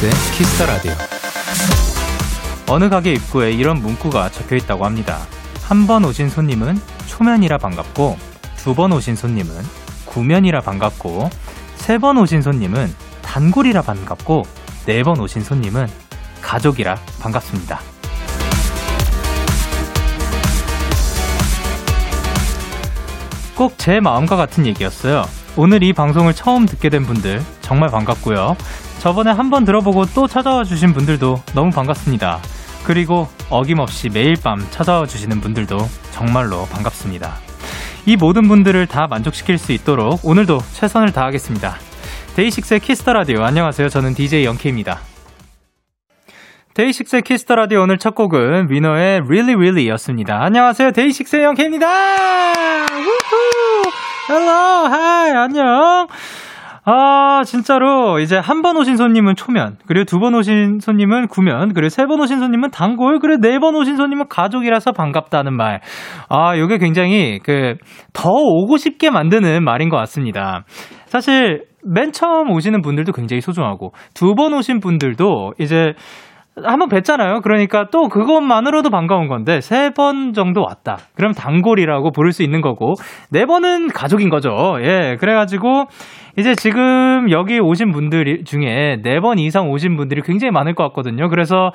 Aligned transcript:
DAY6의 0.00 0.10
Kiss 0.32 0.51
the 0.51 0.66
Radio. 0.66 0.92
어느 2.68 2.88
가게 2.88 3.12
입구에 3.12 3.52
이런 3.52 3.78
문구가 3.80 4.30
적혀 4.30 4.56
있다고 4.56 4.84
합니다. 4.84 5.18
한 5.62 5.86
번 5.86 6.04
오신 6.04 6.28
손님은 6.30 6.80
초면이라 7.06 7.58
반갑고, 7.58 8.18
두 8.56 8.74
번 8.74 8.92
오신 8.92 9.16
손님은 9.16 9.54
구면이라 10.06 10.60
반갑고, 10.62 11.30
세 11.76 11.98
번 11.98 12.18
오신 12.18 12.42
손님은 12.42 12.94
단골이라 13.22 13.82
반갑고, 13.82 14.44
네 14.86 15.02
번 15.02 15.20
오신 15.20 15.42
손님은 15.42 15.86
가족이라 16.42 16.96
반갑습니다. 17.20 17.80
꼭 23.56 23.74
제 23.78 24.00
마음과 24.00 24.36
같은 24.36 24.66
얘기였어요. 24.66 25.24
오늘 25.56 25.82
이 25.84 25.92
방송을 25.92 26.34
처음 26.34 26.66
듣게 26.66 26.88
된 26.88 27.06
분들 27.06 27.42
정말 27.60 27.88
반갑고요. 27.90 28.56
저번에 29.04 29.32
한 29.32 29.50
번 29.50 29.66
들어보고 29.66 30.06
또 30.14 30.26
찾아와 30.26 30.64
주신 30.64 30.94
분들도 30.94 31.42
너무 31.54 31.70
반갑습니다. 31.70 32.38
그리고 32.86 33.28
어김없이 33.50 34.08
매일 34.08 34.34
밤 34.42 34.66
찾아와 34.70 35.04
주시는 35.04 35.42
분들도 35.42 35.76
정말로 36.12 36.64
반갑습니다. 36.72 37.34
이 38.06 38.16
모든 38.16 38.48
분들을 38.48 38.86
다 38.86 39.06
만족시킬 39.06 39.58
수 39.58 39.72
있도록 39.72 40.20
오늘도 40.24 40.58
최선을 40.72 41.12
다하겠습니다. 41.12 41.76
DAY6의 42.36 42.80
Kiss 42.80 42.98
the 42.98 43.12
Radio 43.12 43.42
안녕하세요. 43.42 43.90
저는 43.90 44.14
DJ 44.14 44.46
Young 44.46 44.67
K입니다. 44.67 45.00
DAY6의 46.72 47.22
Kiss 47.22 47.41
the 47.41 47.56
Radio 47.56 47.82
오늘 47.82 47.98
첫 47.98 48.14
곡은 48.14 48.70
위너의 48.70 49.20
Really 49.20 49.54
Really였습니다. 49.54 50.42
안녕하세요. 50.42 50.92
DAY6의 50.92 51.44
Young 51.44 51.60
K입니다. 51.60 51.86
우후! 52.86 53.82
Hello, 54.30 54.50
hi, 54.50 55.30
안녕. 55.32 56.08
아, 56.86 57.42
진짜로, 57.46 58.18
이제 58.18 58.36
한 58.36 58.60
번 58.62 58.76
오신 58.76 58.96
손님은 58.98 59.36
초면, 59.36 59.78
그리고 59.86 60.04
두 60.04 60.18
번 60.20 60.34
오신 60.34 60.80
손님은 60.80 61.28
구면, 61.28 61.72
그리고 61.72 61.88
세 61.88 62.04
번 62.06 62.20
오신 62.20 62.38
손님은 62.40 62.70
단골, 62.72 63.20
그리고 63.20 63.40
네 63.40 63.58
번 63.58 63.74
오신 63.74 63.96
손님은 63.96 64.28
가족이라서 64.28 64.92
반갑다는 64.92 65.54
말. 65.56 65.80
아, 66.28 66.56
요게 66.58 66.76
굉장히, 66.78 67.38
그, 67.42 67.76
더 68.12 68.28
오고 68.30 68.76
싶게 68.76 69.08
만드는 69.10 69.64
말인 69.64 69.88
것 69.88 69.96
같습니다. 69.96 70.64
사실, 71.06 71.64
맨 71.86 72.12
처음 72.12 72.50
오시는 72.50 72.82
분들도 72.82 73.12
굉장히 73.12 73.40
소중하고, 73.40 73.92
두 74.14 74.34
번 74.34 74.52
오신 74.52 74.80
분들도 74.80 75.54
이제, 75.58 75.94
한번 76.62 76.88
뵀잖아요. 76.88 77.42
그러니까 77.42 77.86
또 77.90 78.08
그것만으로도 78.08 78.88
반가운 78.90 79.26
건데 79.26 79.60
세 79.60 79.90
번 79.90 80.32
정도 80.34 80.62
왔다. 80.62 80.98
그럼 81.16 81.32
단골이라고 81.32 82.12
부를 82.12 82.30
수 82.30 82.44
있는 82.44 82.60
거고 82.60 82.94
네 83.32 83.44
번은 83.44 83.88
가족인 83.88 84.30
거죠. 84.30 84.54
예, 84.80 85.16
그래 85.18 85.34
가지고 85.34 85.86
이제 86.36 86.54
지금 86.54 87.30
여기 87.30 87.58
오신 87.60 87.92
분들 87.92 88.44
중에 88.44 88.98
네 89.02 89.20
번 89.20 89.38
이상 89.38 89.70
오신 89.70 89.96
분들이 89.96 90.20
굉장히 90.22 90.50
많을 90.50 90.74
것 90.74 90.84
같거든요. 90.84 91.28
그래서 91.28 91.70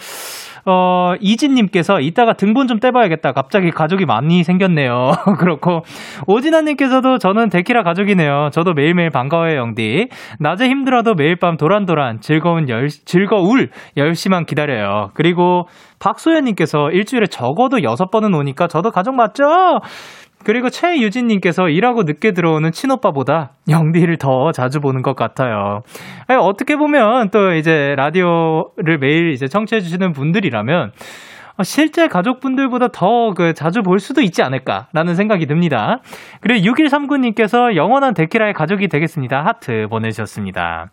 어, 0.66 1.14
이진님께서 1.20 2.00
이따가 2.02 2.34
등본 2.34 2.68
좀 2.68 2.80
떼봐야겠다. 2.80 3.32
갑자기 3.32 3.72
가족이 3.72 4.06
많이 4.06 4.44
생겼네요. 4.44 5.12
그렇고, 5.40 5.82
오진아님께서도 6.28 7.18
저는 7.18 7.50
데키라 7.50 7.84
가족이네요. 7.84 8.50
저도 8.52 8.74
매일매일 8.74 9.10
반가워요, 9.10 9.56
영디. 9.56 10.10
낮에 10.40 10.68
힘들어도 10.68 11.16
매일 11.16 11.38
밤 11.38 11.58
도란도란 11.58 12.20
즐거운 12.22 12.70
열, 12.70 12.88
즐거울 12.90 13.70
열심만 13.98 14.46
기다려요. 14.46 15.12
그리고 15.14 15.68
박소연님께서 16.00 16.92
일주일에 16.92 17.28
적어도 17.28 17.82
여섯 17.84 18.12
번은 18.12 18.34
오니까 18.34 18.68
저도 18.68 18.92
가족 18.92 19.16
맞죠? 19.16 19.46
그리고 20.44 20.70
최유진님께서 20.70 21.70
일하고 21.70 22.04
늦게 22.04 22.32
들어오는 22.32 22.72
친오빠보다 22.72 23.52
영디를 23.70 24.18
더 24.18 24.52
자주 24.52 24.80
보는 24.80 25.02
것 25.02 25.16
같아요. 25.16 25.82
아니, 26.28 26.40
어떻게 26.40 26.76
보면 26.76 27.30
또 27.30 27.54
이제 27.54 27.94
라디오를 27.98 28.98
매일 29.00 29.32
이제 29.32 29.48
청취해주시는 29.48 30.14
분들이라면 30.14 30.92
어, 30.92 30.92
실제 31.64 32.08
가족분들보다 32.08 32.90
더 32.90 33.30
그 33.40 33.54
자주 33.54 33.82
볼 33.82 34.00
수도 34.00 34.22
있지 34.22 34.42
않을까라는 34.42 35.16
생각이 35.16 35.46
듭니다. 35.46 36.00
그리고 36.42 36.72
6139님께서 36.72 37.76
영원한 37.76 38.14
데키라의 38.14 38.54
가족이 38.54 38.88
되겠습니다. 38.88 39.46
하트 39.46 39.88
보내주셨습니다. 39.90 40.88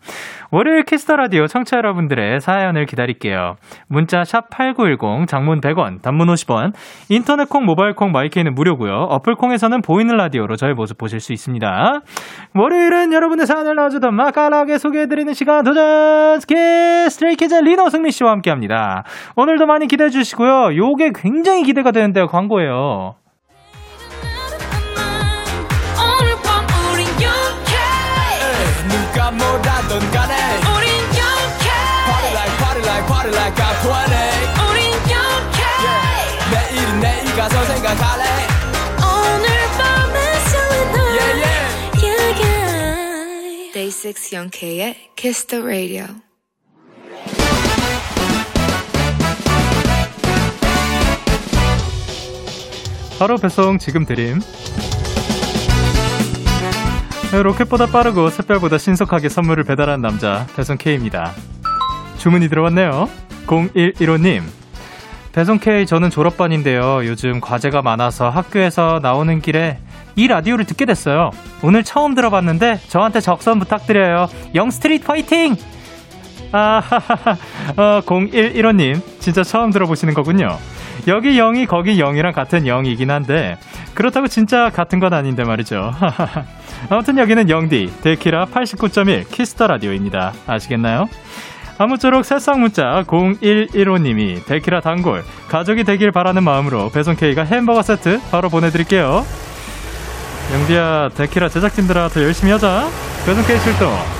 월요일 0.51 0.83
Kiss 0.83 1.01
the 1.01 1.15
Radio 1.15 1.47
청취자 1.47 1.77
여러분들의 1.77 2.39
사연을 2.39 2.85
기다릴게요. 2.85 3.55
문자 3.87 4.23
샵 4.23 4.49
8910 4.49 5.27
장문 5.27 5.61
100원, 5.61 6.01
단문 6.01 6.27
50원, 6.27 6.73
인터넷 7.09 7.49
콩, 7.49 7.65
모바일 7.65 7.93
콩, 7.93 8.11
마이케이는 8.11 8.53
무료고요. 8.55 8.93
어플 8.93 9.35
콩에서는 9.35 9.81
보이는 9.81 10.15
라디오로 10.15 10.55
저의 10.55 10.73
모습 10.73 10.97
보실 10.97 11.19
수 11.19 11.33
있습니다. 11.33 12.01
월요일은 12.55 13.13
여러분의 13.13 13.45
사연을 13.45 13.75
넣어주던 13.75 14.15
마카라하게 14.15 14.77
소개해드리는 14.77 15.33
시간 15.33 15.63
도전 15.63 16.39
스키 16.39 16.55
스트레이키즈 17.09 17.55
리노 17.55 17.89
승리 17.89 18.11
씨와 18.11 18.31
함께합니다. 18.31 19.03
오늘도 19.35 19.65
많이 19.65 19.87
기대해 19.87 20.09
주시고요. 20.09 20.56
요게 20.75 21.11
굉장히 21.15 21.63
기대가 21.63 21.91
되는데요. 21.91 22.27
광고예요. 22.27 23.15
오늘 25.97 26.35
밤 26.43 26.65
우린 26.91 27.05
영케 27.21 27.71
누가 28.89 29.31
뭐라던 29.31 30.11
간에. 30.11 30.33
우린 30.75 30.89
영케 31.17 31.67
Party 32.07 32.31
like 32.33 32.55
party 32.57 32.81
like 32.85 33.05
party 33.07 33.31
like 33.33 33.55
I'm 33.63 33.75
20 33.81 33.89
우린 34.69 34.79
영케 35.13 35.59
내일은 36.53 36.89
내일 36.99 37.25
가서 37.35 37.55
생각할래. 37.65 38.23
오늘 39.01 39.47
밤에 39.77 40.17
설레는 40.49 40.95
Yeah 41.17 41.33
yeah. 41.43 41.67
yeah 42.43 43.73
Day 43.73 43.89
6 43.91 44.33
영케의 44.33 44.95
Kiss 45.15 45.45
the 45.47 45.63
Radio 45.63 46.05
바로 53.19 53.37
배송 53.37 53.79
지금 53.79 54.05
드림. 54.05 54.39
네, 57.31 57.43
로켓보다 57.43 57.87
빠르고 57.87 58.29
샛별보다 58.29 58.77
신속하게 58.77 59.29
선물을 59.29 59.63
배달한 59.63 60.01
남자 60.01 60.45
배송 60.55 60.77
K입니다. 60.77 61.33
주문이 62.17 62.47
들어왔네요. 62.47 63.09
0115님. 63.47 64.43
배송 65.33 65.59
K 65.59 65.85
저는 65.85 66.09
졸업반인데요. 66.09 67.05
요즘 67.05 67.41
과제가 67.41 67.81
많아서 67.81 68.29
학교에서 68.29 68.99
나오는 69.01 69.41
길에 69.41 69.79
이 70.15 70.27
라디오를 70.27 70.65
듣게 70.65 70.85
됐어요. 70.85 71.31
오늘 71.61 71.83
처음 71.83 72.15
들어봤는데 72.15 72.81
저한테 72.87 73.19
적선 73.19 73.59
부탁드려요. 73.59 74.29
Young 74.55 74.78
Street 74.78 75.05
파이팅! 75.05 75.55
아, 76.51 76.81
어, 77.77 78.01
0115님, 78.05 79.01
진짜 79.19 79.43
처음 79.43 79.71
들어보시는 79.71 80.13
거군요. 80.13 80.57
여기 81.07 81.39
0이 81.39 81.67
거기 81.67 81.97
0이랑 81.97 82.33
같은 82.33 82.63
0이긴 82.63 83.07
한데, 83.07 83.57
그렇다고 83.93 84.27
진짜 84.27 84.69
같은 84.69 84.99
건 84.99 85.13
아닌데 85.13 85.43
말이죠. 85.43 85.93
아무튼 86.89 87.17
여기는 87.17 87.49
영디, 87.49 87.93
데키라 88.01 88.45
89.1 88.47 89.29
Kiss 89.31 89.52
the 89.52 89.67
Radio입니다. 89.67 90.33
아시겠나요? 90.45 91.07
아무쪼록 91.77 92.25
새싹 92.25 92.59
문자 92.59 93.03
0115님이 93.07 94.45
데키라 94.45 94.81
단골, 94.81 95.23
가족이 95.47 95.83
되길 95.83 96.11
바라는 96.11 96.43
마음으로 96.43 96.89
배송 96.89 97.15
K가 97.15 97.43
햄버거 97.43 97.81
세트 97.81 98.19
바로 98.31 98.49
보내드릴게요. 98.49 99.25
영디야, 100.53 101.09
데키라 101.15 101.49
제작진들아 101.49 102.09
더 102.09 102.23
열심히 102.23 102.51
하자. 102.51 102.87
배송 103.25 103.43
K 103.45 103.59
출동. 103.59 104.16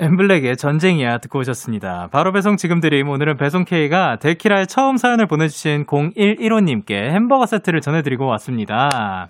엠블랙의 0.00 0.56
전쟁이야 0.56 1.18
듣고 1.18 1.40
오셨습니다. 1.40 2.08
바로 2.10 2.32
배송 2.32 2.56
지금 2.56 2.80
드림 2.80 3.08
오늘은 3.08 3.36
배송 3.36 3.64
K가 3.64 4.16
데키라에 4.16 4.64
처음 4.64 4.96
사연을 4.96 5.26
보내주신 5.26 5.84
0115님께 5.84 6.92
햄버거 6.92 7.44
세트를 7.44 7.82
전해드리고 7.82 8.24
왔습니다. 8.26 9.28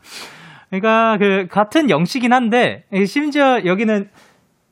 그러니까 0.71 1.17
그 1.19 1.49
같은 1.51 1.91
영시긴 1.91 2.33
한데 2.33 2.85
심지어 3.05 3.65
여기는 3.65 4.09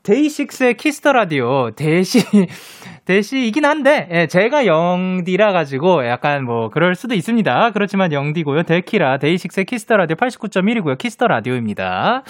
DAY6의 0.05 0.75
Kiss 0.75 0.97
the 0.97 1.13
Radio 1.13 1.73
대시 1.73 2.21
대시이긴 3.05 3.65
한데 3.65 4.09
예, 4.13 4.27
제가 4.27 4.67
영디라 4.67 5.53
가지고 5.53 6.07
약간 6.07 6.45
뭐 6.45 6.69
그럴 6.69 6.95
수도 6.95 7.15
있습니다. 7.15 7.71
그렇지만 7.73 8.13
영디고요. 8.13 8.63
데키라 8.63 9.19
DAY6의 9.19 9.65
Kiss 9.65 9.83
the 9.83 9.97
Radio 9.97 10.15
89.1이고요. 10.17 10.97
Kiss 10.97 11.14
the 11.14 11.27
Radio입니다. 11.27 12.23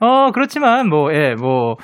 어 0.00 0.30
그렇지만 0.32 0.88
뭐 0.88 1.14
예, 1.14 1.34
뭐 1.34 1.76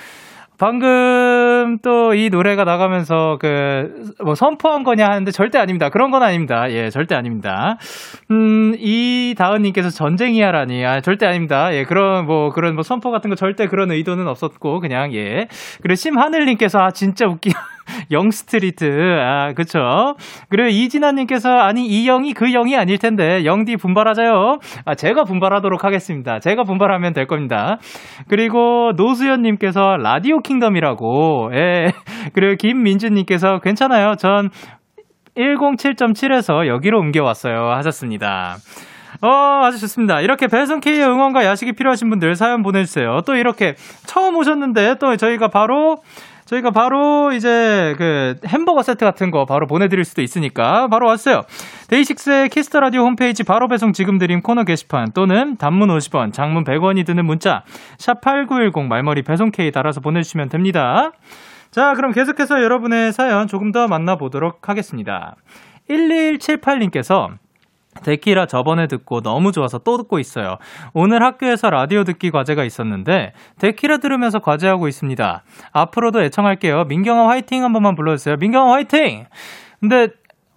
방금 0.60 1.78
또 1.82 2.10
이 2.14 2.28
노래가 2.28 2.64
나가면서 2.64 3.38
그 3.40 4.10
뭐 4.22 4.34
선포한 4.34 4.82
거냐 4.84 5.06
하는데 5.06 5.30
절대 5.30 5.58
아닙니다. 5.58 5.88
그런 5.88 6.10
건 6.10 6.22
아닙니다. 6.22 6.70
예, 6.70 6.90
절대 6.90 7.14
아닙니다. 7.14 7.78
음, 8.30 8.74
이 8.78 9.34
다은님께서 9.36 9.90
전쟁이야라니. 9.90 10.84
아, 10.84 11.00
절대 11.00 11.26
아닙니다. 11.26 11.74
예, 11.74 11.84
그런 11.84 12.26
뭐 12.26 12.50
그런 12.50 12.74
뭐 12.74 12.82
선포 12.82 13.10
같은 13.10 13.30
거 13.30 13.36
절대 13.36 13.66
그런 13.66 13.90
의도는 13.90 14.28
없었고 14.28 14.80
그냥 14.80 15.14
예. 15.14 15.48
그리고 15.82 15.94
심하늘님께서 15.94 16.78
아 16.78 16.90
진짜 16.90 17.26
웃기. 17.26 17.50
영스트리트. 18.10 18.86
아, 19.20 19.52
그쵸. 19.52 20.14
그리고 20.48 20.68
이진아님께서, 20.68 21.50
아니, 21.50 21.86
이 21.86 22.04
영이 22.06 22.32
그 22.34 22.50
영이 22.50 22.76
아닐 22.76 22.98
텐데, 22.98 23.44
영디 23.44 23.76
분발하자요. 23.76 24.58
아, 24.84 24.94
제가 24.94 25.24
분발하도록 25.24 25.84
하겠습니다. 25.84 26.38
제가 26.38 26.64
분발하면 26.64 27.12
될 27.12 27.26
겁니다. 27.26 27.78
그리고 28.28 28.92
노수연님께서 28.96 29.96
라디오 29.96 30.40
킹덤이라고, 30.40 31.50
예. 31.54 31.92
그리고 32.34 32.56
김민주님께서 32.56 33.60
괜찮아요. 33.60 34.14
전 34.16 34.50
107.7에서 35.36 36.66
여기로 36.66 36.98
옮겨왔어요. 36.98 37.70
하셨습니다. 37.76 38.56
어, 39.22 39.28
아주 39.64 39.78
좋습니다. 39.78 40.20
이렇게 40.20 40.46
배송 40.46 40.80
K의 40.80 41.02
응원과 41.02 41.44
야식이 41.44 41.72
필요하신 41.72 42.08
분들 42.10 42.36
사연 42.36 42.62
보내주세요. 42.62 43.20
또 43.26 43.34
이렇게 43.34 43.74
처음 44.06 44.36
오셨는데 44.36 44.96
또 44.98 45.16
저희가 45.16 45.48
바로 45.48 45.98
저희가 46.50 46.72
바로 46.72 47.32
이제 47.32 47.94
그 47.96 48.34
햄버거 48.44 48.82
세트 48.82 49.04
같은 49.04 49.30
거 49.30 49.44
바로 49.44 49.68
보내드릴 49.68 50.04
수도 50.04 50.20
있으니까 50.20 50.88
바로 50.88 51.06
왔어요. 51.06 51.42
DAY6의 51.88 52.48
Kiss 52.48 52.67
the 52.67 52.80
Radio 52.80 53.02
홈페이지 53.02 53.44
바로 53.44 53.68
배송 53.68 53.92
지금 53.92 54.18
드림 54.18 54.42
코너 54.42 54.64
게시판 54.64 55.12
또는 55.12 55.56
단문 55.58 55.88
50원, 55.90 56.32
장문 56.32 56.64
100원이 56.64 57.06
드는 57.06 57.24
문자 57.24 57.62
샵 57.98 58.20
#8910 58.20 58.88
말머리 58.88 59.22
배송 59.22 59.52
K 59.52 59.70
달아서 59.70 60.00
보내주시면 60.00 60.48
됩니다. 60.48 61.12
자, 61.70 61.94
그럼 61.94 62.10
계속해서 62.10 62.64
여러분의 62.64 63.12
사연 63.12 63.46
조금 63.46 63.70
더 63.70 63.86
만나보도록 63.86 64.68
하겠습니다. 64.68 65.36
1178님께서 65.88 67.38
데키라 68.02 68.46
저번에 68.46 68.86
듣고 68.86 69.20
너무 69.20 69.52
좋아서 69.52 69.78
또 69.78 69.96
듣고 69.96 70.18
있어요. 70.18 70.58
오늘 70.92 71.22
학교에서 71.22 71.70
라디오 71.70 72.04
듣기 72.04 72.30
과제가 72.30 72.64
있었는데 72.64 73.32
데키라 73.58 73.98
들으면서 73.98 74.38
과제하고 74.38 74.88
있습니다. 74.88 75.42
앞으로도 75.72 76.22
애청할게요. 76.22 76.84
민경아 76.84 77.28
화이팅 77.28 77.64
한 77.64 77.72
번만 77.72 77.94
불러주세요. 77.94 78.36
민경아 78.36 78.72
화이팅! 78.72 79.26
근데 79.80 80.08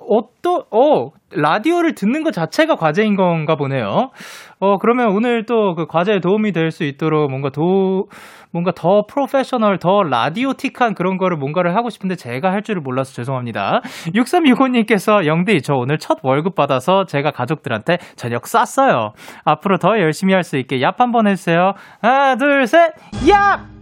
어또 0.08 0.66
어 0.72 1.10
라디오를 1.36 1.96
듣는 1.96 2.24
것 2.24 2.32
자체가 2.34 2.76
과제인 2.76 3.16
건가 3.16 3.56
보네요. 3.56 4.10
어 4.60 4.78
그러면 4.78 5.10
오늘 5.16 5.46
또 5.46 5.74
그 5.76 5.86
과제에 5.88 6.20
도움이 6.20 6.52
될 6.52 6.72
수 6.72 6.84
있도록 6.84 7.30
뭔가 7.30 7.50
도 7.50 8.06
뭔가 8.52 8.72
더 8.72 9.04
프로페셔널, 9.08 9.80
더 9.80 10.04
라디오틱한 10.04 10.94
그런 10.94 11.18
거를 11.18 11.38
뭔가를 11.38 11.76
하고 11.76 11.90
싶은데 11.90 12.16
제가 12.16 12.52
할 12.52 12.62
줄을 12.62 12.82
몰라서 12.82 13.12
죄송합니다. 13.14 13.82
6365님께서 14.14 15.26
영디, 15.26 15.62
저 15.64 15.74
오늘 15.74 15.98
첫 15.98 16.20
월급 16.22 16.54
받아서 16.56 17.06
제가 17.06 17.32
가족들한테 17.32 17.98
저녁 18.16 18.46
쐈어요. 18.48 19.14
앞으로 19.44 19.78
더 19.80 20.00
열심히 20.00 20.34
할 20.34 20.44
수 20.44 20.58
있게 20.58 20.80
얍 20.80 20.98
한번 20.98 21.28
해주세요. 21.28 21.74
하나, 22.02 22.36
둘, 22.36 22.68
셋, 22.68 22.94
얍! 23.26 23.73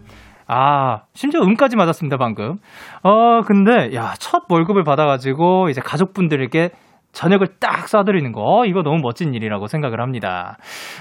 아, 0.54 1.04
심지어 1.14 1.40
음까지 1.44 1.78
맞았습니다, 1.78 2.18
방금. 2.18 2.58
어, 3.04 3.42
근데, 3.48 3.96
야, 3.96 4.14
첫 4.20 4.44
월급을 4.50 4.84
받아가지고, 4.84 5.70
이제 5.70 5.80
가족분들에게 5.80 6.72
저녁을 7.14 7.48
딱 7.62 7.86
쏴드리는 7.86 8.34
거, 8.34 8.66
이거 8.66 8.84
너무 8.84 9.00
멋진 9.02 9.34
일이라고 9.34 9.68
생각을 9.68 10.02
합니다. 10.02 10.58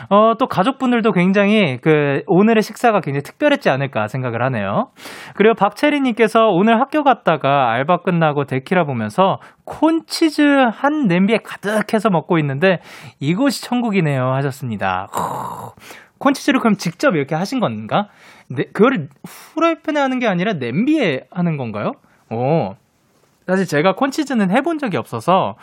어, 0.09 0.35
또 0.39 0.47
가족분들도 0.47 1.11
굉장히 1.11 1.79
그, 1.83 2.23
오늘의 2.29 2.63
식사가 2.63 3.01
굉장히 3.01 3.23
특별했지 3.23 3.71
않을까 3.71 4.07
생각을 4.07 4.41
하네요. 4.45 4.91
그리고 5.35 5.55
박채리님께서 5.57 6.49
오늘 6.51 6.81
학교 6.81 7.03
갔다가 7.03 7.73
알바 7.73 7.99
끝나고 7.99 8.45
데키라 8.45 8.85
보면서 8.85 9.39
콘치즈 9.65 10.43
한 10.73 11.07
냄비에 11.07 11.39
가득해서 11.45 12.11
먹고 12.11 12.39
있는데 12.39 12.79
이곳이 13.19 13.63
천국이네요 13.63 14.33
하셨습니다. 14.35 15.09
콘치즈를 16.19 16.61
그럼 16.61 16.75
직접 16.75 17.15
이렇게 17.17 17.35
하신 17.35 17.61
건가? 17.61 18.09
네, 18.51 18.65
그거를 18.73 19.09
후라이팬에 19.55 19.99
하는 20.01 20.19
게 20.19 20.27
아니라 20.27 20.55
냄비에 20.55 21.27
하는 21.31 21.57
건가요? 21.57 21.93
오. 22.31 22.75
사실 23.47 23.67
제가 23.67 23.95
콘치즈는 23.95 24.51
해본 24.51 24.79
적이 24.79 24.97
없어서 24.97 25.57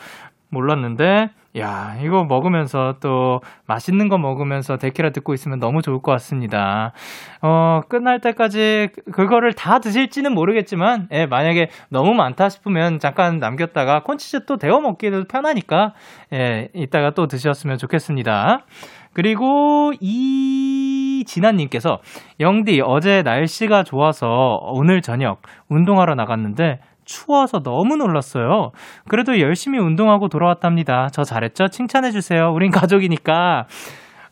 몰랐는데, 0.50 1.30
야, 1.58 1.98
이거 2.02 2.24
먹으면서 2.24 2.96
또 3.02 3.42
맛있는 3.66 4.08
거 4.08 4.18
먹으면서 4.18 4.78
데키라 4.78 5.10
듣고 5.10 5.34
있으면 5.34 5.60
너무 5.60 5.82
좋을 5.82 6.02
것 6.02 6.12
같습니다. 6.14 6.94
어, 7.42 7.82
끝날 7.90 8.22
때까지 8.22 8.90
그거를 9.12 9.54
다 9.54 9.80
드실지는 9.80 10.34
모르겠지만, 10.34 11.10
예, 11.12 11.26
만약에 11.26 11.70
너무 11.90 12.14
많다 12.14 12.48
싶으면 12.48 13.00
잠깐 13.00 13.40
남겼다가 13.40 14.04
콘치즈 14.04 14.46
또 14.46 14.58
데워 14.58 14.80
먹기도 14.80 15.26
편하니까, 15.26 15.94
예, 16.32 16.70
이따가 16.74 17.10
또 17.12 17.28
드셨으면 17.28 17.78
좋겠습니다. 17.78 18.66
그리고 19.14 19.94
이 20.00 20.97
진아님께서 21.26 22.00
영디 22.40 22.82
어제 22.84 23.22
날씨가 23.24 23.84
좋아서 23.84 24.60
오늘 24.62 25.02
저녁 25.02 25.42
운동하러 25.70 26.16
나갔는데 26.16 26.80
추워서 27.06 27.60
너무 27.60 27.96
놀랐어요. 27.96 28.72
그래도 29.10 29.40
열심히 29.40 29.80
운동하고 29.80 30.28
돌아왔답니다. 30.28 31.08
저 31.12 31.24
잘했죠? 31.24 31.70
칭찬해주세요. 31.70 32.52
우린 32.54 32.70
가족이니까. 32.72 33.66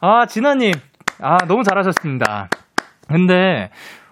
아, 0.02 0.26
진아님. 0.26 0.74
아, 1.22 1.38
너무 1.48 1.64
잘하셨습니다. 1.64 2.50
근데, 3.08 3.70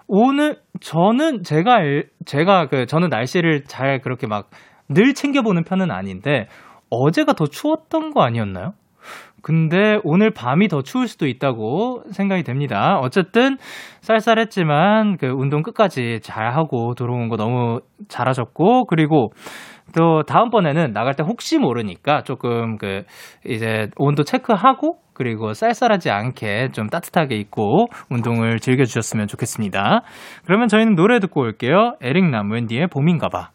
오늘, 0.08 0.56
저는, 0.80 1.42
제가, 1.42 1.80
제가 2.24 2.68
그, 2.68 2.86
저는 2.86 3.10
날씨를 3.10 3.64
잘 3.64 4.00
그렇게 4.00 4.26
막 4.26 4.48
늘 4.88 5.14
챙겨보는 5.14 5.64
편은 5.64 5.90
아닌데, 5.90 6.48
어제가 6.90 7.32
더 7.32 7.46
추웠던 7.46 8.12
거 8.12 8.22
아니었나요? 8.22 8.72
근데 9.44 9.98
오늘 10.04 10.30
밤이 10.30 10.68
더 10.68 10.80
추울 10.80 11.06
수도 11.06 11.26
있다고 11.26 12.04
생각이 12.10 12.42
됩니다. 12.44 12.98
어쨌든 13.00 13.58
쌀쌀했지만 14.00 15.18
그 15.18 15.26
운동 15.26 15.62
끝까지 15.62 16.20
잘 16.22 16.50
하고 16.56 16.94
들어온 16.94 17.28
거 17.28 17.36
너무 17.36 17.80
잘하셨고 18.08 18.86
그리고 18.86 19.32
또 19.94 20.22
다음번에는 20.22 20.92
나갈 20.92 21.14
때 21.14 21.22
혹시 21.22 21.58
모르니까 21.58 22.22
조금 22.22 22.78
그 22.78 23.02
이제 23.46 23.90
온도 23.96 24.24
체크하고 24.24 24.96
그리고 25.12 25.52
쌀쌀하지 25.52 26.10
않게 26.10 26.70
좀 26.72 26.88
따뜻하게 26.88 27.36
입고 27.36 27.86
운동을 28.10 28.60
즐겨주셨으면 28.60 29.26
좋겠습니다. 29.26 30.00
그러면 30.46 30.68
저희는 30.68 30.94
노래 30.94 31.20
듣고 31.20 31.42
올게요. 31.42 31.96
에릭남 32.00 32.50
웬디의 32.50 32.88
봄인가봐. 32.88 33.53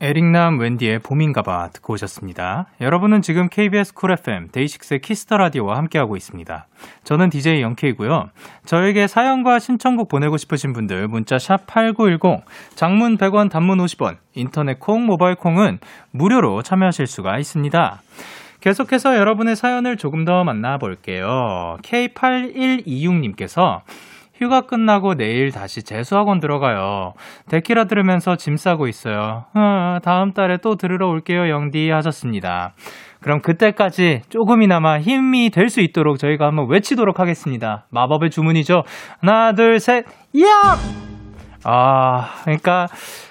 에릭남 0.00 0.58
웬디의 0.58 0.98
봄인가봐 0.98 1.68
듣고 1.72 1.94
오셨습니다. 1.94 2.66
여러분은 2.80 3.22
지금 3.22 3.48
KBS 3.48 3.94
쿨 3.94 4.12
FM 4.12 4.48
데이식스의 4.52 5.00
키스터 5.00 5.36
라디오와 5.36 5.76
함께하고 5.76 6.16
있습니다. 6.16 6.66
저는 7.04 7.30
DJ 7.30 7.62
영케이고요. 7.62 8.26
저에게 8.64 9.06
사연과 9.06 9.58
신청곡 9.60 10.08
보내고 10.08 10.36
싶으신 10.36 10.72
분들 10.72 11.08
문자 11.08 11.38
샵 11.38 11.66
#8910 11.66 12.42
장문 12.74 13.16
100원, 13.16 13.50
단문 13.50 13.78
50원, 13.78 14.16
인터넷 14.34 14.78
콩, 14.78 15.06
모바일 15.06 15.36
콩은 15.36 15.78
무료로 16.10 16.62
참여하실 16.62 17.06
수가 17.06 17.38
있습니다. 17.38 18.00
계속해서 18.60 19.16
여러분의 19.16 19.56
사연을 19.56 19.96
조금 19.96 20.24
더 20.24 20.42
만나볼게요. 20.42 21.76
K8126님께서 21.82 23.80
휴가 24.36 24.62
끝나고 24.62 25.14
내일 25.14 25.50
다시 25.52 25.82
재수학원 25.82 26.40
들어가요. 26.40 27.12
데키라 27.48 27.84
들으면서 27.84 28.36
짐 28.36 28.56
싸고 28.56 28.88
있어요. 28.88 29.44
아, 29.54 30.00
다음 30.02 30.32
달에 30.32 30.56
또 30.62 30.76
들으러 30.76 31.08
올게요, 31.08 31.48
영디 31.48 31.90
하셨습니다. 31.90 32.74
그럼 33.20 33.40
그때까지 33.40 34.22
조금이나마 34.28 34.98
힘이 34.98 35.50
될 35.50 35.68
수 35.68 35.80
있도록 35.80 36.18
저희가 36.18 36.46
한번 36.46 36.68
외치도록 36.68 37.18
하겠습니다. 37.20 37.86
마법의 37.90 38.30
주문이죠. 38.30 38.82
하나, 39.20 39.52
둘, 39.52 39.80
셋, 39.80 40.04
야! 40.40 41.13
아, 41.64 42.28
그러니까 42.44 42.86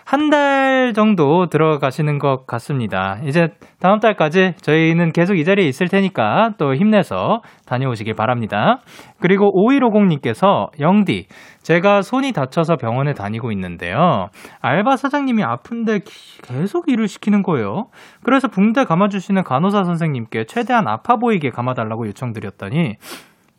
한 0.06 0.30
달 0.30 0.94
정도 0.94 1.48
들어가시는 1.48 2.20
것 2.20 2.46
같습니다. 2.46 3.18
이제 3.24 3.50
다음 3.80 4.00
달까지 4.00 4.54
저희는 4.62 5.12
계속 5.12 5.36
이 5.38 5.44
자리에 5.44 5.68
있을 5.68 5.88
테니까 5.88 6.52
또 6.58 6.76
힘내서 6.76 7.42
다녀오시길 7.66 8.14
바랍니다. 8.16 8.80
그리고 9.20 9.52
5150님께서 9.54 10.68
영디, 10.80 11.28
제가 11.62 12.02
손이 12.02 12.32
다쳐서 12.32 12.76
병원에 12.78 13.14
다니고 13.14 13.52
있는데요. 13.52 14.28
알바 14.62 14.98
사장님이 14.98 15.44
아픈데 15.44 16.02
계속 16.44 16.90
일을 16.90 17.08
시키는 17.08 17.44
거예요. 17.44 17.88
그래서 18.24 18.48
붕대 18.48 18.84
감아주시는 18.86 19.44
간호사 19.44 19.84
선생님께 19.84 20.46
최대한 20.48 20.88
아파 20.88 21.16
보이게 21.16 21.50
감아달라고 21.50 22.08
요청드렸더니 22.08 22.98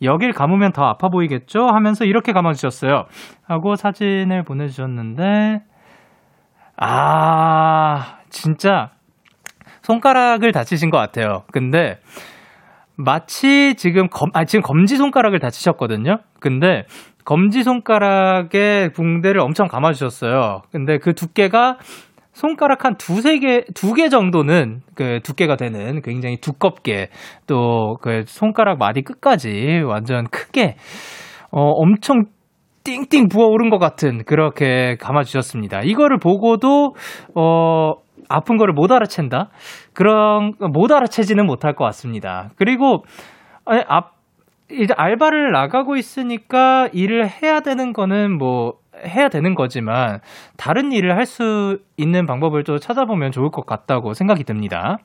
여길 0.05 0.33
감으면 0.33 0.73
더 0.73 0.85
아파 0.85 1.09
보이겠죠? 1.09 1.67
하면서 1.67 2.05
이렇게 2.05 2.33
감아주셨어요. 2.33 3.05
하고 3.47 3.75
사진을 3.77 4.45
보내주셨는데, 4.45 5.61
아, 6.77 8.19
진짜 8.31 8.91
손가락을 9.83 10.53
다치신 10.53 10.91
것 10.91 10.99
같아요. 10.99 11.45
근데 11.53 11.99
마치 12.97 13.75
지금 13.77 14.09
검, 14.09 14.31
아, 14.35 14.45
지금 14.45 14.63
검지 14.63 14.97
손가락을 14.97 15.39
다치셨거든요? 15.39 16.19
근데 16.41 16.85
검지 17.25 17.63
손가락에 17.63 18.91
붕대를 18.95 19.41
엄청 19.41 19.67
감아주셨어요. 19.67 20.63
근데 20.71 20.99
그 20.99 21.15
두께가 21.15 21.79
손가락 22.35 22.85
한 22.85 22.97
두세 22.97 23.39
개, 23.39 23.63
두 23.75 23.95
개 23.95 24.09
정도는 24.09 24.81
그 24.95 25.21
두께가 25.23 25.57
되는 25.57 26.03
굉장히 26.03 26.37
두껍게 26.41 27.09
또 27.47 27.97
그 28.03 28.25
손가락 28.27 28.79
마디 28.79 29.03
끝까지 29.03 29.83
완전 29.87 30.25
크게 30.29 30.77
어, 31.51 31.63
엄청 31.63 32.25
띵띵 32.85 33.29
부어오른 33.29 33.71
것 33.71 33.79
같은 33.79 34.25
그렇게 34.27 34.97
감아주셨습니다. 35.01 35.81
이거를 35.85 36.19
보고도 36.19 36.95
어 37.35 37.93
아픈 38.29 38.57
거를 38.59 38.75
못 38.75 38.91
알아챈다 38.91 39.49
그런 39.95 40.53
못 40.73 40.93
알아채지는 40.93 41.47
못할 41.47 41.75
것 41.75 41.85
같습니다. 41.87 42.51
그리고 42.57 43.05
아니, 43.65 43.83
앞 43.89 44.13
이제 44.71 44.93
알바를 44.97 45.53
나가고 45.53 45.97
있으니까 45.97 46.89
일을 46.93 47.29
해야 47.29 47.61
되는 47.61 47.93
거는 47.93 48.37
뭐 48.37 48.75
해야 49.07 49.29
되는 49.29 49.55
거지만 49.55 50.21
다른 50.57 50.93
일을 50.93 51.17
할 51.17 51.27
수 51.27 51.79
있는 51.97 52.27
방법을 52.27 52.65
또 52.65 52.79
찾아보면 52.79 53.33
좋을 53.33 53.51
것 53.51 53.67
같다고 53.67 54.15
생각이 54.15 54.45
듭니다. 54.45 54.99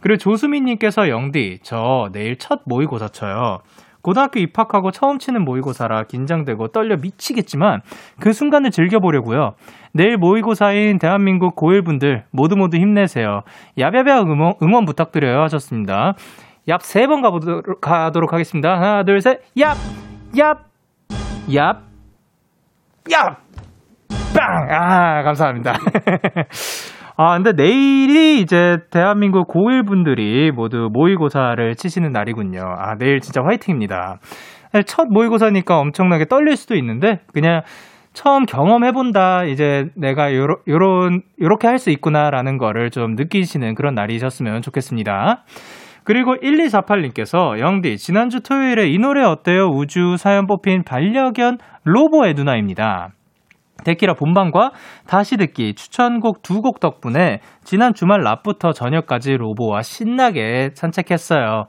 그리고 0.00 0.18
조수민님께서 0.18 1.08
영디 1.08 1.60
저 1.62 2.08
내일 2.12 2.36
첫 2.38 2.60
모의고사 2.64 3.08
쳐요. 3.08 3.60
고등학교 4.02 4.38
입학하고 4.38 4.92
처음 4.92 5.18
치는 5.18 5.44
모의고사라 5.44 6.04
긴장되고 6.04 6.68
떨려 6.68 6.96
미치겠지만 6.96 7.82
그 8.20 8.32
순간을 8.32 8.70
즐겨보려고요. 8.70 9.54
내일 9.92 10.16
모의고사인 10.16 10.98
대한민국 11.00 11.56
고1분들 11.56 12.22
모두 12.30 12.56
모두 12.56 12.76
힘내세요. 12.76 13.42
야야야 13.78 14.20
응원, 14.20 14.54
응원 14.62 14.84
부탁드려요 14.84 15.42
하셨습니다. 15.42 16.14
얍 16.68 16.80
세 16.82 17.06
번 17.06 17.20
가보도록 17.22 18.32
하겠습니다. 18.32 18.76
하나 18.76 19.02
둘 19.02 19.20
셋. 19.20 19.40
얍! 19.56 19.74
얍! 20.34 20.58
얍! 21.48 21.95
얍! 23.08 23.36
빵! 24.36 24.68
아, 24.70 25.22
감사합니다. 25.22 25.72
아, 27.18 27.34
근데 27.36 27.52
내일이 27.52 28.40
이제 28.40 28.76
대한민국 28.90 29.48
고1 29.48 29.86
분들이 29.86 30.50
모두 30.52 30.88
모의고사를 30.92 31.74
치시는 31.74 32.12
날이군요. 32.12 32.60
아, 32.60 32.94
내일 32.98 33.20
진짜 33.20 33.40
화이팅입니다. 33.42 34.18
첫 34.86 35.06
모의고사니까 35.08 35.78
엄청나게 35.78 36.26
떨릴 36.26 36.56
수도 36.56 36.74
있는데, 36.74 37.20
그냥 37.32 37.62
처음 38.12 38.44
경험해본다, 38.44 39.44
이제 39.44 39.86
내가 39.96 40.34
요러, 40.34 40.56
요런, 40.68 41.22
요렇게 41.40 41.66
할 41.66 41.78
수 41.78 41.90
있구나라는 41.90 42.58
거를 42.58 42.90
좀 42.90 43.14
느끼시는 43.14 43.74
그런 43.74 43.94
날이셨으면 43.94 44.60
좋겠습니다. 44.62 45.44
그리고 46.06 46.36
1248님께서 46.36 47.58
영디 47.58 47.98
지난주 47.98 48.40
토요일에 48.40 48.86
이 48.88 48.96
노래 48.96 49.24
어때요? 49.24 49.66
우주 49.66 50.16
사연 50.16 50.46
뽑힌 50.46 50.84
반려견 50.84 51.58
로보의 51.82 52.34
누나입니다. 52.34 53.08
데키라 53.84 54.14
본방과 54.14 54.70
다시 55.08 55.36
듣기 55.36 55.74
추천곡 55.74 56.42
두 56.42 56.60
곡 56.62 56.78
덕분에 56.78 57.40
지난 57.64 57.92
주말 57.92 58.22
낮부터 58.22 58.72
저녁까지 58.72 59.36
로보와 59.36 59.82
신나게 59.82 60.70
산책했어요. 60.74 61.64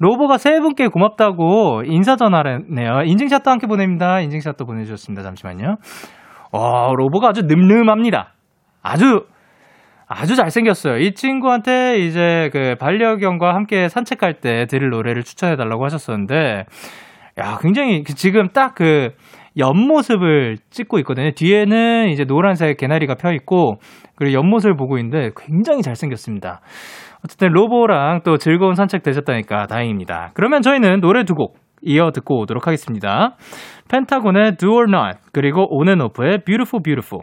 로보가 0.00 0.36
세 0.38 0.58
분께 0.60 0.88
고맙다고 0.88 1.82
인사 1.86 2.16
전화를 2.16 2.64
했네요. 2.68 3.02
인증샷도 3.04 3.50
함께 3.50 3.68
보냅니다. 3.68 4.20
인증샷도 4.20 4.66
보내주셨습니다. 4.66 5.22
잠시만요. 5.22 5.76
와, 6.52 6.90
로보가 6.94 7.28
아주 7.28 7.42
늠름합니다. 7.42 8.34
아주 8.82 9.26
아주 10.08 10.36
잘생겼어요. 10.36 10.98
이 10.98 11.14
친구한테 11.14 11.98
이제 11.98 12.48
그 12.52 12.76
반려견과 12.78 13.54
함께 13.54 13.88
산책할 13.88 14.40
때 14.40 14.66
들을 14.66 14.90
노래를 14.90 15.22
추천해 15.24 15.56
달라고 15.56 15.84
하셨었는데, 15.84 16.64
야, 17.38 17.58
굉장히 17.60 18.02
그 18.04 18.14
지금 18.14 18.48
딱 18.48 18.74
그 18.76 19.10
옆모습을 19.58 20.58
찍고 20.68 20.98
있거든요. 20.98 21.30
뒤에는 21.34 22.10
이제 22.10 22.24
노란색 22.24 22.76
개나리가 22.76 23.14
펴 23.14 23.32
있고, 23.32 23.78
그리고 24.14 24.34
옆모습을 24.38 24.76
보고 24.76 24.98
있는데 24.98 25.30
굉장히 25.34 25.82
잘생겼습니다. 25.82 26.60
어쨌든 27.24 27.48
로보랑 27.52 28.20
또 28.22 28.36
즐거운 28.36 28.74
산책 28.74 29.02
되셨다니까 29.02 29.66
다행입니다. 29.66 30.32
그러면 30.34 30.60
저희는 30.62 31.00
노래 31.00 31.24
두 31.24 31.34
곡 31.34 31.56
이어 31.82 32.10
듣고 32.10 32.40
오도록 32.40 32.66
하겠습니다. 32.66 33.36
펜타곤의 33.90 34.56
Do 34.56 34.72
or 34.72 34.86
Not, 34.88 35.18
그리고 35.32 35.66
온앤오프의 35.70 36.44
Beautiful 36.44 36.82
Beautiful. 36.82 37.22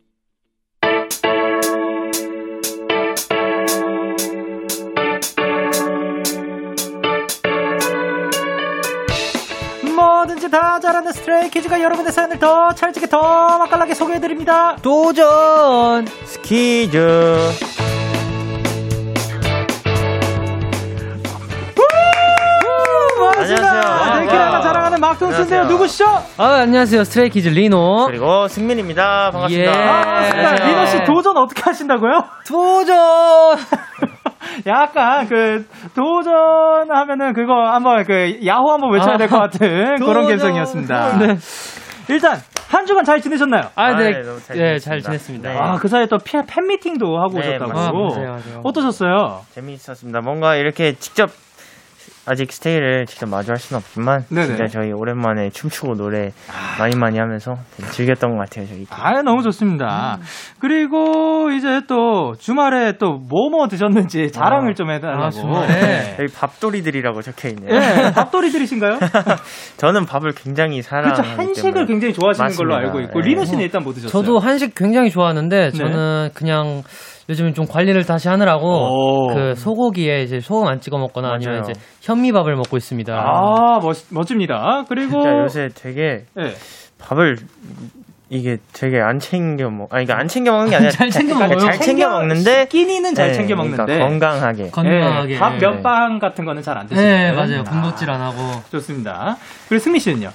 뭐든지 9.97 10.51
다 10.51 10.79
잘하는 10.79 11.13
스트레이키즈가 11.13 11.81
여러분의 11.81 12.13
사연을 12.13 12.39
더 12.39 12.75
찰지게 12.75 13.07
더 13.07 13.59
맛깔나게 13.61 13.95
소개해드립니다. 13.95 14.77
도전 14.77 16.07
스키즈 16.27 17.72
안녕하세요. 25.21 25.65
누구시죠? 25.65 26.07
아, 26.39 26.45
안녕하세요. 26.63 27.05
스트레이키즈 27.05 27.49
리노. 27.51 28.07
그리고 28.07 28.49
승민입니다 28.49 29.31
반갑습니다 29.31 29.71
예. 29.71 29.77
아, 29.77 30.03
반갑습니다. 30.03 30.67
리노 30.67 30.87
씨 30.87 31.05
도전 31.05 31.37
어떻게 31.37 31.61
하신다고요? 31.63 32.13
도전! 32.49 32.97
약간 34.67 35.27
그 35.29 35.67
도전하면은 35.95 37.35
그거 37.35 37.53
한번 37.73 38.05
그 38.05 38.39
야호 38.45 38.73
한번 38.73 38.93
외쳐야 38.95 39.17
될 39.19 39.29
것 39.29 39.39
같은 39.39 39.97
그런 39.99 40.23
도전. 40.25 40.29
감성이었습니다. 40.39 41.19
네. 41.19 41.37
일단 42.09 42.39
한 42.69 42.87
주간 42.87 43.05
잘 43.05 43.21
지내셨나요? 43.21 43.65
아, 43.77 43.85
아, 43.85 43.97
네. 43.97 44.11
네, 44.13 44.23
너무 44.23 44.41
잘 44.41 44.57
네, 44.57 44.79
지냈습니다. 44.79 44.91
잘 44.91 45.01
지냈습니다. 45.01 45.53
네. 45.53 45.59
아, 45.59 45.75
그 45.77 45.89
사이에 45.89 46.07
또 46.07 46.17
팬, 46.25 46.43
팬미팅도 46.47 47.07
하고 47.19 47.39
네, 47.39 47.51
오셨다고. 47.57 47.71
아, 47.71 47.93
맞아요, 47.93 48.29
맞아요. 48.31 48.61
어떠셨어요? 48.65 49.41
재미있었습니다 49.51 50.21
뭔가 50.23 50.57
이렇게 50.57 50.95
직접 50.95 51.31
아직 52.25 52.53
스테이를 52.53 53.07
직접 53.07 53.29
마주할 53.29 53.57
수는 53.59 53.79
없지만 53.79 54.25
네네. 54.29 54.47
진짜 54.47 54.67
저희 54.67 54.93
오랜만에 54.93 55.51
춤추고 55.51 55.95
노래 55.95 56.31
많이 56.79 56.97
많이 56.97 57.19
하면서 57.19 57.55
되게 57.77 57.91
즐겼던 57.91 58.31
것 58.31 58.39
같아요 58.39 58.67
저희 58.67 58.87
아, 58.91 59.23
너무 59.23 59.43
좋습니다. 59.43 60.19
그리고 60.61 61.51
이제 61.51 61.81
또 61.89 62.35
주말에 62.39 62.93
또뭐뭐 62.99 63.67
드셨는지 63.69 64.31
자랑을 64.31 64.71
아. 64.71 64.75
좀 64.75 64.91
해달라고. 64.91 65.25
아, 65.25 65.31
주말에? 65.31 65.67
네. 65.67 66.17
여기 66.21 66.33
밥돌이들이라고 66.33 67.23
적혀 67.23 67.49
있네요 67.49 67.75
예, 67.75 68.13
밥돌이들이신가요? 68.13 68.99
저는 69.79 70.07
밥을 70.07 70.33
굉장히 70.33 70.83
사랑하기 70.83 71.23
그렇죠. 71.23 71.41
한식을 71.41 71.73
때문에 71.73 71.87
굉장히 71.87 72.15
좋아하시는 72.15 72.51
걸로 72.57 72.75
맞습니다. 72.75 72.77
알고 72.77 73.01
있고 73.01 73.21
네. 73.21 73.29
리노 73.29 73.45
씨는 73.45 73.63
일단 73.63 73.83
뭐 73.83 73.93
드셨어요? 73.93 74.11
저도 74.23 74.39
한식 74.39 74.75
굉장히 74.75 75.11
좋아하는데, 75.11 75.57
네. 75.57 75.71
저는 75.71 76.31
그냥 76.35 76.83
요즘 77.29 77.53
좀 77.55 77.67
관리를 77.67 78.05
다시 78.05 78.29
하느라고, 78.29 78.67
오. 78.69 79.35
그 79.35 79.55
소고기에 79.55 80.23
이제 80.23 80.41
소금 80.41 80.67
안 80.69 80.81
찍어 80.81 80.99
먹거나 80.99 81.31
아니면 81.33 81.61
맞아요. 81.61 81.71
이제 81.71 81.81
현미밥을 82.03 82.57
먹고 82.57 82.77
있습니다. 82.77 83.15
아, 83.15 83.79
멋, 83.81 83.97
멋집니다. 84.11 84.85
그리고 84.89 85.23
진짜 85.23 85.39
요새 85.39 85.69
되게 85.75 86.25
예. 86.39 86.55
밥을 86.99 87.37
이게 88.35 88.57
되게 88.73 88.99
안 88.99 89.19
챙겨 89.19 89.69
먹, 89.69 89.93
아니, 89.95 90.07
그러니까 90.07 90.17
안 90.19 90.27
챙겨 90.27 90.53
먹는 90.53 90.71
게 90.71 90.77
아니라 90.77 90.91
잘 90.91 91.11
챙겨 91.11 91.35
그러니까 91.35 91.55
먹어요. 91.55 91.71
잘 91.71 91.79
챙겨 91.85 92.09
먹는데 92.09 92.65
끼니는 92.67 93.15
잘 93.15 93.29
네, 93.29 93.35
챙겨 93.35 93.55
먹는데 93.57 93.85
그러니까 93.85 94.09
건강하게. 94.09 94.71
건강하게. 94.71 95.35
예, 95.35 95.39
밥몇 95.39 95.83
방 95.83 96.19
같은 96.19 96.47
거는 96.47 96.63
잘 96.63 96.79
안 96.79 96.87
드시는 96.87 97.07
네, 97.07 97.35
거예요? 97.35 97.35
맞아요. 97.37 97.65
군것질 97.65 98.11
안 98.11 98.23
하고. 98.23 98.39
좋습니다. 98.71 99.37
그리고 99.69 99.81
승미 99.85 99.99
씨는요? 99.99 100.31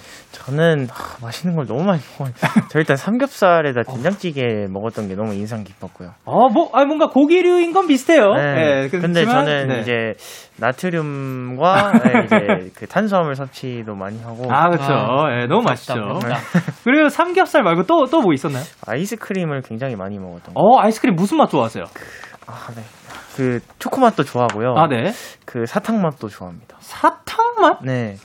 저는 0.48 0.88
하, 0.90 1.18
맛있는 1.26 1.56
걸 1.56 1.66
너무 1.68 1.84
많이 1.84 2.02
먹어요. 2.18 2.34
저 2.72 2.80
일단 2.80 2.96
삼겹살에다 2.96 3.84
된장찌개 3.84 4.68
먹었던 4.70 5.08
게 5.10 5.16
너무 5.16 5.34
인상 5.34 5.64
깊었고요. 5.64 6.12
어, 6.26 6.48
뭐, 6.50 6.70
아, 6.74 6.86
뭔가 6.86 7.08
고기류인 7.08 7.74
건 7.74 7.88
비슷해요. 7.88 8.34
네. 8.34 8.84
예, 8.84 8.88
근데 8.90 9.24
그렇지만, 9.24 9.46
저는 9.46 9.68
네. 9.68 9.80
이제 9.82 10.14
나트륨과 10.58 11.92
네, 12.00 12.26
이제 12.26 12.72
그 12.76 12.88
탄수화물 12.88 13.36
섭취도 13.36 13.94
많이 13.96 14.22
하고 14.24 14.46
아, 14.52 14.70
그렇죠. 14.70 14.94
아, 14.94 15.32
예, 15.42 15.46
너무 15.48 15.64
맛있죠. 15.64 15.94
그리고 16.84 17.10
삼겹살 17.10 17.64
말고 17.64 17.84
또, 17.84 18.06
또 18.06 18.22
뭐 18.22 18.34
있었나요? 18.34 18.64
아이스크림을 18.88 19.62
굉장히 19.62 19.96
많이 19.96 20.18
먹었던 20.18 20.54
거. 20.54 20.60
어, 20.60 20.80
아이스크림 20.82 21.16
무슨 21.16 21.38
맛 21.38 21.50
좋아하세요? 21.50 21.84
아, 22.48 22.68
네. 22.76 22.82
그 23.36 23.60
초코 23.80 24.02
맛도 24.02 24.24
좋아하고요. 24.24 24.74
아, 24.76 24.88
네. 24.88 25.12
그 25.46 25.66
사탕 25.66 26.02
맛도 26.02 26.28
좋아합니다. 26.28 26.78
사탕 26.80 27.38
맛? 27.62 27.80
네. 27.84 28.16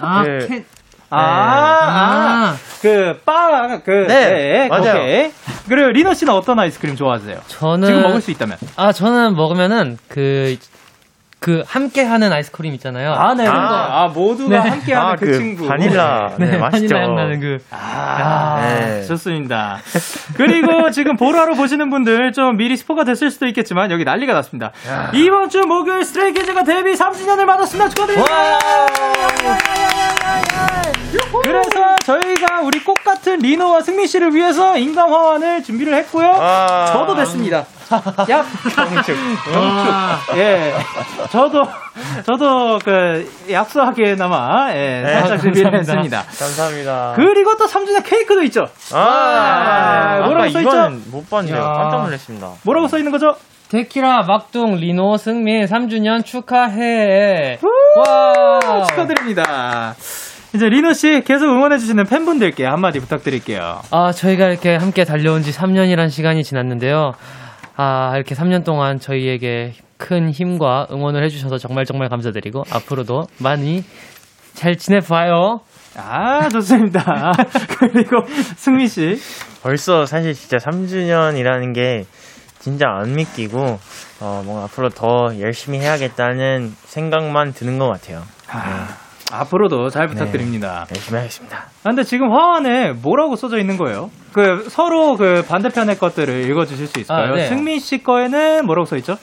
아, 0.00 0.22
그- 0.24 0.46
캐, 0.48 0.64
아, 1.10 1.18
아, 1.18 2.52
아. 2.52 2.56
그, 2.82 3.20
빠, 3.24 3.78
그, 3.84 3.90
네, 4.08 4.68
맞아요. 4.68 4.90
오케이. 5.02 5.30
그리고 5.68 5.88
리너 5.88 6.14
씨는 6.14 6.32
어떤 6.32 6.58
아이스크림 6.58 6.96
좋아하세요? 6.96 7.38
저는 7.46 7.86
지금 7.86 8.02
먹을 8.02 8.20
수 8.20 8.30
있다면. 8.30 8.58
아 8.76 8.92
저는 8.92 9.36
먹으면은 9.36 9.98
그. 10.08 10.56
그 11.38 11.62
함께 11.66 12.02
하는 12.02 12.32
아이스크림 12.32 12.72
있잖아요. 12.74 13.12
아, 13.12 13.34
네. 13.34 13.46
아. 13.46 13.52
아, 13.52 14.04
아 14.04 14.08
모두가 14.08 14.64
네. 14.64 14.70
함께 14.70 14.94
하는 14.94 15.10
아, 15.12 15.16
그, 15.16 15.36
친구. 15.36 15.68
바닐라. 15.68 16.32
네, 16.38 16.52
네, 16.52 16.58
맛있죠. 16.58 16.94
바닐라 16.94 17.00
향 17.02 17.14
나는 17.14 17.40
그. 17.40 17.58
아, 17.70 18.58
네. 18.62 19.04
좋습니다. 19.04 19.78
그리고 20.34 20.90
지금 20.90 21.16
보라로 21.16 21.54
보시는 21.54 21.88
분들 21.90 22.32
좀 22.32 22.56
미리 22.56 22.76
스포가 22.76 23.04
됐을 23.04 23.30
수도 23.30 23.46
있겠지만 23.46 23.92
여기 23.92 24.02
난리가 24.02 24.32
났습니다. 24.32 24.72
이번 25.12 25.50
주 25.50 25.60
목요일 25.60 26.04
스트레이키즈가 26.04 26.64
데뷔 26.64 26.94
3주년을 26.94 27.44
맞았습니다. 27.44 27.90
축하드립니다. 27.90 28.58
그래서 31.42 31.96
저희가 32.04 32.60
우리 32.62 32.82
꽃 32.84 32.94
같은 33.04 33.38
리노와 33.38 33.80
승민 33.82 34.06
씨를 34.06 34.34
위해서 34.34 34.76
인간 34.76 35.08
화환을 35.10 35.62
준비를 35.62 35.94
했고요. 35.94 36.32
아. 36.38 36.86
저도 36.92 37.14
됐습니다. 37.16 37.64
야, 38.30 38.44
경축. 38.74 39.16
경축. 39.44 40.36
예. 40.38 40.74
저도, 41.30 41.64
저도 42.24 42.78
그 42.84 43.30
약소하게나마, 43.50 44.72
예, 44.72 45.02
네, 45.04 45.12
살짝 45.20 45.40
준비를 45.40 45.70
감사합니다. 45.70 46.18
했습니다. 46.18 46.44
감사합니다. 46.44 47.12
그리고 47.14 47.56
또 47.56 47.66
3주년 47.66 48.02
케이크도 48.04 48.42
있죠. 48.44 48.66
아, 48.92 48.98
아, 48.98 50.26
뭐라고 50.26 50.50
써 50.50 50.58
있죠? 50.60 50.68
이거는 50.70 51.02
못. 51.12 51.24
야. 51.50 51.62
깜짝 51.62 52.02
놀랐습니다. 52.02 52.50
뭐라고 52.62 52.88
써 52.88 52.98
있는 52.98 53.12
거죠? 53.12 53.36
데키라 53.68 54.22
막둥 54.22 54.76
리노 54.76 55.16
승민 55.16 55.66
3주년 55.66 56.24
축하해. 56.24 57.58
와 57.96 58.86
축하드립니다. 58.88 59.94
이제 60.56 60.70
리노 60.70 60.94
씨 60.94 61.20
계속 61.26 61.50
응원해주시는 61.50 62.06
팬분들께 62.06 62.64
한마디 62.64 62.98
부탁드릴게요. 62.98 63.82
아, 63.90 64.10
저희가 64.12 64.48
이렇게 64.48 64.74
함께 64.74 65.04
달려온 65.04 65.42
지 65.42 65.52
3년이란 65.52 66.08
시간이 66.08 66.42
지났는데요. 66.44 67.12
아, 67.76 68.12
이렇게 68.14 68.34
3년 68.34 68.64
동안 68.64 68.98
저희에게 68.98 69.74
큰 69.98 70.30
힘과 70.30 70.86
응원을 70.90 71.22
해주셔서 71.24 71.58
정말 71.58 71.84
정말 71.84 72.08
감사드리고, 72.08 72.62
앞으로도 72.70 73.24
많이 73.38 73.84
잘 74.54 74.76
지내봐요. 74.76 75.60
아, 75.98 76.48
좋습니다. 76.48 77.32
그리고 77.78 78.24
승민 78.56 78.88
씨. 78.88 79.20
벌써 79.62 80.06
사실 80.06 80.32
진짜 80.32 80.56
3주년이라는 80.56 81.74
게 81.74 82.04
진짜 82.60 82.86
안 82.88 83.14
믿기고, 83.14 83.78
어, 84.20 84.42
뭔가 84.46 84.64
앞으로 84.64 84.88
더 84.88 85.38
열심히 85.38 85.80
해야겠다는 85.80 86.72
생각만 86.84 87.52
드는 87.52 87.78
것 87.78 87.88
같아요. 87.90 88.22
아, 88.50 89.05
앞으로도 89.32 89.88
잘 89.88 90.06
부탁드립니다. 90.06 90.86
열심히 90.94 91.18
하겠습니다. 91.18 91.58
아, 91.58 91.88
근데 91.88 92.02
지금 92.04 92.30
화환에 92.32 92.92
뭐라고 92.92 93.36
써져 93.36 93.58
있는 93.58 93.76
거예요? 93.76 94.10
그 94.32 94.66
서로 94.68 95.16
그 95.16 95.42
반대편의 95.48 95.98
것들을 95.98 96.48
읽어주실 96.50 96.86
수 96.86 97.00
있을까요? 97.00 97.32
아, 97.32 97.36
네. 97.36 97.46
승민 97.48 97.78
씨 97.80 98.02
거에는 98.02 98.64
뭐라고 98.66 98.84
써 98.86 98.96
있죠? 98.96 99.16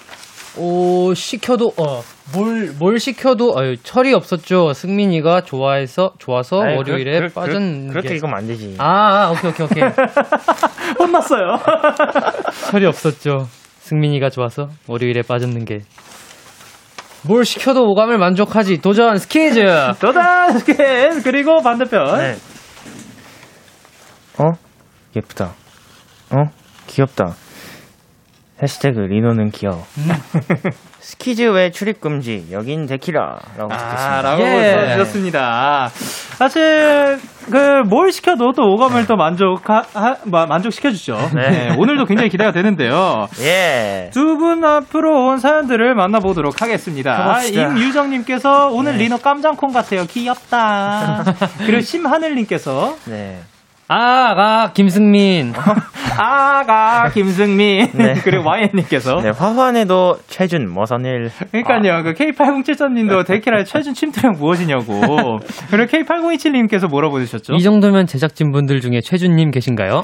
오, 0.56 1.16
시켜도, 1.16 1.72
어, 1.78 2.02
뭘, 2.36 2.74
뭘 2.78 3.00
시켜도, 3.00 3.54
어, 3.58 3.74
철이 3.82 4.14
없었죠. 4.14 4.74
승민이가 4.74 5.42
좋아해서, 5.42 6.12
좋아서 6.20 6.62
아이, 6.62 6.76
월요일에 6.76 7.22
그- 7.22 7.28
그- 7.30 7.34
빠졌는 7.34 7.88
그, 7.88 7.94
렇게 7.96 8.10
게. 8.10 8.14
읽으면 8.16 8.36
안 8.38 8.46
되지. 8.46 8.76
아, 8.78 8.86
아, 8.86 9.32
오케이, 9.32 9.50
오케이, 9.50 9.66
오케이. 9.66 9.84
혼났어요. 11.00 11.58
철이 12.70 12.86
없었죠. 12.86 13.48
승민이가 13.80 14.30
좋아서 14.30 14.68
월요일에 14.88 15.24
빠졌는 15.24 15.66
게. 15.66 15.80
뭘 17.26 17.46
시켜도 17.46 17.84
오감을 17.92 18.18
만족하지. 18.18 18.82
도전 18.82 19.18
스키즈. 19.18 19.64
도단 20.00 20.60
스캔 20.60 21.24
그리고 21.24 21.62
반대편. 21.62 22.18
네. 22.18 22.36
어? 24.40 24.52
예쁘다. 25.16 25.54
어? 26.32 26.50
귀엽다. 26.88 27.36
해시태그 28.62 29.00
리노는 29.00 29.52
귀여워. 29.52 29.84
스키즈 31.00 31.44
외 31.52 31.72
출입 31.72 32.02
금지. 32.02 32.48
여긴 32.52 32.86
데키라. 32.86 33.40
라고 33.58 33.74
아, 33.74 33.78
적혔습니다. 33.78 34.22
라고 34.22 34.44
예. 34.44 34.74
써주셨습니다. 34.74 35.90
사실, 36.38 37.20
그, 37.50 37.84
뭘 37.88 38.12
시켜도 38.12 38.54
또 38.54 38.74
오감을 38.74 39.06
또 39.08 39.16
만족, 39.16 39.70
하, 39.70 39.84
마- 40.26 40.46
만족시켜 40.46 40.92
주죠. 40.92 41.18
네. 41.34 41.50
네, 41.50 41.76
오늘도 41.78 42.06
굉장히 42.06 42.30
기대가 42.30 42.52
되는데요. 42.52 43.28
예. 43.42 44.10
두 44.14 44.38
분 44.38 44.64
앞으로 44.66 45.28
온 45.28 45.38
사연들을 45.38 45.94
만나보도록 45.96 46.62
하겠습니다. 46.62 47.16
가봅시다. 47.16 47.62
임유정님께서 47.70 48.70
오늘 48.72 48.94
네. 48.94 49.04
리노 49.04 49.18
깜장콩 49.20 49.72
같아요. 49.72 50.06
귀엽다. 50.06 51.24
그리고 51.66 51.82
심하늘님께서 51.82 52.96
아, 53.88 53.96
아, 53.96 54.72
김승민. 54.74 55.54
아가 56.18 57.10
김승민 57.10 57.88
네. 57.94 58.14
그리고 58.24 58.48
와이엔님께서 58.48 59.18
네, 59.22 59.30
화환에도 59.30 60.18
최준, 60.28 60.74
머선일. 60.74 61.30
그러니까요. 61.52 62.04
그 62.04 62.14
K8073님도 62.14 63.26
데키라의 63.26 63.66
최준 63.66 63.94
침투력 63.94 64.38
무엇이냐고. 64.38 65.40
그리고 65.70 65.92
K8027님께서 65.92 66.90
뭐라 66.90 67.10
보내셨죠? 67.10 67.54
이 67.54 67.62
정도면 67.62 68.06
제작진 68.06 68.52
분들 68.52 68.82
중에 68.82 69.02
최준님 69.02 69.52
계신가요? 69.52 70.04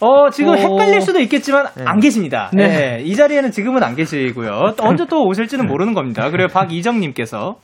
어, 0.00 0.30
지금 0.30 0.52
오. 0.52 0.56
헷갈릴 0.56 1.00
수도 1.00 1.20
있겠지만 1.20 1.66
안 1.84 2.00
계십니다. 2.00 2.50
네. 2.52 2.68
네. 2.68 3.02
이 3.02 3.14
자리에는 3.16 3.50
지금은 3.50 3.82
안 3.82 3.94
계시고요. 3.96 4.74
또 4.76 4.84
언제 4.84 5.04
또 5.06 5.24
오실지는 5.26 5.66
모르는 5.66 5.94
겁니다. 5.94 6.30
그리고 6.30 6.48
박이정님께서 6.52 7.56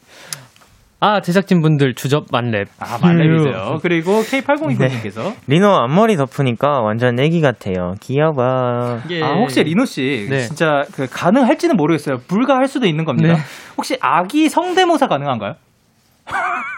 아, 1.05 1.21
제작진분들 1.21 1.93
주접 1.97 2.29
만렙. 2.33 2.69
아, 2.79 2.97
만렙이세요. 2.97 3.79
그리고 3.83 4.23
K8029님께서 4.23 5.35
리노 5.47 5.69
앞머리 5.69 6.17
덮으니까 6.17 6.81
완전 6.81 7.21
애기 7.21 7.43
같아요. 7.43 7.95
귀여워. 8.01 8.35
아, 8.39 9.03
혹시 9.39 9.63
리노 9.63 9.85
씨 9.85 10.27
네. 10.31 10.41
진짜 10.47 10.87
그 10.95 11.07
가능할지는 11.11 11.77
모르겠어요. 11.77 12.21
불가할 12.27 12.69
수도 12.69 12.87
있는 12.87 13.05
겁니다. 13.05 13.35
네. 13.35 13.39
혹시 13.77 13.99
아기 14.01 14.49
성대모사 14.49 15.09
가능한가요? 15.09 15.57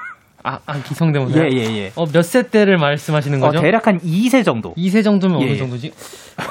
아, 0.48 0.61
아 0.64 0.80
기성대모사. 0.80 1.40
예, 1.40 1.48
예, 1.50 1.76
예. 1.76 1.92
어, 1.96 2.04
몇 2.06 2.22
세 2.22 2.42
때를 2.44 2.78
말씀하시는 2.78 3.42
어, 3.42 3.46
거죠? 3.46 3.61
대략 3.61 3.88
한 3.88 3.98
2세 3.98 4.44
정도. 4.44 4.74
2세 4.74 5.02
정도면 5.02 5.40
예, 5.40 5.44
어느 5.46 5.52
예. 5.54 5.56
정도지? 5.56 5.92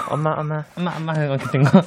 엄마, 0.09 0.31
엄마. 0.37 0.63
엄마, 0.77 0.91
엄마, 0.97 1.13
이렇게 1.13 1.45
된 1.51 1.61
거. 1.63 1.81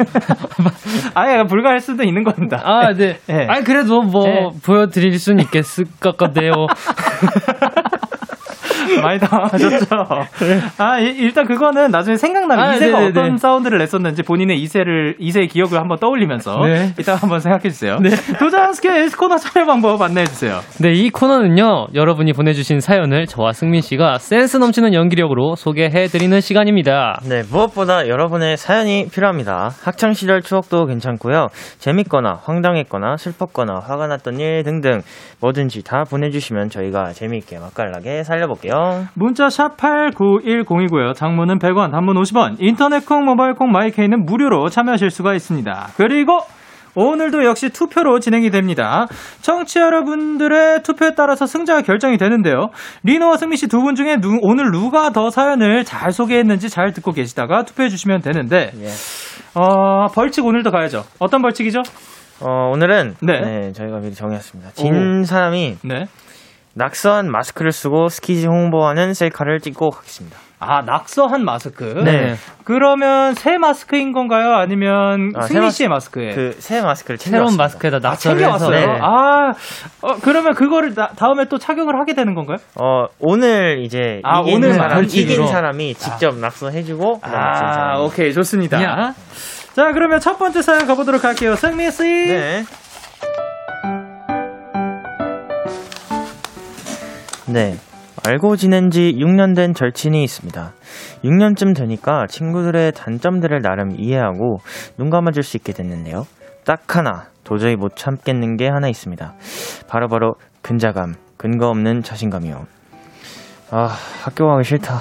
아예 1.14 1.42
불가할 1.44 1.80
수도 1.80 2.04
있는 2.04 2.24
겁니다. 2.24 2.62
아, 2.64 2.92
네. 2.94 3.18
예. 3.28 3.46
아니, 3.48 3.62
그래도 3.64 4.00
뭐, 4.02 4.26
예. 4.26 4.48
보여드릴 4.64 5.18
수는 5.18 5.44
있겠을 5.44 5.84
것 6.00 6.16
같네요. 6.16 6.52
많이 9.02 9.18
당황하셨죠? 9.18 9.86
아, 10.78 10.98
이- 10.98 11.16
일단 11.18 11.46
그거는 11.46 11.90
나중에 11.90 12.16
생각나면 12.16 12.64
아, 12.64 12.74
이세가 12.74 12.98
네네네. 13.00 13.20
어떤 13.20 13.36
사운드를 13.36 13.78
냈었는지 13.78 14.22
본인의 14.22 14.58
이세를, 14.60 15.16
이세의 15.18 15.48
기억을 15.48 15.78
한번 15.78 15.98
떠올리면서 15.98 16.58
네. 16.64 16.92
이따 16.98 17.14
한번 17.14 17.40
생각해 17.40 17.68
주세요. 17.70 17.96
도전 18.38 18.72
스키즈 18.72 19.08
코너 19.16 19.36
참여 19.36 19.66
방법 19.66 20.00
안내해 20.02 20.26
주세요. 20.26 20.60
네, 20.80 20.92
이 20.92 21.10
코너는요, 21.10 21.88
여러분이 21.94 22.32
보내주신 22.32 22.80
사연을 22.80 23.26
저와 23.26 23.52
승민 23.52 23.80
씨가 23.80 24.18
센스 24.18 24.56
넘치는 24.56 24.94
연기력으로 24.94 25.56
소개해 25.56 26.06
드리는 26.06 26.40
시간입니다. 26.40 27.20
네, 27.28 27.42
무엇보다 27.50 28.08
여러분의 28.08 28.56
사연이 28.56 29.06
필요합니다. 29.10 29.70
학창 29.82 30.12
시절 30.12 30.42
추억도 30.42 30.86
괜찮고요. 30.86 31.48
재밌거나, 31.78 32.38
황당했거나, 32.44 33.16
슬펐거나, 33.16 33.80
화가 33.84 34.06
났던 34.06 34.38
일 34.40 34.62
등등 34.64 35.00
뭐든지 35.40 35.82
다 35.84 36.04
보내주시면 36.08 36.68
저희가 36.70 37.12
재미있게 37.12 37.58
맛깔나게 37.58 38.22
살려볼게요. 38.24 38.77
문자 39.14 39.48
샵 39.48 39.76
8910이고요. 39.76 41.14
장문은 41.14 41.58
100원, 41.58 41.90
단문 41.90 42.16
50원, 42.16 42.56
인터넷 42.58 43.04
콩, 43.06 43.24
모바일 43.24 43.54
콩, 43.54 43.70
마이케이는 43.72 44.24
무료로 44.24 44.68
참여하실 44.68 45.10
수가 45.10 45.34
있습니다. 45.34 45.88
그리고 45.96 46.40
오늘도 46.94 47.44
역시 47.44 47.68
투표로 47.68 48.18
진행이 48.18 48.50
됩니다. 48.50 49.06
청취 49.42 49.78
여러분들의 49.78 50.82
투표에 50.82 51.12
따라서 51.14 51.46
승자가 51.46 51.82
결정이 51.82 52.16
되는데요. 52.16 52.70
리노와 53.04 53.36
승민 53.36 53.56
씨 53.56 53.68
두 53.68 53.80
분 53.82 53.94
중에 53.94 54.16
누- 54.16 54.38
오늘 54.42 54.70
누가 54.72 55.10
더 55.10 55.30
사연을 55.30 55.84
잘 55.84 56.10
소개했는지 56.10 56.68
잘 56.68 56.92
듣고 56.92 57.12
계시다가 57.12 57.62
투표해 57.64 57.88
주시면 57.88 58.22
되는데 58.22 58.72
예. 58.80 58.88
어, 59.54 60.06
벌칙 60.12 60.44
오늘도 60.44 60.70
가야죠. 60.72 61.04
어떤 61.20 61.40
벌칙이죠? 61.42 61.82
어, 62.40 62.70
오늘은 62.72 63.14
네. 63.22 63.40
네. 63.42 63.72
저희가 63.72 63.98
미리 64.00 64.14
정했습니다. 64.14 64.70
진 64.72 65.22
사람이 65.24 65.76
네. 65.84 66.06
낙서한 66.78 67.30
마스크를 67.30 67.72
쓰고 67.72 68.08
스키지 68.08 68.46
홍보하는 68.46 69.12
셀카를 69.12 69.58
찍고 69.60 69.90
가겠습니다. 69.90 70.38
아, 70.60 70.82
낙서한 70.82 71.44
마스크. 71.44 71.84
네. 72.04 72.34
그러면 72.64 73.34
새 73.34 73.58
마스크인 73.58 74.12
건가요? 74.12 74.54
아니면 74.54 75.30
아, 75.36 75.40
마스- 75.40 75.70
씨의 75.70 75.88
마스크예요? 75.88 76.34
그새 76.34 76.80
마스크를 76.82 77.16
새로운 77.18 77.50
챙겨왔습니다. 77.50 77.62
마스크에다 77.64 77.96
아, 77.96 78.00
낙서를 78.10 78.40
해서. 78.42 78.58
챙겨왔어요? 78.58 78.92
네. 78.92 78.98
아, 79.00 79.52
어, 80.02 80.14
그러면 80.22 80.54
그거를 80.54 80.94
나- 80.94 81.10
다음에 81.16 81.44
또 81.48 81.58
착용을 81.58 81.98
하게 82.00 82.14
되는 82.14 82.34
건가요? 82.34 82.56
어, 82.74 83.06
오늘 83.20 83.84
이제 83.84 84.20
아, 84.24 84.40
이긴, 84.40 84.56
오늘 84.56 84.74
사람, 84.74 84.94
벌칙으로. 84.96 85.32
이긴 85.34 85.46
사람이 85.46 85.94
직접 85.94 86.36
낙서해주고 86.36 87.20
그다음에 87.20 87.54
진 87.54 87.64
아. 87.66 88.00
오케이, 88.00 88.32
좋습니다. 88.32 88.82
야. 88.82 89.14
자, 89.74 89.92
그러면 89.92 90.18
첫 90.18 90.38
번째 90.38 90.60
사연 90.62 90.86
가보도록 90.88 91.22
할게요. 91.24 91.54
승민 91.54 91.90
씨. 91.92 92.02
네. 92.02 92.64
네. 97.50 97.76
알고 98.26 98.56
지낸 98.56 98.90
지 98.90 99.14
6년 99.16 99.54
된 99.56 99.72
절친이 99.72 100.22
있습니다. 100.22 100.72
6년쯤 101.24 101.74
되니까 101.74 102.26
친구들의 102.28 102.92
단점들을 102.92 103.62
나름 103.62 103.92
이해하고 103.98 104.58
눈 104.98 105.08
감아줄 105.08 105.42
수 105.42 105.56
있게 105.56 105.72
됐는데요. 105.72 106.26
딱 106.64 106.96
하나 106.96 107.26
도저히 107.44 107.76
못 107.76 107.96
참겠는 107.96 108.56
게 108.56 108.68
하나 108.68 108.88
있습니다. 108.88 109.34
바로 109.88 110.08
바로 110.08 110.34
근자감, 110.62 111.14
근거 111.36 111.68
없는 111.68 112.02
자신감이요. 112.02 112.66
아, 113.70 113.96
학교 114.22 114.46
가기 114.46 114.64
싫다. 114.64 115.00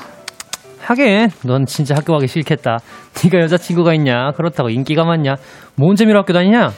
하긴 0.80 1.30
넌 1.44 1.66
진짜 1.66 1.96
학교 1.96 2.14
가기 2.14 2.28
싫겠다. 2.28 2.78
네가 3.24 3.40
여자친구가 3.40 3.94
있냐? 3.96 4.32
그렇다고 4.38 4.70
인기가 4.70 5.04
많냐? 5.04 5.36
뭔 5.76 5.96
재미로 5.96 6.20
학교 6.20 6.32
다니냐? 6.32 6.70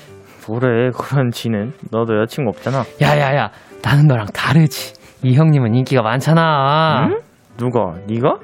뭐래, 0.47 0.89
그런 0.97 1.29
지는. 1.31 1.73
너도 1.91 2.19
여자친구 2.21 2.49
없잖아. 2.49 2.85
야야야, 3.01 3.51
나는 3.83 4.07
너랑 4.07 4.27
다르지. 4.33 4.98
이 5.23 5.33
형님은 5.35 5.75
인기가 5.75 6.01
많잖아. 6.01 7.07
응? 7.09 7.19
누가? 7.57 7.95
네가? 8.07 8.37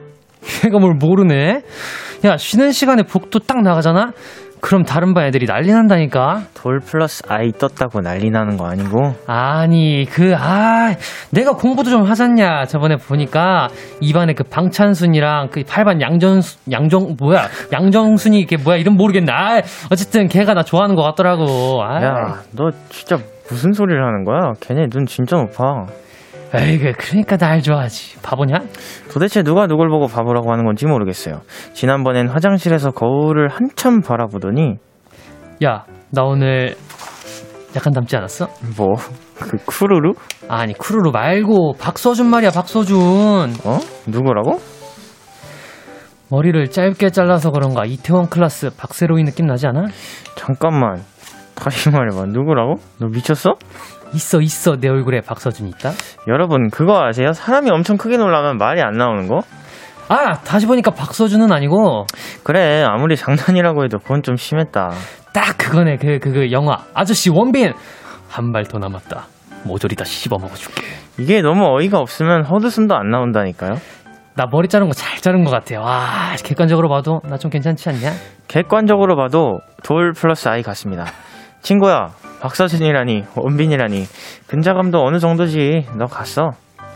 걔가 0.61 0.79
뭘 0.79 0.93
모르네? 0.93 1.61
야, 2.25 2.37
쉬는 2.37 2.71
시간에 2.71 3.03
복도 3.03 3.39
딱 3.39 3.61
나가잖아? 3.61 4.11
그럼 4.61 4.83
다른 4.83 5.13
반 5.13 5.25
애들이 5.25 5.45
난리 5.45 5.71
난다니까? 5.71 6.43
돌 6.55 6.79
플러스 6.79 7.21
아이 7.27 7.51
떴다고 7.51 8.01
난리 8.01 8.31
나는 8.31 8.57
거 8.57 8.65
아니고? 8.65 9.13
아니, 9.27 10.07
그, 10.09 10.33
아, 10.35 10.95
내가 11.29 11.51
공부도 11.51 11.91
좀 11.91 12.03
하잖냐. 12.03 12.65
저번에 12.65 12.95
보니까, 12.95 13.67
이반에 14.01 14.33
그 14.33 14.43
방찬순이랑 14.43 15.49
그 15.51 15.61
8반 15.61 16.01
양전, 16.01 16.41
양정, 16.71 17.15
뭐야, 17.19 17.47
양정순이 17.71 18.39
이게 18.39 18.57
뭐야, 18.57 18.77
이름 18.77 18.95
모르겠네. 18.95 19.31
아, 19.31 19.61
어쨌든 19.91 20.27
걔가 20.27 20.55
나 20.55 20.63
좋아하는 20.63 20.95
것 20.95 21.03
같더라고. 21.03 21.83
아, 21.83 22.03
야, 22.03 22.41
너 22.53 22.71
진짜 22.89 23.17
무슨 23.49 23.71
소리를 23.71 24.03
하는 24.03 24.23
거야? 24.23 24.53
걔네 24.61 24.87
눈 24.89 25.05
진짜 25.05 25.35
높아. 25.37 25.85
에이그, 26.59 26.93
그러니까 26.97 27.37
날 27.37 27.61
좋아하지. 27.61 28.21
바보냐? 28.21 28.59
도대체 29.11 29.43
누가 29.43 29.67
누굴 29.67 29.89
보고 29.89 30.07
바보라고 30.07 30.51
하는 30.51 30.65
건지 30.65 30.85
모르겠어요. 30.85 31.41
지난번엔 31.73 32.27
화장실에서 32.29 32.91
거울을 32.91 33.49
한참 33.49 34.01
바라보더니 34.01 34.75
야, 35.63 35.85
나 36.11 36.23
오늘 36.23 36.75
약간 37.75 37.93
닮지 37.93 38.15
않았어? 38.17 38.47
뭐? 38.77 38.95
그 39.39 39.57
쿠루루? 39.65 40.13
아니, 40.47 40.73
쿠루루 40.73 41.11
말고, 41.11 41.73
박서준 41.79 42.29
말이야, 42.29 42.51
박서준. 42.51 42.97
어? 43.65 43.79
누구라고? 44.07 44.59
머리를 46.29 46.69
짧게 46.69 47.09
잘라서 47.09 47.51
그런가, 47.51 47.85
이태원 47.85 48.29
클라스 48.29 48.71
박세로이 48.77 49.23
느낌 49.23 49.45
나지 49.45 49.67
않아? 49.67 49.87
잠깐만. 50.35 51.03
다시 51.55 51.89
말해봐. 51.89 52.25
누구라고? 52.27 52.75
너 52.99 53.07
미쳤어? 53.07 53.55
있어, 54.15 54.39
있어. 54.41 54.77
내 54.77 54.87
얼굴에 54.89 55.21
박서준 55.21 55.67
있다. 55.67 55.91
여러분 56.27 56.69
그거 56.69 57.03
아세요? 57.03 57.33
사람이 57.33 57.69
엄청 57.69 57.97
크게 57.97 58.17
놀라면 58.17 58.57
말이 58.57 58.81
안 58.81 58.93
나오는 58.93 59.27
거? 59.27 59.41
아, 60.07 60.33
다시 60.43 60.67
보니까 60.67 60.91
박서준은 60.91 61.51
아니고, 61.51 62.05
그래 62.43 62.83
아무리 62.87 63.15
장난이라고 63.17 63.83
해도 63.85 63.97
그건 63.97 64.21
좀 64.21 64.35
심했다. 64.35 64.91
딱 65.33 65.57
그거네. 65.57 65.97
그, 65.97 66.19
그, 66.19 66.31
그, 66.31 66.51
영화. 66.51 66.77
아저씨 66.93 67.29
원빈! 67.31 67.73
한 68.29 68.51
발 68.51 68.65
더 68.65 68.77
남았다. 68.77 69.25
모조리 69.63 69.95
다 69.95 70.03
씹어 70.05 70.37
먹어줄게. 70.39 70.83
이게 71.17 71.41
너무 71.41 71.65
어이가 71.75 71.97
없으면 71.97 72.43
헛웃음도 72.45 72.95
안 72.95 73.09
나온다니까요. 73.09 73.75
나 74.35 74.45
머리 74.51 74.67
자른 74.67 74.87
거 74.87 74.93
잘 74.93 75.19
자른 75.21 75.43
것 75.43 75.49
같아. 75.51 75.79
와, 75.81 76.35
객관적으로 76.43 76.87
봐도 76.89 77.21
나 77.27 77.37
좀 77.37 77.49
괜찮지 77.49 77.89
않냐? 77.89 78.11
객관적으로 78.47 79.15
봐도 79.15 79.59
돌 79.83 80.11
플러스 80.11 80.47
아이 80.49 80.61
같습니다. 80.61 81.05
친구야, 81.61 82.09
박서준이라니, 82.49 83.23
원빈이라니, 83.35 84.07
근자감도 84.45 85.03
어느 85.03 85.17
정도지. 85.19 85.87
너 85.97 86.05
갔어. 86.05 86.53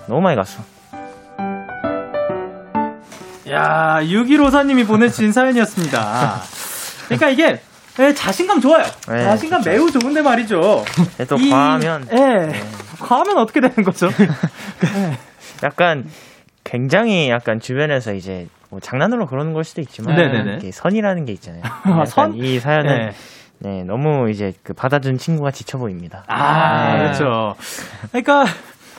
너무 0.08 0.22
많이 0.22 0.36
갔어. 0.36 0.62
야, 3.50 3.98
6154님이 4.04 4.86
보내주신 4.88 5.32
사연이었습니다. 5.32 6.42
그러니까 7.06 7.30
이게 7.30 7.60
예, 8.00 8.14
자신감 8.14 8.62
좋아요. 8.62 8.86
네, 9.10 9.24
자신감 9.24 9.62
좋죠. 9.64 9.70
매우 9.72 9.92
좋은데 9.92 10.22
말이죠. 10.22 10.86
근데 10.96 11.26
또 11.26 11.36
이- 11.38 11.50
과하면 11.50 12.08
예. 12.14 12.62
과하면 13.00 13.40
어떻게 13.40 13.60
되는 13.60 13.76
거죠? 13.84 14.08
약간 15.66 16.06
굉장히 16.64 17.28
약간 17.30 17.60
주변에서 17.60 18.14
이제 18.14 18.48
뭐 18.70 18.80
장난으로 18.80 19.26
그러는 19.26 19.54
걸 19.54 19.64
수도 19.64 19.82
있지만 19.82 20.16
네네네. 20.16 20.52
이렇게 20.52 20.72
선이라는 20.72 21.26
게 21.26 21.32
있잖아요. 21.34 21.64
선? 22.06 22.36
이 22.36 22.60
사연은 22.60 23.12
네. 23.60 23.70
네, 23.70 23.84
너무 23.84 24.30
이제 24.30 24.54
그 24.64 24.74
받아준 24.74 25.18
친구가 25.18 25.52
지쳐 25.52 25.78
보입니다. 25.78 26.24
아, 26.28 26.94
네. 26.94 26.98
그렇죠. 27.00 27.56
그러니까 28.10 28.46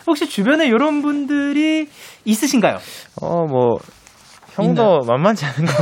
혹시 0.07 0.29
주변에 0.29 0.66
이런 0.66 1.03
분들이 1.03 1.88
있으신가요? 2.25 2.77
어, 3.23 3.44
뭐 3.46 3.79
형도 4.53 5.01
만만치 5.07 5.44
않은 5.46 5.66
거. 5.66 5.73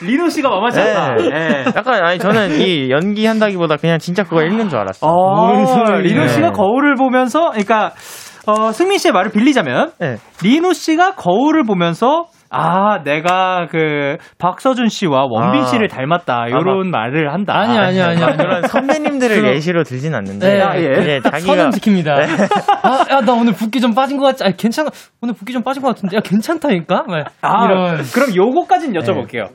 리노 0.04 0.28
씨가 0.28 0.48
만만치 0.48 0.80
않다. 0.80 1.14
네. 1.14 1.24
예. 1.24 1.64
약간 1.76 2.04
아니 2.04 2.18
저는 2.18 2.60
이 2.60 2.90
연기한다기보다 2.90 3.76
그냥 3.76 3.98
진짜 3.98 4.22
그거 4.22 4.42
읽는 4.42 4.68
줄 4.68 4.78
알았어. 4.78 5.06
아, 5.06 5.96
리노 5.98 6.28
씨가 6.28 6.48
네. 6.48 6.52
거울을 6.52 6.94
보면서, 6.94 7.50
그러니까 7.50 7.92
어, 8.46 8.72
승민 8.72 8.98
씨의 8.98 9.12
말을 9.12 9.30
빌리자면 9.30 9.92
네. 9.98 10.16
리노 10.42 10.72
씨가 10.72 11.14
거울을 11.16 11.64
보면서 11.64 12.26
아, 12.52 13.02
내가 13.02 13.66
그 13.70 14.18
박서준 14.38 14.88
씨와 14.88 15.26
원빈 15.30 15.62
아. 15.62 15.64
씨를 15.66 15.88
닮았다. 15.88 16.48
이런 16.48 16.90
말을 16.90 17.32
한다. 17.32 17.56
아니, 17.58 17.78
아니, 17.78 18.00
아니, 18.00 18.22
아니. 18.22 18.36
그런 18.36 18.62
선배님들을 18.68 19.36
그럼- 19.40 19.54
예시로 19.54 19.82
들진 19.84 20.14
않는데 20.14 20.54
네, 20.58 20.60
아, 20.62 20.76
예. 20.76 21.00
이제 21.00 21.20
딱 21.22 21.30
자기가 21.32 21.54
선은 21.56 21.70
지킵니다. 21.70 22.10
아, 22.84 23.04
야, 23.10 23.20
나 23.20 23.32
오늘 23.32 23.52
붓기 23.54 23.80
좀 23.80 23.94
빠진 23.94 24.18
것 24.18 24.24
같지? 24.26 24.44
아니, 24.44 24.56
괜찮아. 24.56 24.90
오늘 25.22 25.34
붓기 25.34 25.52
좀 25.52 25.62
빠진 25.62 25.82
것 25.82 25.88
같은데. 25.88 26.16
야, 26.16 26.20
괜찮다니까? 26.20 27.04
막 27.08 27.26
아, 27.40 27.64
이런. 27.66 28.02
그럼 28.14 28.34
요거까진 28.36 28.92
여쭤볼게요. 28.92 29.48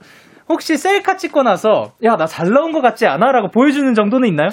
혹시 0.50 0.78
셀카 0.78 1.18
찍고 1.18 1.44
나서 1.44 1.92
야, 2.04 2.16
나 2.16 2.26
잘 2.26 2.50
나온 2.52 2.72
것 2.72 2.82
같지 2.82 3.06
않아? 3.06 3.32
라고 3.32 3.50
보여주는 3.50 3.94
정도는 3.94 4.28
있나요? 4.30 4.50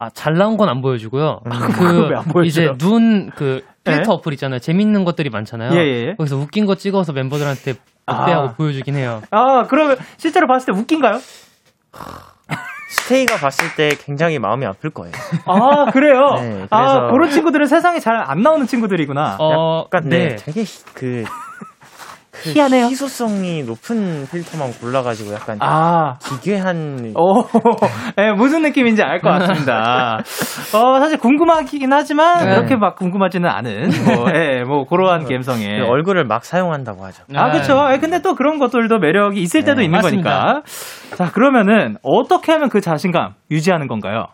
아, 0.00 0.10
잘 0.10 0.34
나온 0.34 0.56
건 0.56 0.68
안 0.68 0.80
보여주고요. 0.80 1.40
그거 1.44 2.06
왜안 2.08 2.24
그, 2.24 2.32
보여줘요? 2.32 2.72
이제 2.72 2.72
눈, 2.78 3.30
그, 3.34 3.62
필터 3.96 4.10
네? 4.10 4.14
어플 4.16 4.32
있잖아요. 4.34 4.58
재밌는 4.60 5.04
것들이 5.04 5.30
많잖아요. 5.30 5.72
예, 5.74 5.84
예, 5.84 6.06
예. 6.08 6.14
거기서 6.16 6.36
웃긴 6.36 6.66
거 6.66 6.74
찍어서 6.74 7.12
멤버들한테 7.12 7.74
어때하고 8.06 8.48
아. 8.48 8.52
보여주긴 8.54 8.94
해요. 8.96 9.22
아, 9.30 9.64
그러면 9.68 9.96
실제로 10.16 10.46
봤을 10.46 10.72
때 10.72 10.78
웃긴가요? 10.78 11.18
스테이가 12.90 13.36
봤을 13.36 13.74
때 13.76 13.90
굉장히 14.02 14.38
마음이 14.38 14.64
아플 14.64 14.90
거예요. 14.90 15.12
아, 15.44 15.90
그래요? 15.90 16.36
네, 16.40 16.66
아, 16.70 16.78
그래서- 17.00 17.10
그런 17.12 17.30
친구들은 17.30 17.66
세상에 17.66 17.98
잘 18.00 18.16
안 18.16 18.42
나오는 18.42 18.66
친구들이구나. 18.66 19.36
어, 19.40 19.84
약간 19.86 20.08
네, 20.08 20.36
되게 20.36 20.62
히- 20.62 20.84
그, 20.94 21.24
그 21.24 21.66
희한해요. 22.44 22.86
희소성이 22.86 23.62
높은 23.64 24.26
필터만 24.30 24.72
골라가지고 24.80 25.32
약간 25.34 25.58
아, 25.60 26.18
기괴한 26.18 27.14
오, 27.16 27.44
예, 28.18 28.32
무슨 28.32 28.62
느낌인지 28.62 29.02
알 29.02 29.20
것 29.20 29.28
같습니다. 29.30 30.18
어, 30.74 30.98
사실 31.00 31.18
궁금하긴 31.18 31.92
하지만, 31.92 32.44
네. 32.46 32.54
그렇게 32.54 32.76
막 32.76 32.96
궁금하지는 32.96 33.48
않은, 33.48 33.90
뭐, 34.04 34.26
예, 34.34 34.62
뭐, 34.64 34.84
그러한 34.86 35.24
감성에. 35.28 35.80
그 35.80 35.86
얼굴을 35.86 36.24
막 36.24 36.44
사용한다고 36.44 37.04
하죠. 37.06 37.24
아, 37.34 37.50
그쵸. 37.50 37.88
예, 37.92 37.98
근데 37.98 38.20
또 38.22 38.34
그런 38.34 38.58
것들도 38.58 38.98
매력이 38.98 39.40
있을 39.40 39.62
때도 39.64 39.78
네, 39.78 39.84
있는 39.86 39.98
맞습니다. 40.00 40.30
거니까. 40.30 40.62
자, 41.16 41.30
그러면은, 41.32 41.96
어떻게 42.02 42.52
하면 42.52 42.68
그 42.68 42.80
자신감 42.80 43.34
유지하는 43.50 43.88
건가요? 43.88 44.26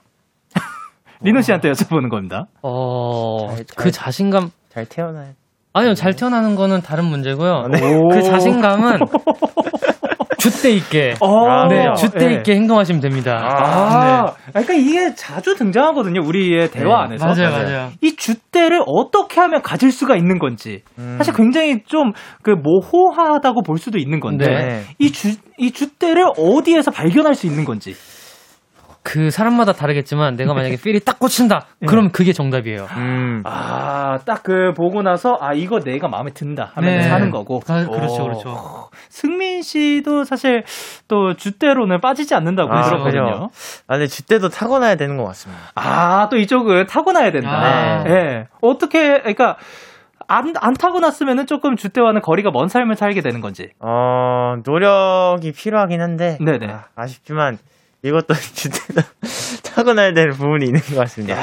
리노 1.22 1.40
씨한테 1.40 1.70
여쭤보는 1.70 2.10
겁니다. 2.10 2.46
어, 2.62 3.48
잘- 3.48 3.64
그 3.76 3.90
잘- 3.90 3.92
자신감, 3.92 4.50
잘 4.68 4.84
태어나요. 4.86 5.32
아니요, 5.74 5.94
잘 5.94 6.14
태어나는 6.14 6.54
거는 6.54 6.80
다른 6.82 7.04
문제고요. 7.04 7.68
네. 7.72 7.80
그 8.12 8.22
자신감은 8.22 9.00
줏대 10.38 10.70
있게, 10.76 11.14
어, 11.20 11.66
네, 11.68 11.86
아, 11.86 11.94
줏대 11.94 12.22
예. 12.30 12.34
있게 12.34 12.54
행동하시면 12.54 13.00
됩니다. 13.00 13.32
아, 13.42 14.34
그러니까 14.50 14.74
이게 14.74 15.14
자주 15.14 15.54
등장하거든요. 15.54 16.20
우리의 16.22 16.70
대화 16.70 17.06
네, 17.08 17.16
안에서. 17.16 17.26
맞아요, 17.26 17.50
맞아요. 17.50 17.90
이 18.02 18.14
줏대를 18.14 18.84
어떻게 18.86 19.40
하면 19.40 19.62
가질 19.62 19.90
수가 19.90 20.16
있는 20.16 20.38
건지. 20.38 20.82
음. 20.98 21.14
사실 21.18 21.32
굉장히 21.34 21.82
좀 21.86 22.12
그 22.42 22.50
모호하다고 22.50 23.62
볼 23.62 23.78
수도 23.78 23.98
있는 23.98 24.20
건데. 24.20 24.46
네. 24.46 24.82
이 24.98 25.10
주, 25.10 25.34
이 25.56 25.70
줏대를 25.70 26.34
어디에서 26.38 26.90
발견할 26.90 27.34
수 27.34 27.46
있는 27.46 27.64
건지. 27.64 27.94
그 29.06 29.30
사람마다 29.30 29.72
다르겠지만 29.72 30.34
내가 30.34 30.54
만약에 30.54 30.76
필이 30.76 31.00
딱 31.00 31.18
꽂힌다. 31.18 31.66
네. 31.80 31.86
그럼 31.86 32.10
그게 32.10 32.32
정답이에요. 32.32 32.86
음. 32.96 33.42
아, 33.44 34.18
딱 34.24 34.42
그 34.42 34.72
보고 34.74 35.02
나서, 35.02 35.36
아, 35.40 35.52
이거 35.52 35.78
내가 35.80 36.08
마음에 36.08 36.30
든다 36.32 36.72
하면 36.74 36.96
네. 36.98 37.02
사는 37.02 37.30
거고. 37.30 37.60
아, 37.68 37.84
그렇죠, 37.86 38.22
오. 38.22 38.24
그렇죠. 38.24 38.90
승민 39.10 39.62
씨도 39.62 40.24
사실 40.24 40.64
또 41.06 41.34
줏대로는 41.34 42.00
빠지지 42.00 42.34
않는다고 42.34 42.72
아, 42.72 42.82
들었거든요. 42.82 43.24
그죠. 43.24 43.50
아, 43.86 43.96
근데 43.98 44.06
줏대도 44.06 44.50
타고나야 44.52 44.96
되는 44.96 45.16
것 45.18 45.24
같습니다. 45.24 45.62
아, 45.74 46.28
또 46.30 46.36
이쪽은 46.36 46.86
타고나야 46.86 47.30
된다. 47.30 47.50
아. 47.50 48.04
예. 48.08 48.46
어떻게, 48.62 49.18
그러니까, 49.20 49.56
안, 50.26 50.54
안 50.58 50.72
타고났으면은 50.72 51.46
조금 51.46 51.74
줏대와는 51.76 52.22
거리가 52.22 52.50
먼 52.50 52.68
삶을 52.68 52.96
살게 52.96 53.20
되는 53.20 53.42
건지. 53.42 53.68
어, 53.80 54.56
노력이 54.64 55.52
필요하긴 55.52 56.00
한데 56.00 56.38
네네. 56.40 56.66
아, 56.70 56.84
아쉽지만 56.96 57.58
이것도 58.04 58.34
진짜 58.52 58.80
타고나야 59.62 60.12
될 60.12 60.30
부분이 60.30 60.66
있는 60.66 60.80
것 60.82 60.96
같습니다. 60.96 61.36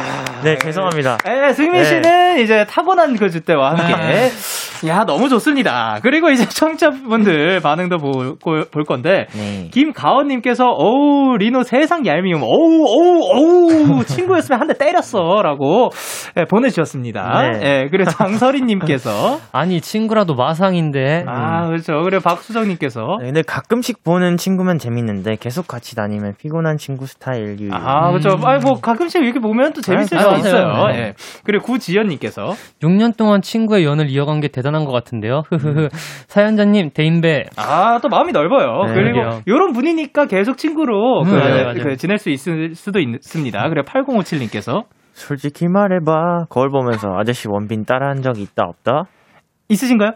네, 0.43 0.59
죄송합니다. 0.59 1.17
예, 1.27 1.51
승민 1.53 1.81
네. 1.81 1.85
씨는 1.85 2.39
이제 2.39 2.65
타고난 2.69 3.17
그 3.17 3.31
주대와 3.31 3.75
함께. 3.75 4.31
야, 4.87 5.03
너무 5.05 5.29
좋습니다. 5.29 5.99
그리고 6.01 6.29
이제 6.29 6.45
청취자분들 6.49 7.59
반응도 7.61 7.97
볼, 7.97 8.35
볼- 8.43 8.65
볼 8.71 8.83
건데. 8.83 9.27
네. 9.33 9.69
김가원님께서, 9.71 10.65
어우, 10.65 11.37
리노 11.37 11.63
세상 11.63 12.05
얄미움. 12.05 12.41
어우, 12.43 12.85
어우, 12.87 13.21
어우, 13.97 14.03
친구였으면 14.05 14.59
한 14.59 14.67
대 14.67 14.77
때렸어. 14.77 15.41
라고 15.43 15.89
예, 16.37 16.45
보내주셨습니다. 16.45 17.51
네. 17.51 17.59
예, 17.63 17.87
그리고 17.91 18.09
장설이님께서. 18.11 19.39
아니 19.51 19.81
친구라도 19.81 20.35
마상인데. 20.35 21.25
아, 21.27 21.67
그렇죠. 21.67 22.01
그리고 22.03 22.21
박수정님께서. 22.23 23.01
네, 23.19 23.25
근데 23.25 23.41
가끔씩 23.41 24.03
보는 24.03 24.37
친구면 24.37 24.77
재밌는데 24.77 25.35
계속 25.39 25.67
같이 25.67 25.95
다니면 25.95 26.33
피곤한 26.39 26.77
친구 26.77 27.05
스타일 27.05 27.57
유. 27.59 27.69
아, 27.73 28.09
그렇죠. 28.09 28.37
아니, 28.43 28.61
뭐, 28.63 28.79
가끔씩 28.79 29.21
이렇게 29.23 29.39
보면 29.39 29.73
또 29.73 29.81
재밌을 29.81 30.17
아, 30.17 30.21
수 30.21 30.27
맞아요. 30.27 30.39
있어요. 30.39 30.87
네. 30.87 30.97
예. 30.99 31.13
그리고 31.43 31.65
구지연님께서. 31.65 32.53
6년 32.81 33.17
동안 33.17 33.41
친구의 33.41 33.83
연을 33.85 34.09
이어간 34.09 34.39
게 34.39 34.47
대단 34.47 34.70
한 34.75 34.85
것 34.85 34.91
같은데요. 34.91 35.43
흐흐흐. 35.49 35.89
사연자님 36.27 36.91
대인배. 36.93 37.45
아, 37.57 37.99
또 38.01 38.09
마음이 38.09 38.31
넓어요. 38.31 38.85
네, 38.87 38.93
그리고. 38.93 39.19
요런 39.47 39.73
분이니까 39.73 40.25
계속 40.25 40.57
친구로 40.57 41.23
그, 41.23 41.29
음, 41.31 41.37
맞아요, 41.37 41.63
맞아요. 41.65 41.83
그 41.83 41.95
지낼 41.97 42.17
수 42.17 42.29
있을 42.29 42.73
수도 42.75 42.99
있습니다. 42.99 43.69
그래 43.69 43.81
8057님께서 43.83 44.83
솔직히 45.13 45.67
말해봐. 45.67 46.45
거울 46.49 46.69
보면서 46.69 47.09
아저씨 47.17 47.47
원빈 47.49 47.85
따라한 47.85 48.21
적 48.21 48.39
있다 48.39 48.63
없다? 48.67 49.03
있으신가요? 49.69 50.11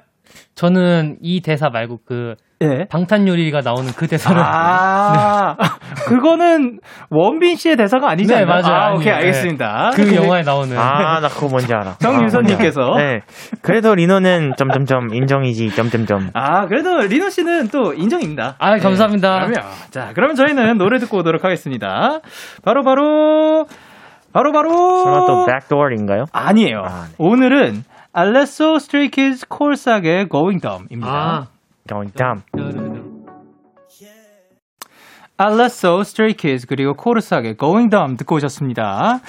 저는 0.56 1.18
이 1.22 1.42
대사 1.42 1.70
말고 1.70 2.00
그 2.06 2.34
예. 2.62 2.86
방탄 2.90 3.28
요리가 3.28 3.60
나오는 3.60 3.92
그 3.98 4.08
대사를 4.08 4.42
아, 4.42 5.58
그거는 6.08 6.80
원빈 7.10 7.58
씨의 7.58 7.76
대사가 7.76 8.10
아니지 8.10 8.34
네? 8.34 8.46
맞아요. 8.46 8.74
아, 8.74 8.94
오케이, 8.94 9.10
아니에요. 9.12 9.16
알겠습니다. 9.16 9.92
그 9.94 10.04
근데 10.04 10.16
영화에 10.24 10.42
나오는 10.44 10.78
아, 10.78 11.20
나 11.20 11.28
그거 11.28 11.48
뭔지 11.50 11.74
알아. 11.74 11.96
정유선님께서. 12.00 12.82
아, 12.82 12.98
네. 12.98 13.20
그래도 13.62 13.94
리노는 13.94 14.54
점점점 14.58 15.14
인정이지 15.14 15.76
점점점. 15.76 16.30
아, 16.34 16.66
그래도 16.68 17.00
리노 17.00 17.30
씨는 17.30 17.68
또 17.70 17.94
인정입니다. 17.94 18.56
아, 18.58 18.78
감사합니다. 18.78 19.36
그러면 19.48 19.56
자, 19.90 20.12
그러면 20.16 20.36
저희는 20.36 20.78
노래 20.78 20.98
듣고 21.00 21.18
오도록 21.18 21.44
하겠습니다. 21.44 22.20
바로 22.64 22.84
바로 22.84 23.66
바로 24.32 24.52
바로 24.54 25.04
설마 25.04 25.26
또 25.28 25.46
Back 25.46 25.67
Door인가요? 25.67 26.26
아니에요. 26.32 26.84
아, 26.86 27.06
네. 27.10 27.16
오늘은 27.18 27.84
알레소 28.14 28.80
스트레이 28.80 29.10
키즈 29.10 29.46
콜삭의 29.50 30.30
Going 30.32 30.62
Dumb입니다. 30.62 31.48
아. 31.92 31.94
Going 31.94 32.14
Dumb. 32.14 32.44
알레소 35.38 36.04
스트레이 36.04 36.34
키즈 36.34 36.66
그리고 36.66 36.94
코르삭의 36.94 37.58
Going 37.58 37.90
Dumb 37.90 38.16
듣고 38.18 38.36
오셨습니다. 38.36 39.20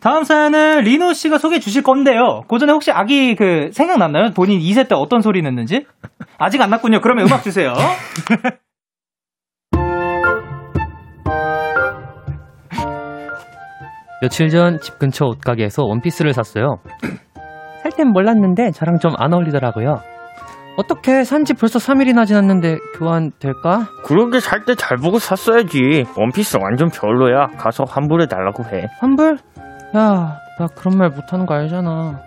다음 0.00 0.24
사연은 0.24 0.80
리노 0.80 1.12
씨가 1.12 1.38
소개해 1.38 1.60
주실 1.60 1.84
건데요. 1.84 2.42
그 2.48 2.58
전에 2.58 2.72
혹시 2.72 2.90
아기 2.90 3.36
그 3.36 3.70
생각났나요? 3.72 4.32
본인 4.34 4.58
2세 4.58 4.88
때 4.88 4.96
어떤 4.96 5.20
소리 5.20 5.40
냈는지? 5.40 5.86
아직 6.36 6.60
안 6.60 6.70
났군요. 6.70 7.00
그러면 7.00 7.26
음악 7.26 7.44
주세요. 7.44 7.72
며칠 14.20 14.48
전 14.50 14.78
집 14.80 14.98
근처 14.98 15.26
옷가게에서 15.26 15.82
원피스를 15.84 16.32
샀어요. 16.32 16.76
살 17.82 17.92
땐 17.92 18.08
몰랐는데 18.12 18.70
저랑 18.70 18.98
좀 19.00 19.14
안 19.18 19.32
어울리더라고요. 19.34 20.00
어떻게 20.76 21.22
산지 21.24 21.52
벌써 21.54 21.78
3일이나 21.78 22.26
지났는데 22.26 22.78
교환될까? 22.98 23.88
그러게 24.04 24.40
살 24.40 24.64
때 24.64 24.74
잘 24.74 24.96
보고 24.96 25.18
샀어야지. 25.18 26.04
원피스 26.16 26.58
완전 26.62 26.88
별로야. 26.88 27.48
가서 27.58 27.84
환불해 27.86 28.26
달라고 28.26 28.64
해. 28.64 28.86
환불? 29.00 29.38
야, 29.94 30.38
나 30.58 30.66
그런 30.74 30.96
말 30.96 31.10
못하는 31.10 31.44
거 31.44 31.54
알잖아. 31.54 32.20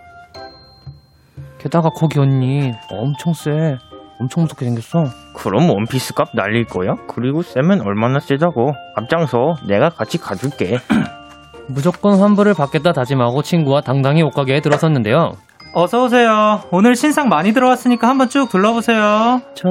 게다가 1.58 1.90
거기 1.90 2.20
언니 2.20 2.72
엄청 2.90 3.32
세. 3.32 3.78
엄청 4.20 4.44
무섭게 4.44 4.64
생겼어. 4.66 5.04
그럼 5.36 5.68
원피스 5.68 6.14
값 6.14 6.28
날릴 6.34 6.64
거야? 6.66 6.94
그리고 7.08 7.42
쌤은 7.42 7.80
얼마나 7.82 8.20
세다고? 8.20 8.72
앞장서. 8.94 9.56
내가 9.68 9.88
같이 9.90 10.18
가줄게. 10.18 10.78
무조건 11.68 12.20
환불을 12.20 12.54
받겠다 12.54 12.92
다짐하고 12.92 13.42
친구와 13.42 13.80
당당히 13.80 14.22
옷가게에 14.22 14.60
들어섰는데요. 14.60 15.32
어서 15.78 16.04
오세요. 16.04 16.60
오늘 16.72 16.94
신상 16.94 17.28
많이 17.28 17.52
들어왔으니까 17.52 18.08
한번 18.08 18.30
쭉 18.30 18.48
둘러보세요. 18.48 19.42
저 19.52 19.68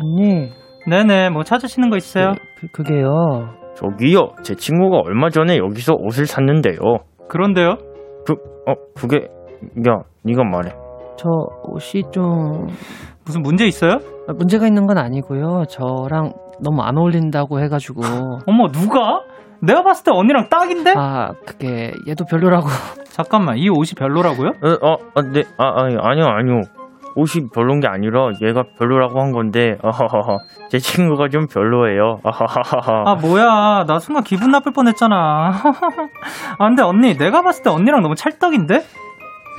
언니 0.00 0.50
네네, 0.88 1.30
뭐 1.30 1.44
찾으시는 1.44 1.90
거 1.90 1.96
있어요? 1.96 2.32
그, 2.72 2.82
게요 2.82 3.54
저기요. 3.76 4.32
제 4.42 4.56
친구가 4.56 4.98
얼마 5.04 5.30
전에 5.30 5.58
여기서 5.58 5.94
옷을 5.96 6.26
샀는데요. 6.26 6.78
그런데요? 7.28 7.76
그, 8.26 8.32
어, 8.66 8.74
그게, 8.96 9.28
야, 9.88 10.02
네가 10.24 10.42
말해. 10.42 10.72
저 11.16 11.28
옷이 11.68 12.02
좀 12.10 12.66
무슨 13.24 13.42
문제 13.42 13.64
있어요? 13.64 13.92
아, 14.26 14.32
문제가 14.36 14.66
있는 14.66 14.86
건 14.86 14.98
아니고요. 14.98 15.66
저랑 15.68 16.32
너무 16.64 16.82
안 16.82 16.98
어울린다고 16.98 17.60
해가지고 17.60 18.02
어머, 18.44 18.66
누가? 18.72 19.22
내가 19.60 19.82
봤을 19.82 20.04
때 20.04 20.10
언니랑 20.12 20.48
딱인데? 20.48 20.94
아 20.96 21.32
그게 21.46 21.92
얘도 22.06 22.24
별로라고. 22.26 22.66
잠깐만, 23.10 23.58
이 23.58 23.68
옷이 23.68 23.90
별로라고요? 23.98 24.50
어, 24.62 24.68
어, 24.88 24.96
어, 25.14 25.22
네, 25.22 25.42
아, 25.58 25.82
아니, 25.82 25.96
아니요, 26.00 26.26
아니요. 26.26 26.60
옷이 27.16 27.48
별론 27.52 27.80
게 27.80 27.88
아니라 27.88 28.28
얘가 28.40 28.62
별로라고 28.78 29.20
한 29.20 29.32
건데, 29.32 29.76
어허허허. 29.82 30.38
제 30.70 30.78
친구가 30.78 31.28
좀 31.30 31.48
별로예요. 31.48 32.20
어허허허. 32.22 32.92
아, 33.10 33.14
뭐야. 33.16 33.84
나 33.88 33.98
순간 33.98 34.22
기분 34.22 34.52
나쁠 34.52 34.72
뻔 34.72 34.86
했잖아. 34.86 35.50
아, 36.58 36.68
근데 36.68 36.82
언니, 36.84 37.16
내가 37.16 37.42
봤을 37.42 37.64
때 37.64 37.70
언니랑 37.70 38.02
너무 38.02 38.14
찰떡인데? 38.14 38.84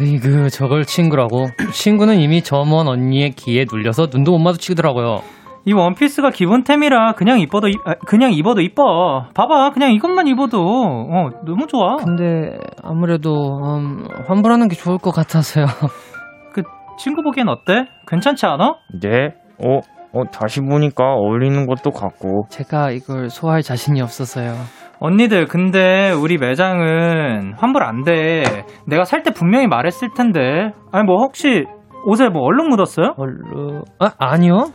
에이그 0.01 0.49
저걸 0.49 0.85
친구라고. 0.85 1.47
친구는 1.73 2.19
이미 2.21 2.41
저 2.41 2.63
먼 2.63 2.88
언니의 2.88 3.31
기에 3.31 3.65
눌려서 3.69 4.07
눈도 4.09 4.31
못 4.31 4.39
마주치더라고요. 4.39 5.21
이 5.69 5.73
원피스가 5.73 6.32
기본템이라 6.32 7.13
그냥 7.13 7.39
입어도, 7.39 7.67
이- 7.67 7.75
아, 7.86 7.93
그냥 8.08 8.34
입어도 8.34 8.60
이뻐. 8.62 9.27
봐봐. 9.36 9.69
그냥 9.69 9.91
이것만 9.93 10.25
입어도, 10.25 10.63
어, 10.65 11.29
너무 11.45 11.67
좋아. 11.67 11.97
근데 11.97 12.58
아무래도 12.82 13.60
음, 13.63 14.03
환불하는 14.27 14.67
게 14.67 14.75
좋을 14.75 14.97
것 14.97 15.12
같아서요. 15.12 15.65
그, 16.53 16.63
친구 16.97 17.21
보기엔 17.21 17.47
어때? 17.49 17.86
괜찮지 18.08 18.47
않아? 18.47 18.77
네, 18.99 19.36
어, 19.63 19.77
어, 20.12 20.23
다시 20.32 20.60
보니까 20.60 21.03
어울리는 21.13 21.67
것도 21.67 21.91
같고. 21.91 22.47
제가 22.49 22.89
이걸 22.89 23.29
소화할 23.29 23.62
자신이 23.62 24.01
없어서요. 24.01 24.55
언니들, 24.99 25.45
근데 25.45 26.10
우리 26.12 26.39
매장은 26.39 27.53
환불 27.58 27.84
안 27.84 28.03
돼. 28.03 28.41
내가 28.88 29.03
살 29.05 29.21
때 29.21 29.29
분명히 29.32 29.67
말했을 29.67 30.10
텐데. 30.15 30.71
아니, 30.91 31.05
뭐, 31.05 31.17
혹시 31.21 31.63
옷에 32.08 32.29
뭐 32.29 32.41
얼룩 32.43 32.69
묻었어요? 32.69 33.13
얼른 33.17 33.84
아 33.99 34.12
아니요. 34.17 34.71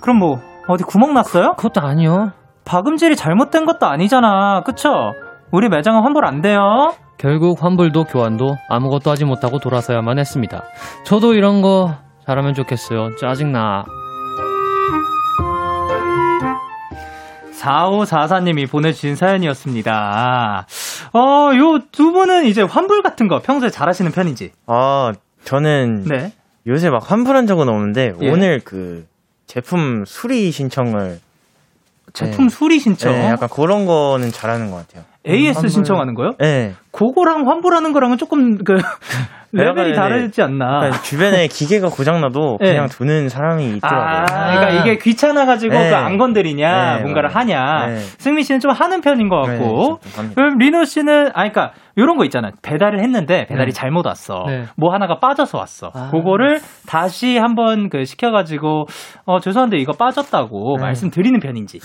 그럼 0.00 0.18
뭐, 0.18 0.40
어디 0.68 0.84
구멍 0.84 1.14
났어요? 1.14 1.54
그것도 1.56 1.80
아니요. 1.80 2.32
박음질이 2.64 3.16
잘못된 3.16 3.64
것도 3.66 3.86
아니잖아. 3.86 4.62
그쵸? 4.64 5.12
우리 5.50 5.68
매장은 5.68 6.02
환불 6.02 6.24
안 6.24 6.40
돼요. 6.40 6.92
결국 7.18 7.62
환불도 7.62 8.04
교환도 8.04 8.56
아무것도 8.68 9.10
하지 9.10 9.24
못하고 9.24 9.58
돌아서야만 9.58 10.18
했습니다. 10.18 10.62
저도 11.04 11.34
이런 11.34 11.60
거 11.60 11.96
잘하면 12.26 12.54
좋겠어요. 12.54 13.16
짜증나. 13.16 13.84
4544님이 17.60 18.70
보내주신 18.70 19.16
사연이었습니다. 19.16 20.66
어, 21.12 21.50
요 21.56 21.78
두 21.92 22.12
분은 22.12 22.46
이제 22.46 22.62
환불 22.62 23.02
같은 23.02 23.28
거 23.28 23.40
평소에 23.40 23.68
잘하시는 23.68 24.10
편인지. 24.12 24.52
아, 24.66 25.12
저는 25.44 26.04
네. 26.04 26.32
요새 26.66 26.88
막 26.88 27.10
환불한 27.10 27.46
적은 27.46 27.68
없는데, 27.68 28.12
예. 28.22 28.30
오늘 28.30 28.60
그, 28.64 29.04
제품 29.50 30.04
수리 30.06 30.52
신청을. 30.52 31.18
제품 32.12 32.46
네. 32.46 32.54
수리 32.54 32.78
신청. 32.78 33.12
네, 33.12 33.26
약간 33.26 33.48
그런 33.48 33.84
거는 33.84 34.30
잘하는 34.30 34.70
것 34.70 34.76
같아요. 34.76 35.04
AS 35.28 35.58
환불. 35.58 35.68
신청하는 35.70 36.14
거요? 36.14 36.32
네. 36.38 36.72
그거랑 36.92 37.46
환불하는 37.48 37.92
거랑은 37.92 38.16
조금 38.16 38.58
그 38.64 38.78
레벨이 39.52 39.90
네. 39.90 39.94
다르지 39.94 40.42
않나. 40.42 40.78
그러니까 40.78 41.02
주변에 41.02 41.48
기계가 41.48 41.88
고장나도 41.88 42.58
네. 42.60 42.70
그냥 42.70 42.86
두는 42.86 43.28
사람이 43.28 43.76
있더라고요. 43.76 44.26
아, 44.30 44.54
그러니까 44.54 44.70
이게 44.70 44.96
귀찮아가지고 44.98 45.74
네. 45.74 45.90
그안 45.90 46.18
건드리냐, 46.18 46.96
네, 46.96 47.02
뭔가를 47.02 47.30
맞아요. 47.30 47.38
하냐. 47.58 47.86
네. 47.86 47.96
승민 47.96 48.44
씨는 48.44 48.60
좀 48.60 48.70
하는 48.70 49.00
편인 49.00 49.28
것 49.28 49.42
네, 49.48 49.58
같고. 49.58 49.98
좀 50.02 50.12
합니다. 50.16 50.34
그럼 50.36 50.58
리노 50.58 50.84
씨는, 50.84 51.30
아, 51.34 51.42
그니까, 51.42 51.72
요런 51.98 52.16
거 52.16 52.24
있잖아. 52.24 52.52
배달을 52.62 53.00
했는데, 53.02 53.46
배달이 53.46 53.72
네. 53.72 53.72
잘못 53.72 54.06
왔어. 54.06 54.44
네. 54.46 54.66
뭐 54.76 54.92
하나가 54.94 55.18
빠져서 55.18 55.58
왔어. 55.58 55.90
아. 55.94 56.10
그거를 56.12 56.60
다시 56.86 57.36
한번 57.36 57.88
그 57.88 58.04
시켜가지고, 58.04 58.86
어, 59.26 59.40
죄송한데 59.40 59.78
이거 59.78 59.92
빠졌다고 59.94 60.76
네. 60.76 60.82
말씀드리는 60.84 61.38
편인지. 61.40 61.80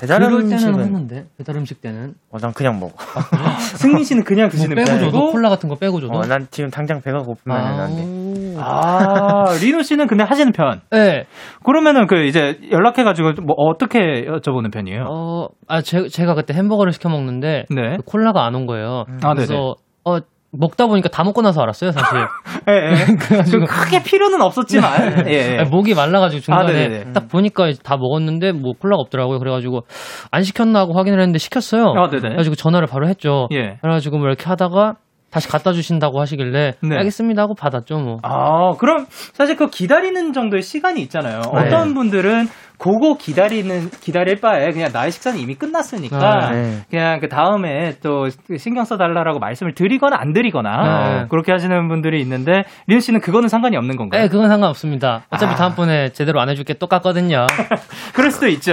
배달 0.00 0.18
그럴 0.20 0.42
때는 0.42 0.52
음식은 0.52 0.80
했는데 0.80 1.24
배달 1.36 1.56
음식 1.56 1.80
때는 1.80 2.14
어, 2.30 2.38
난 2.38 2.52
그냥 2.52 2.78
먹어. 2.78 2.92
승민 3.76 4.04
씨는 4.04 4.24
그냥 4.24 4.44
뭐 4.46 4.50
드시는 4.50 4.76
빼고 4.76 4.98
줘도. 4.98 5.30
콜라 5.32 5.48
같은 5.48 5.68
거 5.68 5.76
빼고 5.76 6.00
줘도. 6.00 6.12
어, 6.18 6.22
난 6.22 6.46
지금 6.50 6.70
당장 6.70 7.00
배가 7.00 7.18
고프면 7.18 7.56
안 7.58 7.96
돼. 7.96 8.56
아우. 8.58 8.58
아, 8.60 9.44
리노 9.60 9.82
씨는 9.82 10.06
근데 10.06 10.24
하시는 10.24 10.52
편. 10.52 10.80
네. 10.90 11.24
그러면은 11.64 12.06
그 12.06 12.24
이제 12.24 12.58
연락해 12.70 13.04
가지고 13.04 13.32
뭐 13.44 13.54
어떻게 13.56 13.98
여쭤보는 14.26 14.72
편이에요? 14.72 15.04
어, 15.08 15.48
아, 15.68 15.80
제, 15.80 16.08
제가 16.08 16.34
그때 16.34 16.54
햄버거를 16.54 16.92
시켜 16.92 17.08
먹는데 17.08 17.66
네. 17.70 17.96
그 17.96 18.02
콜라가 18.04 18.44
안 18.44 18.54
온 18.54 18.66
거예요. 18.66 19.04
아, 19.22 19.34
네네. 19.34 19.46
그래서 19.46 19.74
어 20.04 20.18
먹다 20.50 20.86
보니까 20.86 21.08
다 21.08 21.24
먹고 21.24 21.42
나서 21.42 21.60
알았어요, 21.60 21.92
사실. 21.92 22.18
예, 22.68 22.90
예. 22.90 23.44
좀 23.50 23.64
크게 23.64 24.02
필요는 24.02 24.40
없었지만. 24.40 25.28
예, 25.28 25.54
예. 25.54 25.58
아니, 25.58 25.70
목이 25.70 25.94
말라가지고 25.94 26.40
중간에 26.40 27.04
아. 27.08 27.12
딱 27.12 27.28
보니까 27.28 27.68
이제 27.68 27.80
다 27.82 27.96
먹었는데 27.96 28.52
뭐 28.52 28.72
콜라가 28.78 29.00
없더라고요. 29.00 29.38
그래가지고 29.38 29.82
안 30.30 30.42
시켰나 30.42 30.80
하고 30.80 30.94
확인을 30.94 31.20
했는데 31.20 31.38
시켰어요. 31.38 31.84
아. 31.96 32.08
그래가지고 32.08 32.54
전화를 32.56 32.86
바로 32.86 33.08
했죠. 33.08 33.48
예. 33.52 33.76
그래가지고 33.82 34.18
뭐 34.18 34.26
이렇게 34.26 34.44
하다가 34.44 34.94
다시 35.30 35.48
갖다 35.48 35.72
주신다고 35.72 36.20
하시길래 36.20 36.72
네. 36.82 36.96
알겠습니다 36.96 37.42
하고 37.42 37.54
받았죠 37.54 37.98
뭐. 37.98 38.16
아, 38.22 38.72
그럼 38.78 39.04
사실 39.10 39.56
그 39.56 39.68
기다리는 39.68 40.32
정도의 40.32 40.62
시간이 40.62 41.02
있잖아요. 41.02 41.40
네. 41.40 41.66
어떤 41.66 41.92
분들은 41.92 42.48
그거 42.78 43.16
기다리는 43.18 43.90
기다릴 44.00 44.40
바에 44.40 44.70
그냥 44.70 44.90
나의 44.92 45.10
식사는 45.10 45.38
이미 45.38 45.56
끝났으니까 45.56 46.16
아, 46.16 46.50
네. 46.52 46.78
그냥 46.88 47.18
그 47.18 47.28
다음에 47.28 47.94
또 48.02 48.28
신경 48.56 48.84
써달라라고 48.84 49.40
말씀을 49.40 49.74
드리거나 49.74 50.16
안 50.18 50.32
드리거나 50.32 50.82
네. 50.82 51.26
그렇게 51.28 51.50
하시는 51.50 51.88
분들이 51.88 52.20
있는데 52.22 52.62
리은 52.86 53.00
씨는 53.00 53.20
그거는 53.20 53.48
상관이 53.48 53.76
없는 53.76 53.96
건가요? 53.96 54.22
네, 54.22 54.28
그건 54.28 54.48
상관없습니다. 54.48 55.24
어차피 55.30 55.54
아. 55.54 55.56
다음번에 55.56 56.10
제대로 56.10 56.40
안 56.40 56.48
해줄 56.48 56.64
게 56.64 56.74
똑같거든요. 56.74 57.46
그럴 58.14 58.30
수도 58.30 58.46
있죠. 58.46 58.72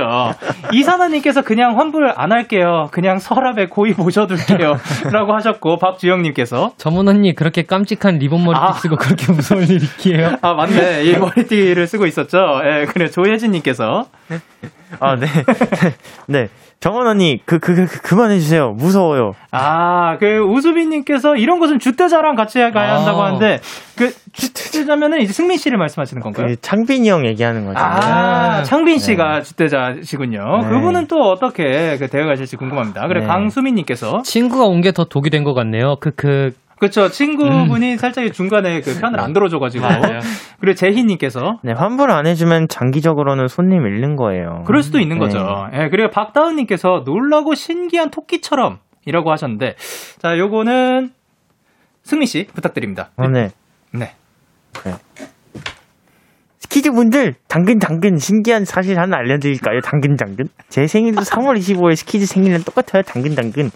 이사나님께서 0.71 1.41
그냥 1.41 1.79
환불 1.79 2.11
안 2.15 2.31
할게요. 2.31 2.89
그냥 2.91 3.17
서랍에 3.17 3.65
고이 3.65 3.93
모셔둘게요. 3.97 4.75
라고 5.11 5.33
하셨고 5.33 5.77
박주영님께서 5.77 6.73
점은 6.77 7.07
언니 7.07 7.33
그렇게 7.33 7.63
깜찍한 7.63 8.19
리본 8.19 8.43
머리띠 8.43 8.63
아. 8.63 8.71
쓰고 8.73 8.97
그렇게 8.97 9.31
무서울 9.31 9.63
일 9.63 9.81
있기에요? 9.83 10.37
아 10.41 10.53
맞네 10.53 11.05
이 11.05 11.17
머리띠를 11.17 11.87
쓰고 11.87 12.05
있었죠. 12.05 12.37
예, 12.65 12.85
그래 12.85 13.07
조혜진님께서 13.07 13.94
아, 14.99 15.15
네. 15.15 15.27
네. 16.27 16.49
정원 16.81 17.07
언니, 17.07 17.41
그, 17.45 17.57
그, 17.57 17.73
그, 17.87 18.01
그만해주세요. 18.01 18.73
무서워요. 18.73 19.33
아, 19.51 20.17
그, 20.19 20.39
우수빈님께서 20.39 21.35
이런 21.35 21.59
것은 21.59 21.79
주대자랑 21.79 22.35
같이 22.35 22.59
가야 22.59 22.93
아. 22.93 22.97
한다고 22.99 23.23
하는데, 23.23 23.59
그, 23.97 24.13
주대자면은 24.33 25.21
이제 25.21 25.33
승민 25.33 25.57
씨를 25.57 25.77
말씀하시는 25.79 26.21
건가요? 26.21 26.47
그 26.47 26.61
창빈이 26.61 27.09
형 27.09 27.25
얘기하는 27.25 27.65
거죠. 27.65 27.79
아, 27.79 28.57
네. 28.57 28.63
창빈 28.65 28.99
씨가 28.99 29.41
주대자시군요. 29.41 30.59
네. 30.63 30.69
그분은 30.69 31.07
또 31.07 31.21
어떻게 31.31 31.97
그 31.97 32.07
대응하실지 32.07 32.57
궁금합니다. 32.57 33.07
그래, 33.07 33.21
네. 33.21 33.25
강수민님께서. 33.27 34.21
친구가 34.23 34.65
온 34.65 34.81
게 34.81 34.91
더 34.91 35.05
독이 35.05 35.29
된 35.31 35.43
것 35.43 35.53
같네요. 35.55 35.95
그, 35.99 36.11
그, 36.15 36.53
그쵸, 36.79 37.09
친구분이 37.09 37.97
살짝 37.97 38.31
중간에 38.33 38.81
그 38.81 38.99
편을 38.99 39.19
안 39.19 39.33
들어줘가지고. 39.33 39.83
맞아요. 39.85 40.19
그리고 40.59 40.75
재희님께서. 40.75 41.59
네, 41.63 41.71
환불 41.71 42.11
안 42.11 42.27
해주면 42.27 42.67
장기적으로는 42.67 43.47
손님 43.47 43.85
잃는 43.85 44.15
거예요. 44.15 44.63
그럴 44.65 44.83
수도 44.83 44.99
있는 44.99 45.17
네. 45.17 45.25
거죠. 45.25 45.39
예, 45.73 45.89
그리고 45.89 46.09
박다은님께서 46.09 47.03
놀라고 47.05 47.55
신기한 47.55 48.11
토끼처럼 48.11 48.79
이라고 49.05 49.31
하셨는데, 49.31 49.75
자, 50.19 50.37
요거는 50.37 51.11
승민 52.03 52.25
씨 52.27 52.47
부탁드립니다. 52.53 53.09
어, 53.17 53.27
네. 53.27 53.49
네. 53.91 54.13
스키즈 56.59 56.91
분들 56.91 57.35
당근 57.47 57.79
당근 57.79 58.17
신기한 58.17 58.65
사실 58.65 58.99
하나 58.99 59.15
알려드릴까요? 59.17 59.79
당근 59.79 60.17
당근 60.17 60.47
제 60.67 60.87
생일도 60.87 61.21
3월 61.21 61.57
25일 61.57 61.95
스키즈 61.95 62.25
생일은 62.25 62.63
똑같아요. 62.63 63.01
당근 63.03 63.33
당근 63.33 63.71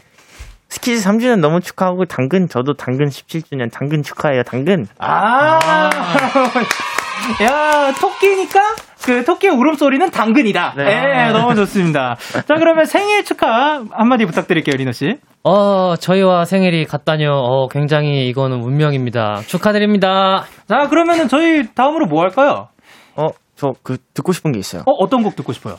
스키즈 0.70 1.08
3주년 1.08 1.40
너무 1.40 1.60
축하하고 1.60 2.06
당근 2.06 2.48
저도 2.48 2.74
당근 2.76 3.08
17주년 3.08 3.72
당근 3.72 4.04
축하해요. 4.04 4.44
당근 4.44 4.86
아, 5.00 5.60
야, 7.44 7.92
토끼니까 8.00 8.60
그 9.04 9.24
토끼의 9.26 9.54
울음소리는 9.54 10.12
당근이다. 10.12 10.74
네. 10.78 10.84
예, 11.28 11.32
너무 11.32 11.56
좋습니다. 11.56 12.16
자, 12.48 12.56
그러면 12.56 12.86
생일 12.86 13.24
축하 13.24 13.84
한마디 13.92 14.26
부탁드릴게요, 14.26 14.76
리노 14.76 14.92
씨. 14.92 15.18
어, 15.44 15.96
저희와 15.96 16.46
생일이 16.46 16.86
같다뇨. 16.86 17.32
어, 17.32 17.68
굉장히 17.70 18.28
이거는 18.30 18.62
운명입니다. 18.62 19.42
축하드립니다. 19.48 20.46
자, 20.68 20.88
그러면은 20.90 21.28
저희 21.28 21.68
다음으로 21.74 22.06
뭐 22.06 22.22
할까요? 22.22 22.68
어저 23.16 23.74
그 23.84 23.98
듣고 24.14 24.32
싶은 24.34 24.52
게 24.52 24.60
있어요. 24.60 24.84
어, 24.86 24.92
어떤 25.00 25.24
곡 25.24 25.36
듣고 25.36 25.54
싶어요? 25.54 25.78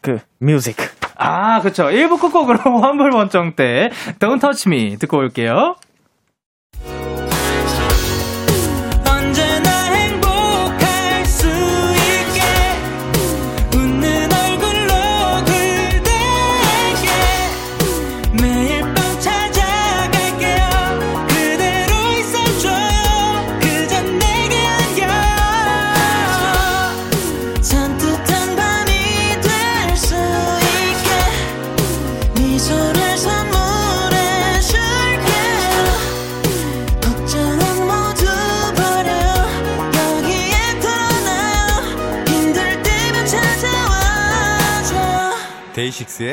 그 0.00 0.18
뮤직 0.38 0.76
아, 1.22 1.60
그쵸. 1.60 1.84
1부 1.84 2.18
끝곡으로 2.18 2.58
환불 2.80 3.12
원정 3.14 3.54
때 3.54 3.90
Don't 4.18 4.40
Touch 4.40 4.66
Me 4.68 4.96
듣고 4.96 5.18
올게요. 5.18 5.76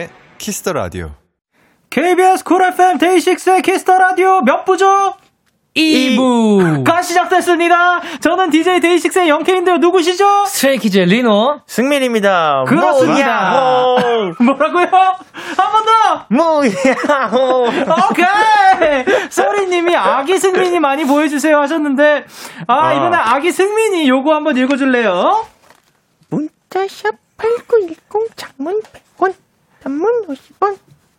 데이식스의 0.07 0.11
Kiss 0.37 0.58
the 0.58 0.73
Radio. 0.73 1.11
KBS 1.89 2.43
Cool 2.43 2.61
FM 2.63 2.97
데이식스의 2.97 3.61
Kiss 3.61 3.82
the 3.82 3.97
Radio 3.97 4.41
몇 4.41 4.65
부죠? 4.65 5.15
2부! 5.75 6.83
가 6.83 7.01
시작됐습니다. 7.03 8.01
저는 8.19 8.49
DJ 8.49 8.79
데이식스의 8.79 9.29
영케이인데요. 9.29 9.77
누구시죠? 9.77 10.45
스트레이키즈의 10.47 11.05
리노. 11.05 11.61
승민입니다. 11.67 12.63
그렇습니다. 12.67 13.51
뭐라고요? 14.43 14.87
한 14.87 15.71
번 15.71 15.85
더! 15.85 16.25
뭐야, 16.29 17.27
뭐. 17.31 17.67
오케이! 17.67 19.05
소리님이 19.29 19.95
아기 19.95 20.39
승민이 20.39 20.79
많이 20.79 21.05
보여주세요 21.05 21.57
하셨는데, 21.59 22.25
아, 22.67 22.73
아. 22.87 22.93
이번에 22.93 23.15
아기 23.15 23.51
승민이 23.51 24.09
요거 24.09 24.33
한번 24.33 24.57
읽어줄래요? 24.57 25.45
문자샵 26.29 27.15
8910 27.37 28.35
장문 28.35 28.81
100원 29.19 29.33
단문 29.87 30.27
50원 30.27 30.77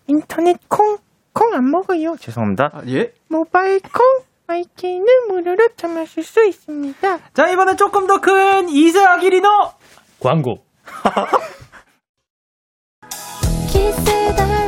인터넷 0.08 0.58
콩 0.68 0.98
콩 1.32 1.54
안 1.54 1.70
먹어요 1.70 2.16
죄송합니다 2.20 2.82
예. 2.88 3.12
모바일 3.28 3.80
콩 3.80 4.04
마이케이는 4.46 5.06
무료로 5.28 5.68
참여하실 5.76 6.22
수 6.24 6.44
있습니다 6.44 7.18
자, 7.32 7.48
이번엔 7.48 7.76
조금 7.78 8.06
더 8.06 8.20
큰 8.20 8.68
이세 8.68 9.02
아 9.04 9.18
기 9.18 9.30
리노! 9.30 9.48
광고. 10.20 10.64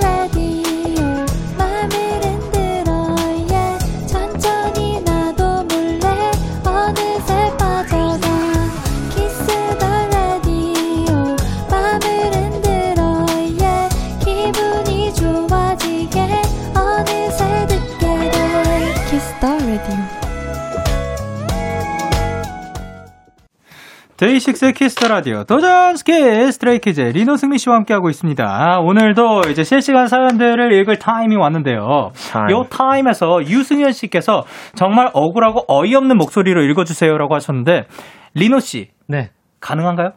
데이식스의 24.21 24.75
Kiss 24.75 24.94
the 24.94 25.09
Radio 25.09 25.45
도전 25.45 25.97
스키즈 25.97 26.53
스트레이키즈 26.53 27.01
리노 27.01 27.37
승민 27.37 27.57
씨와 27.57 27.77
함께하고 27.77 28.11
있습니다. 28.11 28.81
오늘도 28.81 29.45
이제 29.51 29.65
실시간 29.65 30.09
사연들을 30.09 30.75
읽을 30.75 30.99
타임이 30.99 31.37
왔는데요. 31.37 32.11
타임. 32.31 32.51
요 32.51 32.67
타임에서 32.69 33.47
유승현 33.47 33.93
씨께서 33.93 34.45
정말 34.75 35.09
억울하고 35.15 35.65
어이없는 35.69 36.19
목소리로 36.19 36.63
읽어주세요라고 36.65 37.35
하셨는데 37.35 37.87
리노 38.35 38.61
씨 38.61 38.91
네. 39.09 39.31
가능한가요? 39.61 40.11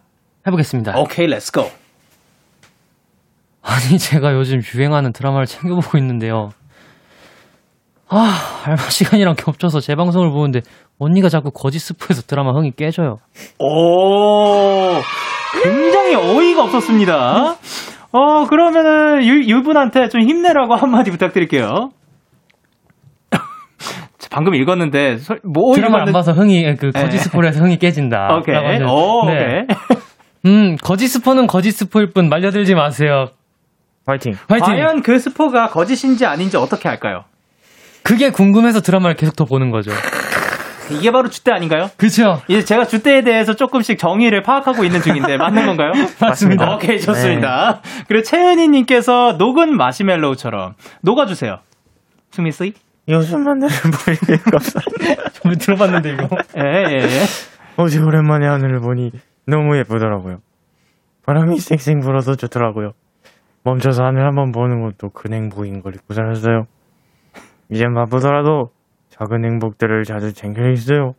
해보겠습니다. 0.48 1.00
오케이, 1.00 1.26
let's 1.28 1.54
go. 1.54 1.72
아니, 3.62 3.98
제가 3.98 4.34
요즘 4.34 4.60
유행하는 4.76 5.14
드라마를 5.14 5.46
챙겨보고 5.46 5.98
있는데요. 5.98 6.50
아, 8.16 8.30
알바 8.66 8.84
시간이랑 8.90 9.36
겹쳐서 9.36 9.80
재방송을 9.80 10.30
보는데 10.32 10.62
언니가 11.00 11.30
자꾸 11.30 11.50
거짓 11.52 11.80
스프에서 11.80 12.22
드라마 12.22 12.52
흥이 12.52 12.72
깨져요. 12.78 13.18
오, 13.60 15.00
굉장히 15.64 16.16
어이가 16.16 16.64
없었습니다. 16.64 17.56
어, 18.12 18.46
그러면은 18.48 19.24
유, 19.26 19.44
유분한테 19.56 20.10
좀 20.10 20.22
힘내라고 20.22 20.76
한마디 20.76 21.10
부탁드릴게요. 21.10 21.90
방금 24.32 24.54
읽었는데 24.54 25.18
설- 25.18 25.40
뭐 25.44 25.74
드라마 25.74 26.02
안 26.04 26.12
봐서 26.12 26.32
흥이 26.32 26.76
그 26.76 26.92
거짓 26.92 27.18
네. 27.18 27.24
스포를 27.24 27.50
해서 27.50 27.64
흥이 27.64 27.78
깨진다. 27.78 28.36
오케이. 28.38 28.56
오, 28.84 29.26
네. 29.26 29.66
오케이. 29.66 29.68
음, 30.46 30.76
거짓 30.84 31.08
스포는 31.08 31.48
거짓 31.48 31.72
스포일 31.72 32.12
뿐 32.14 32.30
말려들지 32.30 32.76
마세요. 32.76 33.28
화이팅. 34.06 34.34
화이팅! 34.50 34.68
과연 34.68 35.02
그 35.02 35.18
스포가 35.18 35.70
거짓인지 35.70 36.26
아닌지 36.26 36.58
어떻게 36.58 36.90
할까요? 36.90 37.24
그게 38.04 38.30
궁금해서 38.32 38.82
드라마를 38.82 39.16
계속 39.16 39.36
더 39.36 39.46
보는 39.46 39.72
거죠. 39.72 39.92
이게 40.92 41.12
바로 41.12 41.30
주대 41.30 41.52
아닌가요? 41.52 41.90
그쵸? 41.96 42.42
이제 42.48 42.64
제가 42.64 42.86
주대에 42.86 43.22
대해서 43.22 43.56
조금씩 43.56 43.98
정의를 43.98 44.44
파악하고 44.44 44.84
있는 44.84 45.02
중인데 45.02 45.38
맞는 45.38 45.66
건가요? 45.66 45.92
맞습니다. 46.20 46.76
오케이 46.76 47.00
좋습니다. 47.00 47.82
그리고 48.08 48.24
채은이님께서 48.24 49.36
녹은 49.38 49.78
마시멜로우처럼 49.78 50.74
녹아주세요. 51.02 51.60
수미 52.32 52.52
씨? 52.52 52.74
요즘 53.08 53.44
만나는 53.44 53.70
보이는 54.06 54.44
감사합니다. 54.44 55.30
좀 55.42 55.56
들어봤는데 55.56 56.14
이거. 56.14 56.28
예, 56.58 56.84
예, 56.90 57.04
예. 57.04 57.20
어제 57.78 58.00
오랜만에 58.00 58.46
하늘을 58.48 58.80
보니 58.82 59.12
너무 59.48 59.78
예쁘더라고요. 59.78 60.40
바람이 61.26 61.58
쌩쌩 61.60 62.02
불어서 62.02 62.36
좋더라고요. 62.36 62.92
멈춰서 63.64 64.04
하늘 64.04 64.26
한번 64.26 64.52
보는 64.52 64.82
것도 64.84 65.10
큰 65.10 65.34
행복인 65.34 65.82
걸 65.82 65.96
잊고 65.96 66.14
살았어요. 66.14 66.66
이젠 67.70 67.94
바쁘더라도 67.94 68.72
작은 69.10 69.46
행복들을 69.46 70.04
자주 70.04 70.34
챙겨 70.34 70.70
있어요. 70.70 71.16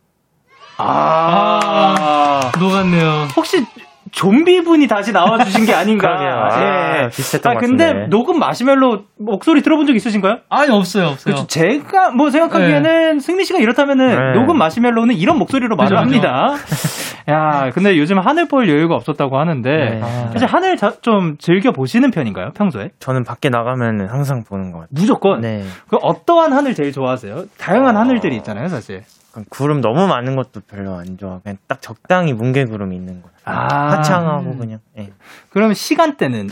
아, 0.77 2.51
녹았네요. 2.59 3.27
혹시 3.35 3.65
좀비 4.11 4.63
분이 4.63 4.87
다시 4.87 5.11
나와주신 5.11 5.65
게 5.65 5.73
아닌가? 5.73 6.07
그러게요. 6.17 6.29
아, 6.29 7.07
비슷했던 7.09 7.51
아, 7.51 7.55
것 7.55 7.61
근데 7.61 7.85
같은데. 7.85 8.07
녹음 8.09 8.39
마시멜로 8.39 9.03
목소리 9.17 9.61
들어본 9.61 9.87
적 9.87 9.95
있으신가요? 9.95 10.37
아니, 10.49 10.71
없어요, 10.71 11.07
없어요. 11.07 11.35
그렇죠. 11.35 11.47
제가 11.47 12.11
뭐 12.11 12.29
생각하기에는 12.29 13.19
승미 13.19 13.45
씨가 13.45 13.59
이렇다면은 13.59 14.07
네. 14.33 14.39
녹음 14.39 14.57
마시멜로는 14.57 15.15
이런 15.15 15.37
목소리로 15.39 15.75
말을 15.75 15.89
그죠. 15.89 16.01
합니다. 16.01 16.53
야, 17.27 17.71
근데 17.73 17.97
요즘 17.97 18.19
하늘 18.19 18.47
볼 18.47 18.69
여유가 18.69 18.93
없었다고 18.95 19.39
하는데 19.39 19.69
네. 19.69 19.99
사실 20.33 20.47
하늘 20.47 20.77
자- 20.77 20.93
좀 21.01 21.37
즐겨 21.39 21.71
보시는 21.71 22.11
편인가요? 22.11 22.51
평소에? 22.55 22.91
저는 22.99 23.23
밖에 23.23 23.49
나가면 23.49 24.07
항상 24.09 24.43
보는 24.47 24.71
것 24.71 24.79
같아요. 24.81 24.89
무조건. 24.91 25.41
네. 25.41 25.63
그 25.89 25.97
어떠한 26.01 26.53
하늘 26.53 26.75
제일 26.75 26.91
좋아하세요? 26.91 27.45
다양한 27.57 27.97
하늘들이 27.97 28.35
있잖아요, 28.37 28.67
사실. 28.67 29.01
약간 29.35 29.45
구름 29.49 29.81
너무 29.81 30.07
많은 30.07 30.37
것도 30.37 30.61
별로 30.61 30.95
안 30.95 31.17
좋아. 31.17 31.39
그냥 31.39 31.57
딱 31.67 31.81
적당히 31.81 32.31
뭉게 32.31 32.65
구름이 32.65 32.95
있는 32.95 33.21
거. 33.21 33.29
아. 33.43 33.97
화창하고 33.97 34.55
그냥. 34.57 34.79
예. 34.97 35.09
그러면 35.49 35.73
시간대는 35.73 36.47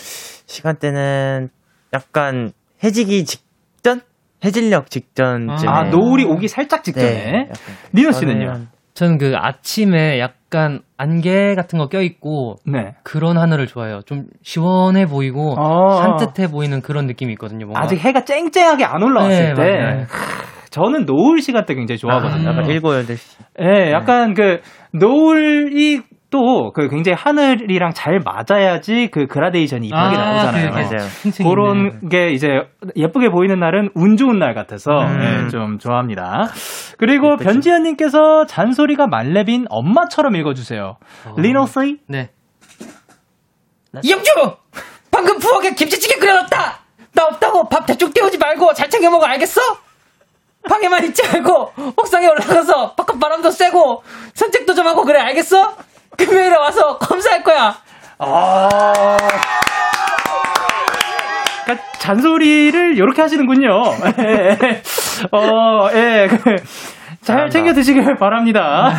시간대는 0.45 1.49
약간 1.93 2.51
해지기 2.84 3.23
직전? 3.23 4.01
해질녘 4.43 4.89
직전쯤에. 4.89 5.69
아, 5.69 5.84
노을이 5.86 6.25
오기 6.25 6.49
살짝 6.49 6.84
직전에. 6.84 7.07
네. 7.07 7.49
리노 7.93 8.11
씨는요? 8.11 8.65
저는 8.93 9.17
그 9.17 9.34
아침에 9.38 10.19
약간 10.19 10.81
안개 10.97 11.55
같은 11.55 11.79
거 11.79 11.88
껴있고 11.88 12.57
네. 12.65 12.95
그런 13.03 13.38
하늘을 13.38 13.65
좋아해요. 13.65 14.01
좀 14.01 14.25
시원해 14.43 15.05
보이고 15.05 15.55
어. 15.57 16.01
산뜻해 16.01 16.51
보이는 16.51 16.81
그런 16.81 17.07
느낌이 17.07 17.31
있거든요. 17.34 17.65
뭔가. 17.65 17.81
아직 17.81 17.95
해가 17.99 18.25
쨍쨍하게 18.25 18.84
안 18.84 19.01
올라왔을 19.01 19.53
네, 19.53 19.53
때 19.53 19.77
맞아요. 19.81 20.05
저는 20.74 21.05
노을 21.05 21.39
시간 21.41 21.65
대 21.65 21.76
굉장히 21.76 21.99
좋아하거든요. 21.99 22.49
약간 22.49 22.63
7, 22.63 22.82
8시. 22.82 23.38
예, 23.61 23.91
약간 23.91 24.34
그 24.34 24.59
노을이 24.91 26.01
또그 26.32 26.88
굉장히 26.89 27.15
하늘이랑 27.15 27.91
잘 27.93 28.19
맞아야지 28.19 29.09
그 29.11 29.28
그라데이션이 29.28 29.86
이쁘게 29.86 30.17
나오잖아요. 30.17 30.71
그, 30.71 30.76
그, 30.76 30.80
맞아요. 30.80 31.47
그런 31.47 32.09
게 32.09 32.32
이제 32.32 32.47
예쁘게 32.95 33.30
보이는 33.30 33.59
날은 33.59 33.91
운 33.93 34.17
좋은 34.17 34.39
날 34.39 34.55
같아서 34.55 34.91
음. 34.93 35.45
예, 35.45 35.49
좀 35.49 35.78
좋아합니다. 35.78 36.47
그리고 36.97 37.38
변지현님께서 37.38 38.47
잔소리가 38.47 39.05
말레빈 39.05 39.67
엄마처럼 39.69 40.36
읽어주세요. 40.36 40.97
리노 41.38 41.67
씨? 41.67 41.99
네. 42.07 42.32
이영주! 44.01 44.32
방금 45.11 45.38
부엌에 45.38 45.76
김치찌개 45.76 46.15
끓여놨다! 46.15 46.80
나 47.13 47.26
없다고 47.28 47.69
밥 47.69 47.86
대충 47.86 48.11
때우지 48.11 48.39
말고 48.39 48.74
잘 48.74 48.89
챙겨 48.89 49.11
먹어, 49.11 49.28
알겠어? 49.28 49.61
방에만 50.70 51.03
있지 51.05 51.22
말고 51.32 51.74
옥상에 51.97 52.28
올라가서 52.28 52.93
바깥 52.95 53.20
바람도 53.20 53.51
쐬고 53.51 54.03
산책도 54.34 54.74
좀 54.74 54.88
하고 54.88 55.03
그래, 55.03 55.20
알겠어? 55.20 55.76
금요일에 56.18 56.55
와서 56.55 56.97
검사할 56.97 57.43
거야. 57.43 57.76
아. 58.20 59.18
그러니까 61.66 61.86
잔소리를 61.99 62.97
이렇게 62.97 63.22
하시는군요. 63.22 63.70
예. 64.20 64.57
어, 65.32 65.89
예. 65.93 66.28
그, 66.30 66.55
잘. 67.22 67.49
챙겨 67.49 67.74
드시길 67.74 68.16
바랍니다. 68.18 68.93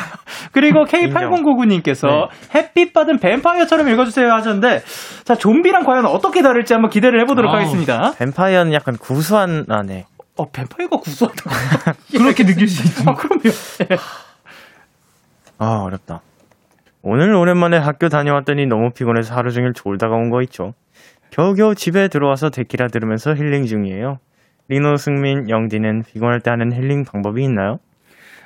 그리고 0.52 0.86
K8099님께서 0.86 2.28
햇빛 2.54 2.94
받은 2.94 3.18
뱀파이어처럼 3.18 3.86
읽어주세요 3.88 4.32
하셨는데, 4.32 4.82
자, 5.24 5.34
좀비랑 5.34 5.84
과연 5.84 6.06
어떻게 6.06 6.40
다를지 6.40 6.72
한번 6.72 6.90
기대를 6.90 7.20
해보도록 7.20 7.50
아우. 7.50 7.58
하겠습니다. 7.58 8.12
뱀파이어는 8.18 8.72
약간 8.72 8.96
구수한, 8.96 9.66
아, 9.68 9.82
네. 9.82 10.06
어, 10.36 10.50
뱀파이어가 10.50 10.96
구수하다고. 10.98 11.50
그렇게 12.18 12.44
느낄 12.44 12.66
수 12.68 12.86
있죠. 12.86 13.08
아, 13.10 13.14
그럼요. 13.14 13.42
예. 13.90 13.96
아, 15.58 15.66
어렵다. 15.84 16.20
오늘 17.02 17.34
오랜만에 17.34 17.76
학교 17.76 18.08
다녀왔더니 18.08 18.66
너무 18.66 18.90
피곤해서 18.90 19.34
하루 19.34 19.52
종일 19.52 19.72
졸다가 19.74 20.14
온 20.16 20.30
거 20.30 20.42
있죠. 20.42 20.74
겨우겨우 21.30 21.74
집에 21.74 22.08
들어와서 22.08 22.50
데키라 22.50 22.88
들으면서 22.88 23.34
힐링 23.34 23.66
중이에요. 23.66 24.18
리노, 24.68 24.96
승민, 24.96 25.50
영디는 25.50 26.04
피곤할 26.04 26.40
때 26.40 26.50
하는 26.50 26.72
힐링 26.72 27.04
방법이 27.04 27.42
있나요? 27.44 27.78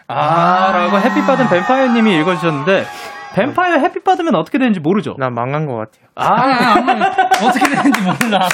아, 0.09 0.73
라고 0.73 0.99
햇빛 0.99 1.27
받은 1.27 1.49
뱀파이어님이 1.49 2.19
읽어주셨는데, 2.21 2.85
뱀파이어 3.35 3.79
햇빛 3.79 4.05
받으면 4.05 4.35
어떻게 4.35 4.59
되는지 4.59 4.81
모르죠? 4.81 5.15
나 5.19 5.31
망한 5.31 5.67
것 5.67 5.77
같아요. 5.77 6.09
아, 6.15 6.75
어떻게 7.47 7.69
되는지 7.69 8.01
몰라. 8.03 8.49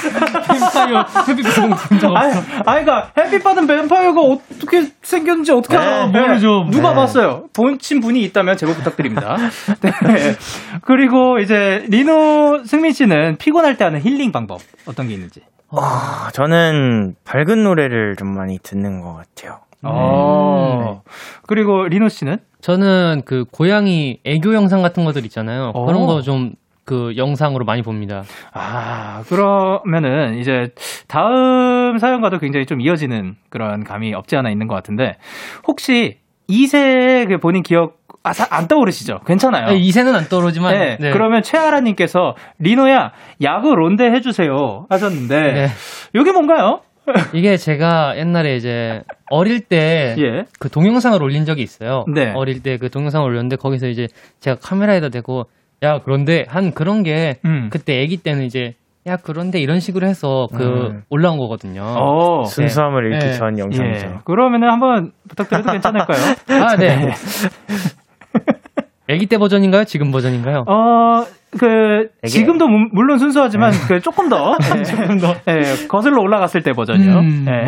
뱀파이어 0.47 1.05
햇빛 1.27 1.43
보통 1.43 1.69
본적 1.71 2.11
없어. 2.11 2.39
아니, 2.65 2.85
그니까, 2.85 3.11
햇빛 3.17 3.43
받은 3.43 3.65
뱀파이어가 3.67 4.21
어떻게 4.21 4.91
생겼는지 5.01 5.51
어떻게 5.51 5.77
네, 5.77 5.83
알아? 5.83 6.07
모르죠. 6.07 6.67
누가 6.69 6.89
네. 6.89 6.95
봤어요? 6.95 7.45
보신 7.53 8.01
분이 8.01 8.21
있다면 8.23 8.57
제보 8.57 8.73
부탁드립니다. 8.73 9.37
네. 9.81 10.35
그리고 10.81 11.39
이제, 11.39 11.85
리노 11.89 12.63
승민 12.65 12.91
씨는 12.91 13.37
피곤할 13.37 13.77
때 13.77 13.85
하는 13.85 14.01
힐링 14.01 14.31
방법, 14.31 14.59
어떤 14.85 15.07
게 15.07 15.13
있는지. 15.15 15.41
아, 15.71 16.29
저는 16.33 17.15
밝은 17.25 17.63
노래를 17.63 18.15
좀 18.17 18.27
많이 18.29 18.59
듣는 18.59 19.01
것 19.01 19.15
같아요. 19.15 19.59
어. 19.85 21.01
그리고 21.47 21.83
리노 21.87 22.09
씨는? 22.09 22.37
저는 22.61 23.21
그 23.25 23.45
고양이 23.51 24.19
애교 24.25 24.53
영상 24.53 24.81
같은 24.81 25.05
것들 25.05 25.23
있잖아요. 25.25 25.71
어. 25.73 25.85
그런 25.85 26.05
거좀 26.05 26.53
그 26.83 27.13
영상으로 27.17 27.65
많이 27.65 27.81
봅니다. 27.81 28.23
아, 28.53 29.23
그러면은 29.27 30.37
이제 30.37 30.69
다음 31.07 31.97
사연과도 31.97 32.37
굉장히 32.39 32.65
좀 32.65 32.79
이어지는 32.81 33.35
그런 33.49 33.83
감이 33.83 34.13
없지 34.13 34.35
않아 34.35 34.49
있는 34.51 34.67
것 34.67 34.75
같은데, 34.75 35.17
혹시 35.67 36.19
이세의 36.47 37.25
그 37.25 37.37
본인 37.39 37.63
기억, 37.63 37.97
아, 38.21 38.33
사- 38.33 38.47
안 38.51 38.67
떠오르시죠? 38.67 39.19
괜찮아요. 39.25 39.67
아니, 39.67 39.79
이세는 39.81 40.13
안 40.15 40.25
떠오르지만 40.29 40.73
네, 40.73 40.97
네. 40.99 41.11
그러면 41.11 41.41
최아라님께서 41.41 42.35
리노야 42.59 43.11
야구 43.43 43.75
론데 43.75 44.11
해주세요 44.11 44.85
하셨는데 44.89 45.41
네. 45.53 45.67
이게 46.19 46.31
뭔가요? 46.31 46.81
이게 47.33 47.57
제가 47.57 48.17
옛날에 48.17 48.55
이제 48.55 49.01
어릴 49.29 49.61
때 49.61 50.15
그 50.59 50.67
예. 50.67 50.69
동영상을 50.71 51.21
올린 51.21 51.45
적이 51.45 51.61
있어요. 51.63 52.05
네. 52.13 52.31
어릴 52.35 52.61
때 52.63 52.77
그 52.77 52.89
동영상을 52.89 53.25
올렸는데 53.27 53.55
거기서 53.57 53.87
이제 53.87 54.07
제가 54.39 54.57
카메라에다 54.61 55.09
대고 55.09 55.45
야 55.83 55.99
그런데 56.03 56.45
한 56.47 56.71
그런 56.73 57.03
게 57.03 57.35
음. 57.45 57.69
그때 57.71 58.01
아기 58.03 58.17
때는 58.17 58.43
이제 58.43 58.73
야 59.07 59.17
그런데 59.17 59.59
이런 59.59 59.79
식으로 59.79 60.07
해서 60.07 60.47
그 60.55 60.63
음. 60.63 61.03
올라온 61.09 61.37
거거든요. 61.37 61.83
어. 61.83 62.43
순수함을 62.45 63.11
잃기 63.13 63.25
네. 63.27 63.33
전 63.33 63.59
영상이죠. 63.59 64.07
예. 64.07 64.13
그러면은 64.25 64.69
한번 64.69 65.11
부탁드려도 65.29 65.71
괜찮을까요? 65.71 66.19
아 66.63 66.75
네. 66.75 67.11
아기 69.09 69.25
때 69.27 69.37
버전인가요? 69.37 69.83
지금 69.85 70.11
버전인가요? 70.11 70.65
어, 70.67 71.25
그 71.57 72.09
되게- 72.21 72.27
지금도 72.27 72.67
무- 72.67 72.89
물론 72.91 73.19
순수하지만 73.19 73.71
그 73.87 74.01
조금 74.01 74.29
더 74.29 74.57
조금 74.83 75.19
더 75.19 75.35
예, 75.47 75.87
거슬러 75.87 76.21
올라갔을 76.21 76.63
때 76.63 76.73
버전이요. 76.73 77.13
음. 77.19 77.45
예. 77.47 77.65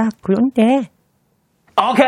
야, 0.00 0.08
그런데. 0.22 0.88
오케이! 1.76 2.06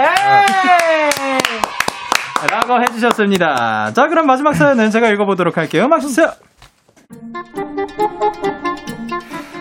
라고 2.51 2.81
해주셨습니다. 2.83 3.93
자, 3.93 4.09
그럼 4.09 4.27
마지막 4.27 4.55
사연은 4.55 4.91
제가 4.91 5.09
읽어보도록 5.11 5.57
할게요. 5.57 5.85
음악 5.85 6.01
주세요. 6.01 6.31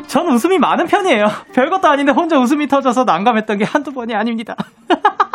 전 0.08 0.28
웃음이 0.28 0.58
많은 0.58 0.88
편이에요. 0.88 1.28
별것도 1.54 1.88
아닌데 1.88 2.12
혼자 2.12 2.40
웃음이 2.40 2.68
터져서 2.68 3.04
난감했던 3.04 3.58
게 3.58 3.66
한두 3.66 3.92
번이 3.92 4.16
아닙니다. 4.16 4.56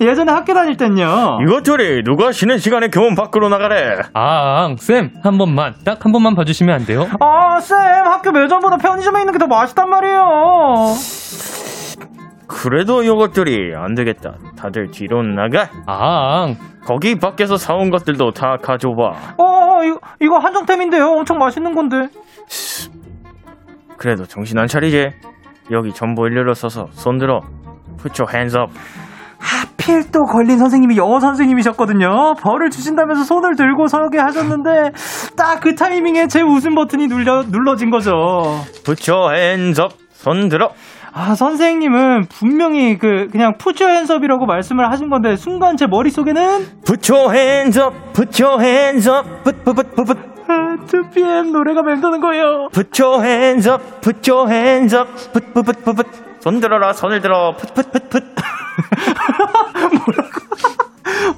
예전에 0.00 0.32
학교 0.32 0.54
다닐 0.54 0.76
땐요. 0.76 1.38
이것들이 1.46 2.02
누가 2.04 2.32
쉬는 2.32 2.58
시간에 2.58 2.88
교문 2.88 3.14
밖으로 3.14 3.48
나가래. 3.48 3.98
아, 4.14 4.74
쌤, 4.78 5.12
한 5.22 5.38
번만, 5.38 5.74
딱 5.84 6.04
한 6.04 6.12
번만 6.12 6.34
봐주시면 6.34 6.74
안 6.74 6.84
돼요? 6.84 7.06
아, 7.20 7.60
쌤, 7.60 7.76
학교 7.78 8.30
매점보다 8.32 8.76
편의점에 8.78 9.20
있는 9.20 9.32
게 9.32 9.38
더 9.38 9.46
맛있단 9.46 9.88
말이에요. 9.90 10.94
그래도 12.46 13.02
이것들이 13.02 13.74
안 13.74 13.94
되겠다. 13.94 14.34
다들 14.56 14.90
뒤로 14.90 15.22
나가. 15.22 15.68
아, 15.86 16.54
거기 16.84 17.18
밖에서 17.18 17.56
사온 17.56 17.90
것들도 17.90 18.32
다 18.32 18.56
가져와. 18.62 19.14
어, 19.38 19.82
이거, 19.84 19.98
이거 20.20 20.38
한정템인데요. 20.38 21.06
엄청 21.08 21.38
맛있는 21.38 21.74
건데. 21.74 22.08
그래도 23.96 24.26
정신 24.26 24.58
안 24.58 24.66
차리지? 24.66 25.10
여기 25.70 25.92
전부 25.92 26.26
일렬로 26.26 26.54
서서 26.54 26.88
손 26.92 27.18
들어. 27.18 27.40
Put 28.02 28.22
your 28.22 28.30
hands 28.34 28.56
up. 28.56 28.70
하필 29.84 30.10
또 30.10 30.24
걸린 30.24 30.58
선생님이 30.58 30.96
영어 30.96 31.20
선생님이셨거든요. 31.20 32.34
벌을 32.40 32.70
주신다면서 32.70 33.24
손을 33.24 33.54
들고 33.54 33.86
서게 33.86 34.18
하셨는데, 34.18 34.92
딱 35.36 35.60
그 35.60 35.74
타이밍에 35.74 36.26
제 36.26 36.42
웃음 36.42 36.74
버튼이 36.74 37.06
눌려, 37.06 37.44
눌러진 37.48 37.90
거죠. 37.90 38.12
Put 38.84 39.10
your 39.10 39.34
hands 39.34 39.80
up. 39.80 39.94
손 40.12 40.48
들어. 40.48 40.70
아, 41.12 41.34
선생님은 41.34 42.26
분명히 42.28 42.98
그, 42.98 43.28
그냥 43.30 43.56
푸처 43.58 43.86
핸섭이라고 43.88 44.46
말씀을 44.46 44.90
하신 44.90 45.10
건데, 45.10 45.36
순간 45.36 45.76
제 45.76 45.86
머릿속에는, 45.86 46.66
Put 46.84 47.12
your 47.12 47.34
hands 47.34 47.78
up. 47.78 47.94
Put 48.14 48.42
your 48.42 48.62
hands 48.62 49.08
up. 49.08 49.28
Put, 49.44 49.64
put, 49.64 49.74
put, 49.74 49.94
put, 49.94 50.06
put. 50.06 50.18
아, 50.48 50.76
2PM 50.86 51.52
노래가 51.52 51.82
맴도는 51.82 52.20
거예요. 52.20 52.68
Put 52.72 53.02
your 53.02 53.24
hands 53.24 53.68
up. 53.68 53.82
Put 54.02 54.30
your 54.30 54.50
hands 54.50 54.94
up. 54.94 55.10
Put, 55.32 55.52
put, 55.54 55.64
put, 55.64 55.84
put, 55.84 55.96
put. 55.96 56.33
손 56.44 56.60
들어라. 56.60 56.92
손을 56.92 57.22
들어. 57.22 57.56
Put, 57.56 57.90
put. 58.10 58.26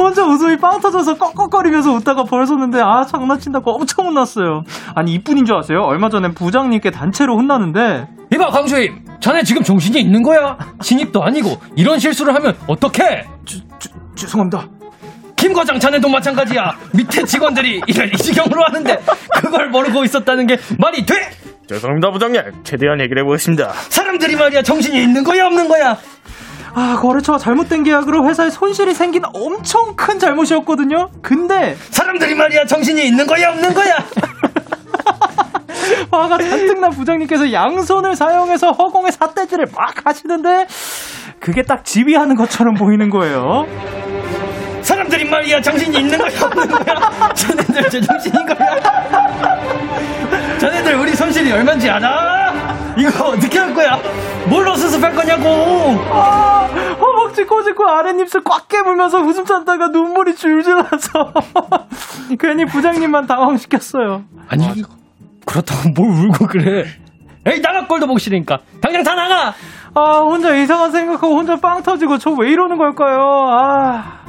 혼자 0.01 0.25
웃음이 0.25 0.59
빵 0.59 0.81
터져서 0.81 1.17
꺽꺽거리면서 1.17 1.93
웃다가 1.93 2.25
벌었는데 2.25 2.81
아 2.81 3.05
장난친다고 3.05 3.71
엄청 3.71 4.07
혼났어요. 4.07 4.65
아니 4.97 5.15
이뿐인 5.15 5.45
줄 5.45 5.55
아세요? 5.55 5.83
얼마 5.83 6.09
전에 6.09 6.33
부장님께 6.33 6.91
단체로 6.91 7.37
혼나는데 7.37 8.09
이봐 8.35 8.51
강주임, 8.51 9.05
자네 9.21 9.45
지금 9.45 9.63
정신이 9.63 10.01
있는 10.01 10.25
거야? 10.25 10.59
신입도 10.83 11.23
아니고 11.23 11.57
이런 11.77 12.01
실수를 12.01 12.35
하면 12.35 12.57
어떡해? 12.67 13.29
죄송합니다. 14.17 14.67
김 15.37 15.53
과장 15.53 15.79
자네도 15.79 16.09
마찬가지야. 16.09 16.73
밑에 16.95 17.25
직원들이 17.25 17.83
일을 17.87 18.13
이 18.13 18.17
지경으로 18.17 18.65
하는데 18.65 19.01
그걸 19.41 19.69
모르고 19.69 20.03
있었다는 20.03 20.49
게 20.49 20.59
말이 20.81 21.07
돼? 21.07 21.15
죄송합니다, 21.69 22.11
부장님. 22.11 22.43
최대한 22.65 23.01
얘기를 23.01 23.23
해보겠습니다. 23.23 23.73
사람들이 23.89 24.37
말이야 24.37 24.63
정신이 24.63 25.03
있는 25.03 25.25
거야 25.25 25.47
없는 25.47 25.69
거야? 25.69 25.97
아 26.75 26.99
거래처와 27.01 27.39
잘못된 27.39 27.83
계약으로 27.85 28.29
회사에 28.29 28.51
손실이 28.51 28.93
생긴 28.95 29.23
엄청 29.33 29.97
큰 29.97 30.19
잘못이었거든요. 30.19 31.09
근데 31.23 31.75
사람들이 31.91 32.35
말이야 32.35 32.67
정신이 32.67 33.07
있는 33.07 33.27
거야 33.27 33.51
없는 33.51 33.73
거야? 33.75 33.97
화가 36.11 36.39
잔뜩 36.39 36.81
난 36.81 36.91
부장님께서 36.91 37.53
양손을 37.53 38.15
사용해서 38.15 38.73
허공에 38.73 39.11
삿대질을 39.11 39.67
막 39.75 40.07
하시는데 40.07 40.67
그게 41.41 41.63
딱 41.63 41.85
지휘하는 41.85 42.37
것처럼 42.37 42.75
보이는 42.75 43.09
거예요. 43.11 43.67
사람들이 44.87 45.25
말이야 45.29 45.61
정신이 45.61 45.99
있는 45.99 46.17
거야 46.17 46.31
없는 46.43 46.69
거야? 46.69 47.33
자네들 47.35 47.91
제정신인 47.91 48.47
거야? 48.47 48.81
자네들 50.59 50.95
우리 50.95 51.13
손실이 51.13 51.51
얼마인지 51.51 51.91
알아? 51.91 52.95
이거 52.97 53.25
어떻게 53.31 53.59
할 53.59 53.75
거야? 53.75 53.99
뭘로 54.47 54.77
수습할 54.77 55.13
거냐고? 55.13 55.49
아, 56.13 56.69
허벅지 57.01 57.45
꼬집고 57.45 57.85
아랫입술 57.85 58.45
꽉 58.45 58.69
깨물면서 58.69 59.19
웃음 59.23 59.45
참다가 59.45 59.89
눈물이 59.89 60.37
줄줄 60.37 60.77
나서 60.77 61.33
괜히 62.39 62.65
부장님만 62.65 63.27
당황시켰어요. 63.27 64.23
아니 64.49 64.83
그렇다고 65.45 65.89
뭘 65.97 66.27
울고 66.29 66.47
그래? 66.47 66.87
에이 67.45 67.61
나가 67.61 67.87
꼴도 67.89 68.07
보기 68.07 68.21
싫으니까 68.21 68.59
당장 68.81 69.03
다 69.03 69.15
나가! 69.17 69.53
아, 69.95 70.19
혼자 70.21 70.55
이상한 70.55 70.93
생각하고 70.93 71.35
혼자 71.37 71.57
빵 71.57 71.83
터지고 71.83 72.19
저 72.19 72.31
왜 72.31 72.51
이러는 72.53 72.77
걸까요? 72.79 73.19
아. 73.51 74.26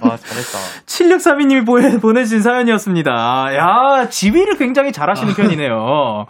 아, 0.00 0.16
잘했다. 0.16 0.58
7632님이 0.86 1.66
보내, 1.66 1.98
보내 1.98 2.24
주신 2.24 2.42
사연이었습니다. 2.42 3.56
야, 3.56 4.08
지휘를 4.08 4.56
굉장히 4.56 4.92
잘하시는 4.92 5.34
편이네요. 5.34 6.26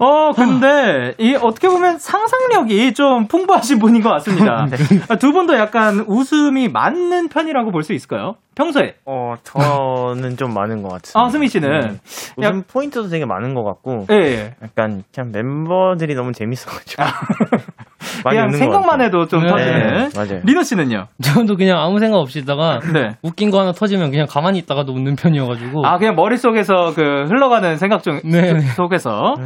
어, 0.00 0.32
근데, 0.34 1.14
이, 1.18 1.34
어떻게 1.34 1.68
보면 1.68 1.98
상상력이 1.98 2.94
좀 2.94 3.26
풍부하신 3.26 3.78
분인 3.78 4.02
것 4.02 4.10
같습니다. 4.10 4.68
아, 5.08 5.16
두 5.16 5.32
분도 5.32 5.54
약간 5.56 6.04
웃음이 6.06 6.68
많는 6.68 7.28
편이라고 7.28 7.70
볼 7.72 7.82
수 7.82 7.92
있을까요? 7.94 8.36
평소에. 8.58 8.94
어, 9.06 9.34
저는 9.44 10.36
좀 10.36 10.52
많은 10.52 10.82
것 10.82 10.88
같아요. 10.88 11.24
아, 11.24 11.28
승민 11.28 11.48
씨는. 11.48 12.00
요즘 12.42 12.62
포인트도 12.64 13.08
되게 13.08 13.24
많은 13.24 13.54
것 13.54 13.62
같고, 13.62 14.06
예, 14.10 14.14
예. 14.16 14.54
약간 14.62 15.04
그냥 15.14 15.30
멤버들이 15.32 16.16
너무 16.16 16.32
재밌어가지고. 16.32 17.02
많이 18.24 18.36
그냥 18.36 18.50
생각만. 18.52 19.00
해도 19.00 19.26
좀 19.26 19.42
네, 19.42 19.48
터지는. 19.48 20.10
맞아요. 20.16 20.40
리노 20.44 20.62
씨는요? 20.64 21.06
저도 21.22 21.56
그냥 21.56 21.78
아무 21.78 22.00
생각 22.00 22.18
없이 22.18 22.40
있다가 22.40 22.80
네. 22.92 23.16
웃긴 23.22 23.52
거 23.52 23.60
하나 23.60 23.70
터지면 23.70 24.10
그냥 24.10 24.26
가만히 24.28 24.58
있다가도 24.58 24.92
웃는 24.92 25.14
편이어가지고 25.14 25.86
아, 25.86 25.98
그냥 25.98 26.16
머릿속에서 26.16 26.94
그 26.96 27.26
흘러가는 27.28 27.76
생각 27.76 28.02
중, 28.02 28.20
네, 28.24 28.54
네. 28.54 28.60
속에서. 28.74 29.36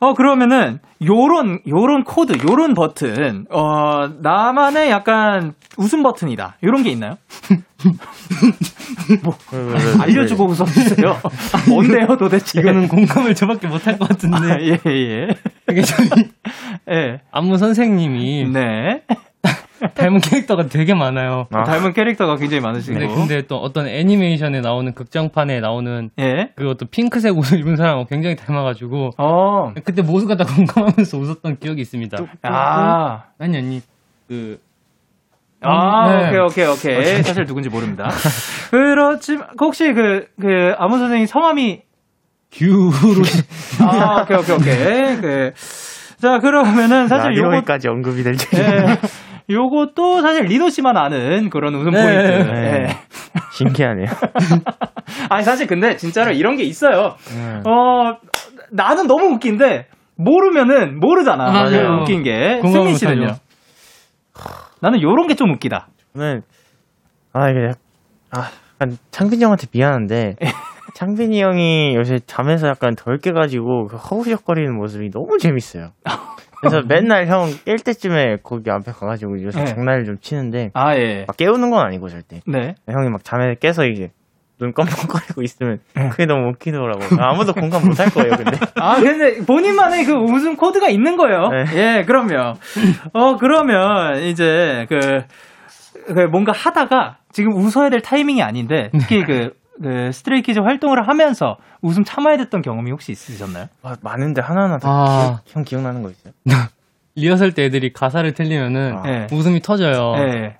어, 0.00 0.12
그러면은, 0.12 0.80
요런, 1.04 1.60
요런 1.66 2.04
코드, 2.04 2.34
요런 2.48 2.74
버튼, 2.74 3.46
어, 3.50 4.06
나만의 4.20 4.90
약간 4.90 5.54
웃음 5.78 6.02
버튼이다. 6.02 6.56
요런 6.62 6.82
게 6.82 6.90
있나요? 6.90 7.14
뭐, 9.22 9.36
알려주고 10.00 10.46
웃어주세요. 10.46 11.10
아, 11.10 11.68
뭔데요, 11.68 12.16
도대체? 12.16 12.60
이거는 12.60 12.88
공감을 12.88 13.34
저밖에 13.34 13.66
못할 13.66 13.98
것 13.98 14.08
같은데 14.08 14.36
아, 14.36 14.60
예, 14.60 14.78
예. 14.86 15.28
이게 15.70 15.82
저희 15.82 16.08
예. 16.90 17.20
안무 17.30 17.58
선생님이 17.58 18.48
네. 18.52 19.02
닮은 19.94 20.20
캐릭터가 20.20 20.66
되게 20.66 20.94
많아요. 20.94 21.46
아. 21.50 21.64
닮은 21.64 21.92
캐릭터가 21.92 22.36
굉장히 22.36 22.62
많으시고. 22.62 22.98
근데, 22.98 23.14
근데 23.14 23.46
또 23.46 23.56
어떤 23.58 23.86
애니메이션에 23.86 24.60
나오는 24.60 24.94
극장판에 24.94 25.60
나오는 25.60 26.10
예. 26.18 26.50
그것도 26.56 26.86
핑크색 26.86 27.36
옷을 27.36 27.60
입은 27.60 27.76
사람하고 27.76 28.06
굉장히 28.06 28.36
닮아가지고 28.36 29.10
어. 29.18 29.74
그때 29.84 30.02
모두가 30.02 30.36
다 30.36 30.44
공감하면서 30.54 31.18
웃었던 31.18 31.58
기억이 31.58 31.82
있습니다. 31.82 32.18
아. 32.42 33.24
아니 33.38 33.58
아니 33.58 33.82
그 34.28 34.58
아, 35.64 36.30
네. 36.30 36.38
오케이, 36.38 36.66
오케이, 36.66 36.96
오케이. 36.96 37.22
사실 37.22 37.44
누군지 37.44 37.68
모릅니다. 37.68 38.10
그렇지만, 38.70 39.48
혹시 39.60 39.92
그, 39.92 40.26
그, 40.40 40.74
아무 40.78 40.98
선생님 40.98 41.26
성함이, 41.26 41.82
규로 42.52 42.90
아, 43.80 44.22
오케이, 44.22 44.38
오케이, 44.38 44.56
오케이. 44.56 45.16
그, 45.20 45.52
자, 46.20 46.38
그러면은 46.38 47.08
사실 47.08 47.36
요거, 47.36 47.48
라디오까지 47.48 47.88
언급이 47.88 48.22
될 48.22 48.36
줄. 48.36 48.58
예, 48.58 48.96
요것도 49.50 50.22
사실 50.22 50.44
리노 50.44 50.70
씨만 50.70 50.96
아는 50.96 51.50
그런 51.50 51.74
웃음 51.74 51.90
네. 51.90 52.02
포인트. 52.02 52.50
네. 52.50 52.86
예. 52.88 52.88
신기하네요. 53.52 54.06
아니, 55.28 55.42
사실 55.44 55.66
근데 55.66 55.96
진짜로 55.96 56.32
이런 56.32 56.56
게 56.56 56.62
있어요. 56.62 57.16
음. 57.32 57.62
어, 57.66 58.16
나는 58.70 59.06
너무 59.06 59.34
웃긴데, 59.34 59.88
모르면은 60.16 60.98
모르잖아. 61.00 61.50
맞아요. 61.50 62.00
웃긴 62.00 62.22
게. 62.22 62.60
승민 62.62 62.94
씨는요? 62.94 63.34
나는 64.84 65.00
요런 65.00 65.28
게 65.28 65.34
좀 65.34 65.50
웃기다. 65.52 65.88
저는, 66.12 66.42
아, 67.32 67.48
이게, 67.48 67.64
약- 67.68 67.78
아, 68.30 68.50
약간 68.74 68.98
창빈이 69.10 69.42
형한테 69.42 69.66
미안한데, 69.72 70.36
창빈이 70.94 71.40
형이 71.42 71.94
요새 71.96 72.20
잠에서 72.26 72.68
약간 72.68 72.94
덜 72.94 73.16
깨가지고 73.18 73.86
그 73.88 73.96
허우적거리는 73.96 74.74
모습이 74.76 75.10
너무 75.10 75.38
재밌어요. 75.38 75.92
그래서 76.60 76.82
맨날 76.86 77.26
형 77.26 77.48
깰 77.64 77.82
때쯤에 77.82 78.36
거기 78.42 78.70
앞에 78.70 78.92
가가지고 78.92 79.42
요새 79.42 79.60
네. 79.60 79.66
장난을 79.66 80.04
좀 80.04 80.18
치는데, 80.20 80.70
아, 80.74 80.94
예. 80.96 81.24
막 81.26 81.36
깨우는 81.36 81.70
건 81.70 81.80
아니고 81.84 82.10
절대. 82.10 82.42
네. 82.46 82.74
형이 82.86 83.08
막 83.08 83.24
잠에 83.24 83.54
깨서 83.58 83.86
이제 83.86 84.10
눈 84.64 84.72
껌껌거리고 84.72 85.42
있으면 85.42 85.80
그게 86.10 86.24
너무 86.24 86.48
웃기더라고. 86.50 87.20
아무도 87.20 87.52
공감 87.52 87.84
못 87.86 87.98
할 88.00 88.08
거예요, 88.10 88.30
근데. 88.36 88.58
아, 88.76 88.98
근데 88.98 89.44
본인만의 89.44 90.04
그 90.06 90.12
웃음 90.14 90.56
코드가 90.56 90.88
있는 90.88 91.16
거예요. 91.18 91.48
네. 91.48 91.64
예, 91.74 92.04
그럼요. 92.04 92.54
어, 93.12 93.36
그러면 93.36 94.22
이제 94.22 94.86
그, 94.88 95.24
그 96.06 96.20
뭔가 96.30 96.52
하다가 96.52 97.18
지금 97.32 97.52
웃어야 97.52 97.90
될 97.90 98.00
타이밍이 98.00 98.42
아닌데 98.42 98.90
특히 98.92 99.22
그, 99.24 99.54
그 99.82 100.10
스트레이키즈 100.12 100.60
활동을 100.60 101.06
하면서 101.08 101.58
웃음 101.82 102.04
참아야 102.04 102.36
됐던 102.38 102.62
경험이 102.62 102.90
혹시 102.90 103.12
있으셨나요? 103.12 103.66
아, 103.82 103.96
많은데 104.00 104.40
하나하나 104.40 104.78
다 104.78 104.88
아. 104.88 105.40
기억, 105.44 105.56
형 105.56 105.64
기억나는 105.64 106.02
거 106.02 106.10
있어요? 106.10 106.32
리허설 107.16 107.52
때 107.52 107.64
애들이 107.64 107.92
가사를 107.92 108.32
틀리면은 108.32 108.96
아. 108.96 109.02
예. 109.08 109.26
웃음이 109.30 109.60
터져요. 109.60 110.14
예. 110.18 110.56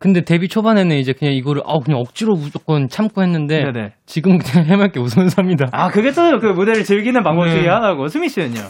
근데 0.00 0.20
데뷔 0.22 0.46
초반에는 0.48 0.96
이제 0.96 1.12
그냥 1.12 1.34
이거를 1.34 1.62
아우 1.66 1.80
그냥 1.80 1.98
억지로 2.00 2.34
무조건 2.36 2.88
참고 2.88 3.22
했는데 3.22 3.64
네네. 3.64 3.92
지금 4.06 4.38
그냥 4.38 4.66
해맑게 4.70 5.00
웃으면서 5.00 5.42
합니다. 5.42 5.66
아, 5.72 5.88
그게 5.90 6.12
또 6.12 6.38
그 6.38 6.46
무대를 6.46 6.84
즐기는 6.84 7.20
방법 7.24 7.48
중에 7.48 7.62
네. 7.62 7.68
하나고. 7.68 8.06
수미 8.08 8.28
씨는요? 8.28 8.60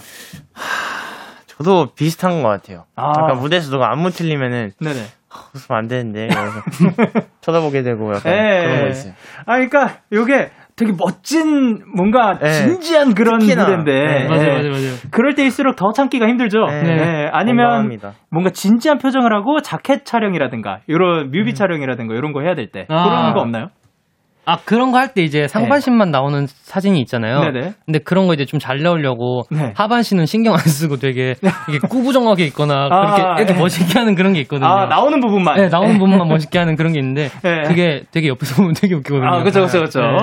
저도 1.47 1.89
비슷한 1.95 2.43
것 2.43 2.49
같아요. 2.49 2.85
아. 2.97 3.12
약간 3.18 3.39
무대에서 3.41 3.70
누가 3.70 3.91
안무 3.91 4.11
틀리면은 4.11 4.72
네네. 4.81 5.01
웃으면 5.55 5.79
안 5.79 5.89
되는데 5.89 6.29
그래서 6.29 7.20
쳐다보게 7.43 7.83
되고 7.83 8.14
약간 8.14 8.33
예. 8.33 8.62
그런 8.62 8.81
거 8.83 8.87
있어요. 8.89 9.12
아, 9.45 9.55
그러니까 9.55 9.99
요게 10.12 10.51
되게 10.79 10.93
멋진 10.97 11.83
뭔가 11.95 12.39
네. 12.39 12.51
진지한 12.51 13.14
그런 13.14 13.41
특히나. 13.41 13.62
무대인데 13.64 13.93
네. 13.93 14.29
맞아요, 14.29 14.43
예. 14.43 14.47
맞아요, 14.53 14.70
맞아요. 14.70 14.93
그럴 15.11 15.35
때일수록 15.35 15.76
더 15.76 15.93
참기가 15.93 16.26
힘들죠. 16.29 16.64
네. 16.66 16.83
예. 16.89 17.31
아니면 17.33 17.64
공감합니다. 17.66 18.12
뭔가 18.31 18.51
진지한 18.51 18.99
표정을 18.99 19.35
하고 19.35 19.61
자켓 19.61 20.05
촬영이라든가 20.05 20.81
이런 20.87 21.31
뮤비 21.31 21.55
촬영이라든가 21.55 22.14
이런 22.14 22.33
거 22.33 22.41
해야 22.43 22.55
될때 22.55 22.87
아. 22.89 23.05
그런 23.05 23.35
거 23.35 23.41
없나요? 23.41 23.68
아 24.49 24.59
그런 24.65 24.93
거 24.93 24.99
할 24.99 25.09
때 25.15 25.23
이제 25.23 25.47
상반신만 25.47 26.11
나오는 26.11 26.47
사진이 26.49 27.01
있잖아요. 27.03 27.41
네네. 27.41 27.73
근데 27.87 27.99
그런 27.99 28.27
거 28.27 28.35
이제 28.35 28.45
좀 28.45 28.59
잘 28.61 28.83
나오려고 28.83 29.43
네. 29.51 29.73
하반신은 29.77 30.27
신경 30.27 30.55
안 30.55 30.59
쓰고 30.61 30.97
되게 30.97 31.35
이게 31.69 31.79
꾸부정하게 31.89 32.45
있거나 32.47 32.89
아, 32.91 33.01
그렇게 33.15 33.23
이렇게 33.43 33.53
네. 33.55 33.59
멋있게 33.61 33.99
하는 33.99 34.15
그런 34.15 34.33
게 34.33 34.41
있거든요. 34.41 34.69
아 34.69 34.87
나오는 34.87 35.21
부분만. 35.21 35.57
네, 35.57 35.69
나오는 35.69 35.99
부분만 35.99 36.27
멋있게 36.29 36.59
하는 36.59 36.77
그런 36.77 36.93
게 36.93 36.99
있는데 37.01 37.29
네. 37.43 37.63
그게 37.69 38.03
되게 38.11 38.29
옆에서 38.29 38.57
보면 38.57 38.75
되게 38.75 38.95
웃기거든요. 38.95 39.29
아, 39.29 39.43
그쵸, 39.43 39.63
그쵸. 39.63 40.01
네. 40.01 40.17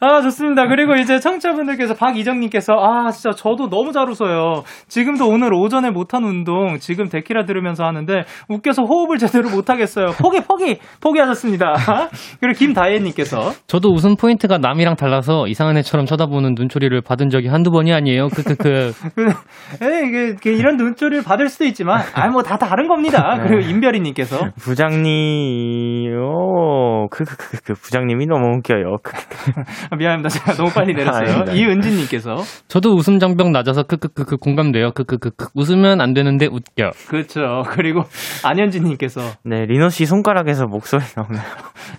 아, 0.00 0.20
좋습니다. 0.22 0.66
그리고 0.66 0.94
이제 0.94 1.18
청취자분들께서 1.18 1.94
박이정님께서, 1.94 2.72
아, 2.72 3.10
진짜 3.10 3.30
저도 3.36 3.68
너무 3.68 3.92
잘 3.92 4.08
웃어요. 4.08 4.64
지금도 4.88 5.28
오늘 5.28 5.52
오전에 5.52 5.90
못한 5.90 6.24
운동, 6.24 6.78
지금 6.78 7.08
데키라 7.10 7.44
들으면서 7.44 7.84
하는데, 7.84 8.22
웃겨서 8.48 8.82
호흡을 8.84 9.18
제대로 9.18 9.50
못 9.50 9.68
하겠어요. 9.68 10.06
포기, 10.18 10.40
포기, 10.40 10.78
포기하셨습니다. 11.02 11.74
그리고 12.40 12.58
김다혜님께서, 12.58 13.49
저도 13.66 13.90
웃음 13.90 14.16
포인트가 14.16 14.58
남이랑 14.58 14.96
달라서 14.96 15.46
이상한 15.48 15.76
애처럼 15.78 16.06
쳐다보는 16.06 16.54
눈초리를 16.56 17.00
받은 17.02 17.28
적이 17.30 17.48
한두 17.48 17.70
번이 17.70 17.92
아니에요. 17.92 18.28
크크크. 18.28 18.68
에, 18.68 18.92
이게, 20.08 20.28
이게 20.30 20.52
이런 20.52 20.76
눈초리를 20.76 21.22
받을 21.24 21.48
수도 21.48 21.64
있지만, 21.64 22.02
아, 22.14 22.28
뭐 22.28 22.42
다 22.42 22.56
다른 22.56 22.88
겁니다. 22.88 23.38
그리고 23.46 23.60
임별이님께서, 23.68 24.50
부장님, 24.60 26.12
오, 26.18 27.08
그, 27.10 27.24
그, 27.24 27.36
그, 27.36 27.58
그, 27.64 27.72
부장님이 27.74 28.26
너무 28.26 28.56
웃겨요. 28.56 28.96
그, 29.02 29.12
그, 29.12 29.52
아, 29.90 29.96
미안합니다. 29.96 30.28
제가 30.30 30.52
너무 30.54 30.70
빨리 30.70 30.94
내렸어요. 30.94 31.22
아닙니다. 31.28 31.52
이은진님께서, 31.52 32.36
저도 32.68 32.94
웃음 32.94 33.18
장벽 33.18 33.50
낮아서 33.50 33.82
크크크크 33.84 34.36
공감돼요. 34.38 34.92
크크크크 34.92 35.48
웃으면 35.54 36.00
안 36.00 36.12
되는데 36.14 36.46
웃겨. 36.46 36.90
그렇죠. 37.08 37.62
그리고 37.70 38.02
안현진님께서, 38.44 39.20
네, 39.44 39.64
리노 39.66 39.88
씨 39.90 40.06
손가락에서 40.06 40.66
목소리 40.66 41.02
나오네요. 41.16 41.42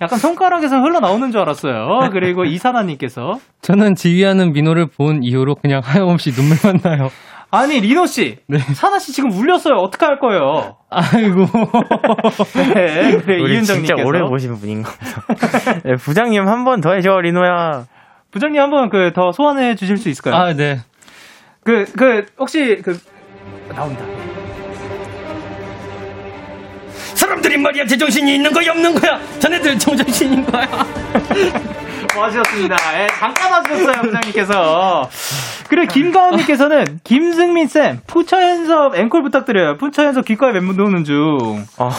약간 0.01 0.19
손가락에서 0.19 0.79
흘러나오는 0.81 1.31
줄 1.31 1.40
알았어요. 1.41 2.09
그리고 2.11 2.43
이사나님께서, 2.45 3.39
저는 3.61 3.95
지휘하는 3.95 4.53
민호를 4.53 4.87
본 4.87 5.19
이후로 5.23 5.55
그냥 5.55 5.81
하염없이 5.83 6.31
눈물만 6.31 6.81
나요. 6.83 7.09
아니 7.53 7.81
리노 7.81 8.05
씨, 8.05 8.37
사나 8.75 8.97
씨 8.99 9.11
지금 9.11 9.29
울렸어요. 9.31 9.75
어떻게 9.75 10.05
할 10.05 10.19
거예요? 10.19 10.77
아이고. 10.89 11.45
네, 12.73 13.17
그래 13.17 13.41
우리 13.41 13.55
진짜 13.61 13.73
이은정님께서 13.73 14.07
오래 14.07 14.21
보신 14.21 14.55
분인 14.55 14.83
겁니다. 14.83 15.21
네, 15.83 15.95
부장님 15.95 16.47
한 16.47 16.63
번 16.63 16.79
더 16.81 16.93
해줘, 16.93 17.19
리노야. 17.19 17.83
부장님 18.31 18.61
한 18.61 18.69
번 18.71 18.89
그 18.89 19.11
더 19.13 19.31
소환해 19.33 19.75
주실 19.75 19.97
수 19.97 20.07
있을까요? 20.07 20.35
아, 20.35 20.53
네. 20.53 20.77
그그 21.65 22.25
혹시 22.39 22.77
그 22.81 22.97
나온다. 23.75 24.05
사람들이 27.21 27.57
말이야 27.57 27.85
제정신이 27.85 28.33
있는 28.35 28.51
거야 28.51 28.71
없는 28.71 28.95
거야. 28.95 29.19
자네들 29.39 29.77
정정신인 29.77 30.43
거야. 30.45 30.67
맞으셨습니다. 32.17 32.75
예, 33.03 33.07
잠깐 33.07 33.51
와주셨어요, 33.51 34.01
부장님께서. 34.01 35.09
그리고 35.69 35.93
김가은님께서는 35.93 36.99
김승민 37.03 37.67
쌤 37.67 38.01
푸처 38.07 38.41
연습 38.41 38.95
앵콜 38.95 39.21
부탁드려요. 39.23 39.77
푸처 39.77 40.03
연습 40.03 40.25
귓가에 40.25 40.51
멤버 40.51 40.73
노는 40.73 41.03
중. 41.05 41.63
어, 41.77 41.91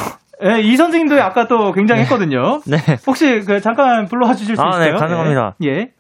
예, 0.45 0.61
이 0.61 0.77
선생님도 0.77 1.23
아까 1.23 1.47
또 1.47 1.73
굉장히 1.73 2.03
했거든요. 2.03 2.61
네. 2.66 2.79
혹시 3.07 3.41
그 3.47 3.61
잠깐 3.61 4.07
불러와 4.07 4.35
주실 4.35 4.57
수 4.57 4.62
아, 4.62 4.79
네, 4.79 4.87
있어요? 4.89 4.99
가능합니다. 4.99 5.55
예. 5.62 5.68
예. 5.68 5.91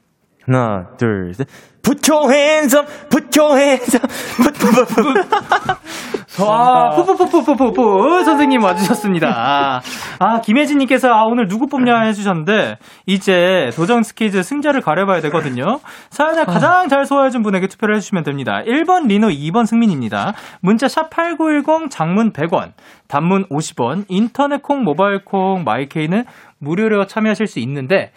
하나, 0.46 0.88
둘, 0.98 1.32
셋. 1.32 1.46
Put 1.82 2.10
your 2.10 2.32
hands 2.32 2.76
up, 2.76 2.88
put 3.08 3.36
your 3.38 3.58
hands 3.58 3.96
up, 3.96 4.06
put, 4.36 4.54
put, 4.58 4.74
put, 4.74 4.94
put. 4.94 6.42
와, 6.42 6.90
푸푸푸푸푸푸푸 6.90 8.24
선생님 8.24 8.62
와주셨습니다. 8.62 9.82
아, 10.18 10.40
김혜진님께서 10.40 11.12
아, 11.12 11.24
오늘 11.24 11.46
누구 11.46 11.66
뽑냐 11.66 12.02
해주셨는데, 12.02 12.78
이제 13.06 13.70
도전 13.76 14.02
스키즈 14.02 14.42
승자를 14.42 14.80
가려봐야 14.80 15.20
되거든요. 15.22 15.80
사연을 16.10 16.46
가장 16.46 16.88
잘 16.88 17.04
소화해준 17.04 17.42
분에게 17.42 17.66
투표를 17.66 17.96
해주시면 17.96 18.22
됩니다. 18.22 18.62
1번 18.64 19.08
리노, 19.08 19.28
2번 19.28 19.66
승민입니다. 19.66 20.32
문자 20.60 20.86
샵8910 20.86 21.90
장문 21.90 22.32
100원, 22.32 22.72
단문 23.08 23.46
50원, 23.48 24.06
인터넷 24.08 24.62
콩, 24.62 24.84
모바일 24.84 25.24
콩, 25.24 25.64
마이케이는 25.64 26.24
무료로 26.60 27.06
참여하실 27.06 27.46
수 27.46 27.58
있는데, 27.58 28.12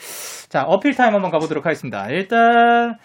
자, 0.47 0.63
어필 0.63 0.95
타임 0.95 1.13
한번 1.15 1.31
가보도록 1.31 1.65
하겠습니다. 1.65 2.07
일단, 2.09 2.95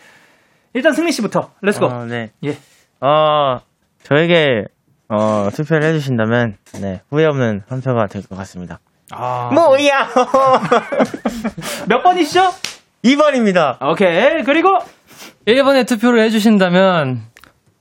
일단 0.74 0.92
승민 0.92 1.12
씨부터, 1.12 1.50
let's 1.62 1.77
go. 1.77 1.86
어, 1.86 2.04
네. 2.06 2.30
예. 2.44 2.56
어, 3.00 3.60
저에게, 4.04 4.64
어, 5.08 5.48
투표를 5.52 5.82
해주신다면, 5.88 6.56
네, 6.80 7.00
후회 7.10 7.24
없는 7.26 7.62
한 7.68 7.80
표가 7.80 8.06
될 8.06 8.22
것 8.22 8.36
같습니다. 8.38 8.78
아, 9.12 9.50
뭐야! 9.52 10.08
몇 11.88 12.02
번이시죠? 12.02 12.52
2번입니다. 13.04 13.82
오케이. 13.82 14.42
그리고 14.44 14.78
1번에 15.46 15.86
투표를 15.88 16.20
해주신다면 16.24 17.22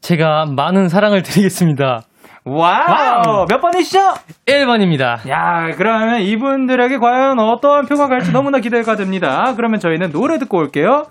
제가 0.01 0.45
많은 0.47 0.89
사랑을 0.89 1.21
드리겠습니다. 1.21 2.01
wow! 2.45 3.45
몇 3.47 3.59
번이시죠? 3.61 3.99
1번입니다. 4.47 5.29
야, 5.29 5.69
그러면 5.77 6.21
이분들에게 6.21 6.97
과연 6.97 7.37
어떠한 7.37 7.85
표가 7.85 8.07
갈지 8.07 8.31
너무나 8.31 8.59
기대가 8.59 8.95
됩니다. 8.95 9.53
그러면 9.55 9.79
저희는 9.79 10.11
노래 10.11 10.39
듣고 10.39 10.57
올게요. 10.57 11.05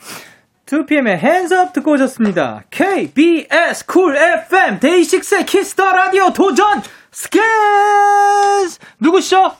2PM의 0.73 1.16
Hands 1.16 1.53
Up 1.55 1.73
듣고 1.73 1.93
오셨습니다. 1.93 2.62
KBS 2.71 3.87
Cool 3.91 4.16
FM 4.16 4.81
데이식스의 4.81 5.47
키스 5.47 5.74
더 5.74 5.91
라디오 5.93 6.31
도전 6.35 6.83
스키즈! 7.11 8.79
누구시죠? 9.01 9.53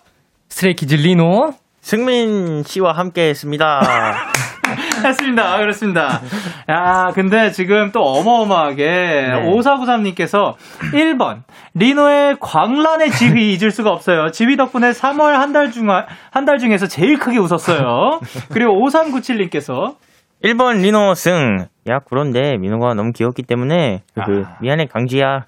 스트레이키즈 0.51 0.97
리노. 0.97 1.55
승민 1.81 2.63
씨와 2.65 2.93
함께 2.93 3.31
했습니다. 3.31 3.81
했습니다. 5.03 5.57
그렇습니다. 5.57 6.21
야, 6.69 7.11
근데 7.15 7.51
지금 7.53 7.91
또 7.93 8.03
어마어마하게 8.03 8.85
네. 8.85 9.51
5493님께서 9.51 10.57
1번 10.93 11.45
리노의 11.73 12.37
광란의 12.41 13.13
지휘 13.13 13.55
잊을 13.57 13.71
수가 13.71 13.91
없어요. 13.91 14.31
지휘 14.31 14.59
덕분에 14.59 14.91
3월 14.91 15.33
한 15.33 15.55
달 15.55 15.71
중, 15.73 15.89
한 15.89 16.45
달 16.45 16.59
중에서 16.59 16.87
제일 16.87 17.19
크게 17.19 17.39
웃었어요. 17.39 18.21
그리고 18.51 18.73
5397님께서 18.87 19.95
1번 20.45 20.83
리노 20.83 21.15
승. 21.15 21.67
야, 21.91 21.99
그런데 22.09 22.57
민호가 22.59 22.95
너무 22.95 23.13
귀엽기 23.13 23.43
때문에, 23.43 24.03
그, 24.15 24.21
그, 24.25 24.43
아. 24.47 24.59
미안해, 24.61 24.87
강지야. 24.87 25.47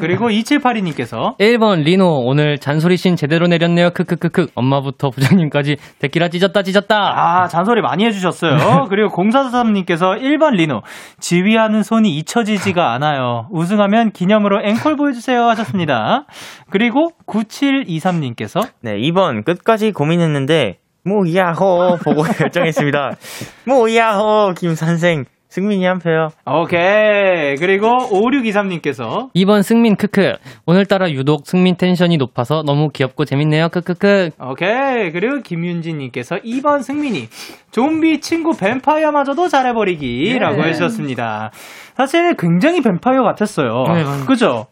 그리고 0.00 0.28
2782님께서 0.28 1.36
1번 1.38 1.82
리노 1.82 2.06
오늘 2.24 2.58
잔소리씬 2.58 3.16
제대로 3.16 3.48
내렸네요. 3.48 3.90
크크크크. 3.90 4.46
엄마부터 4.54 5.10
부장님까지 5.10 5.76
데끼라 5.98 6.28
찢었다 6.28 6.62
찢었다. 6.62 6.96
아, 6.96 7.48
잔소리 7.48 7.82
많이 7.82 8.04
해 8.06 8.12
주셨어요. 8.12 8.56
그리고 8.88 9.08
0443님께서 9.10 10.20
1번 10.22 10.54
리노. 10.54 10.82
지휘하는 11.18 11.82
손이 11.82 12.16
잊혀지지가 12.16 12.92
않아요. 12.94 13.48
우승하면 13.50 14.12
기념으로 14.12 14.62
앵콜 14.64 14.96
보여 14.96 15.12
주세요 15.12 15.42
하셨습니다. 15.48 16.24
그리고 16.70 17.10
9723님께서 17.26 18.66
네, 18.80 18.92
2번 18.92 19.44
끝까지 19.44 19.92
고민했는데, 19.92 20.78
뭐야호 21.04 21.98
보고 22.02 22.22
결정했습니다. 22.38 23.16
뭐야호 23.64 24.54
김 24.56 24.74
선생 24.74 25.24
승민이 25.50 25.84
한 25.84 25.98
표요. 25.98 26.28
오케이. 26.46 27.56
그리고 27.56 27.88
5623님께서 27.88 29.32
2번 29.34 29.64
승민 29.64 29.96
크크. 29.96 30.34
오늘따라 30.64 31.10
유독 31.10 31.44
승민 31.44 31.76
텐션이 31.76 32.18
높아서 32.18 32.62
너무 32.64 32.88
귀엽고 32.90 33.24
재밌네요. 33.24 33.68
크크크. 33.70 34.30
오케이. 34.40 35.10
그리고 35.10 35.40
김윤진 35.42 35.98
님께서 35.98 36.36
2번 36.36 36.82
승민이 36.82 37.28
좀비 37.72 38.20
친구 38.20 38.56
뱀파이어마저도 38.56 39.48
잘해버리기라고 39.48 40.62
해주셨습니다. 40.62 41.50
사실 41.96 42.36
굉장히 42.36 42.80
뱀파이어 42.80 43.22
같았어요. 43.22 43.84
네. 43.92 44.04
그죠? 44.26 44.66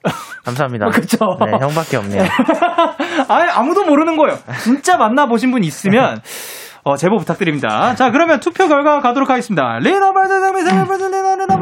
감사합니다. 0.45 0.87
그쵸. 0.95 1.19
네, 1.45 1.59
형밖에 1.61 1.97
없네요. 1.97 2.23
아예 3.29 3.49
아무도 3.51 3.85
모르는 3.85 4.17
거예요. 4.17 4.39
진짜 4.63 4.97
만나보신 4.97 5.51
분 5.51 5.65
있으면 5.65 6.21
어, 6.89 6.97
제보 6.97 7.19
부탁드립니다. 7.19 7.95
자, 7.97 8.11
그러면 8.11 8.41
투표 8.41 8.67
결과 8.67 9.01
가도록 9.01 9.29
하겠습니다. 9.29 9.79
리너 9.79 10.11
발드zam이 10.15 10.63
리너 10.63 11.37
리너 11.37 11.59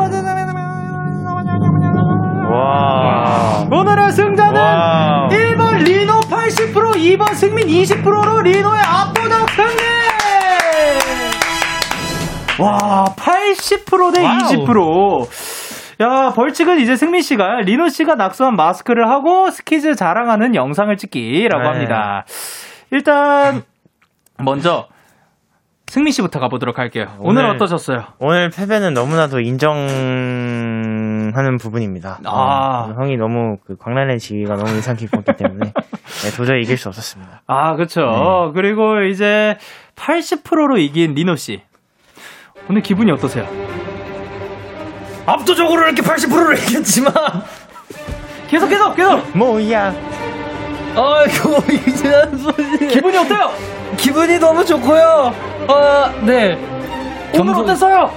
와. 2.48 3.66
오늘의 3.68 4.12
승자는 4.12 4.60
wow. 4.60 5.28
1번 5.28 5.82
리노 5.82 6.20
80%, 6.20 6.94
2번 6.94 7.34
승민 7.34 7.66
20%로 7.66 8.40
리노의 8.40 8.80
압도적 8.80 9.50
승리! 9.50 9.82
와, 12.60 13.04
80%대 13.16 14.22
wow. 14.22 14.38
20%. 14.38 16.02
야, 16.02 16.30
벌칙은 16.36 16.78
이제 16.78 16.94
승민 16.94 17.20
씨가 17.22 17.62
리노 17.62 17.88
씨가 17.88 18.14
낙서한 18.14 18.54
마스크를 18.54 19.10
하고 19.10 19.50
스키즈 19.50 19.96
자랑하는 19.96 20.54
영상을 20.54 20.96
찍기라고 20.96 21.64
네. 21.64 21.68
합니다. 21.68 22.24
일단 22.92 23.64
먼저 24.38 24.86
승민 25.88 26.12
씨부터 26.12 26.40
가보도록 26.40 26.78
할게요. 26.78 27.14
오늘, 27.20 27.44
오늘- 27.44 27.54
어떠셨어요? 27.54 28.04
오늘 28.18 28.50
패배는 28.50 28.92
너무나도 28.92 29.38
인정하는 29.40 29.78
부분입니다. 31.60 32.18
아. 32.24 32.88
어, 32.90 32.94
형이 33.00 33.16
너무 33.16 33.58
그 33.64 33.76
광란의 33.76 34.18
지휘가 34.18 34.56
너무 34.56 34.70
인상 34.70 34.96
깊었기 34.96 35.34
때문에 35.36 35.72
네, 36.24 36.30
도저히 36.36 36.62
이길 36.62 36.76
수 36.76 36.88
없었습니다. 36.88 37.42
아, 37.46 37.76
그쵸. 37.76 38.00
네. 38.00 38.52
그리고 38.60 39.02
이제 39.02 39.56
80%로 39.94 40.76
이긴 40.78 41.14
리노 41.14 41.36
씨. 41.36 41.62
오늘 42.68 42.82
기분이 42.82 43.12
어떠세요? 43.12 43.46
압도적으로 45.24 45.82
이렇게 45.86 46.02
80%를 46.02 46.58
이겼지만 46.58 47.14
계속, 48.50 48.68
계속, 48.68 48.94
계속! 48.96 49.38
뭐야? 49.38 49.94
아이고 50.96 51.62
이제는 51.72 52.38
소리 52.38 52.88
기분이 52.88 53.16
어때요? 53.18 53.75
기분이 53.96 54.38
너무 54.38 54.64
좋고요. 54.64 55.34
아, 55.68 56.12
네. 56.22 56.58
오늘 57.34 57.54
겸손- 57.54 57.62
어땠어요? 57.64 58.10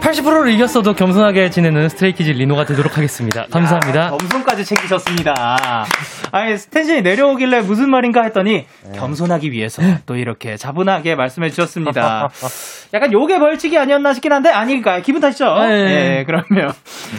80%를 0.00 0.50
이겼어도 0.52 0.94
겸손하게 0.94 1.50
지내는 1.50 1.88
스트레이키즈 1.88 2.30
리노가 2.30 2.64
되도록 2.64 2.96
하겠습니다. 2.96 3.46
감사합니다. 3.50 4.10
겸손까지 4.10 4.64
챙기셨습니다. 4.64 5.84
아니, 6.32 6.56
텐션이 6.56 7.02
내려오길래 7.02 7.60
무슨 7.62 7.90
말인가 7.90 8.22
했더니, 8.22 8.66
네. 8.84 8.98
겸손하기 8.98 9.50
위해서 9.52 9.82
또 10.06 10.16
이렇게 10.16 10.56
자분하게 10.56 11.14
말씀해 11.14 11.50
주셨습니다. 11.50 12.30
약간 12.94 13.12
요게 13.12 13.38
벌칙이 13.38 13.76
아니었나 13.78 14.14
싶긴 14.14 14.32
한데, 14.32 14.50
아닐까요? 14.50 15.02
기분 15.02 15.20
탓이죠? 15.20 15.54
네. 15.66 15.84
네, 15.84 16.24
그러면. 16.24 16.72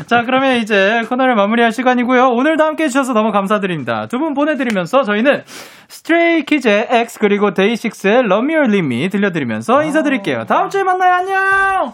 자, 0.07 0.23
그러면 0.23 0.57
이제 0.57 1.03
코너를 1.09 1.35
마무리할 1.35 1.71
시간이고요. 1.71 2.29
오늘도 2.29 2.63
함께 2.63 2.85
해주셔서 2.85 3.13
너무 3.13 3.31
감사드립니다. 3.31 4.07
두 4.07 4.19
분 4.19 4.33
보내드리면서 4.33 5.03
저희는 5.03 5.43
스트레이 5.87 6.43
키즈의 6.43 6.87
X 6.91 7.19
그리고 7.19 7.53
데이식스의 7.53 8.19
Love 8.25 8.43
Me 8.43 8.55
or 8.55 8.65
Leave 8.67 8.85
Me 8.85 9.09
들려드리면서 9.09 9.83
인사드릴게요. 9.85 10.43
다음 10.45 10.69
주에 10.69 10.83
만나요. 10.83 11.13
안녕! 11.13 11.93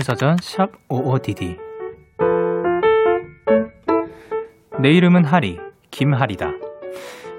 사전 0.00 0.36
샵 0.40 0.70
55DD 0.88 1.70
내 4.82 4.90
이름은 4.92 5.26
하리, 5.26 5.58
김하리다. 5.90 6.52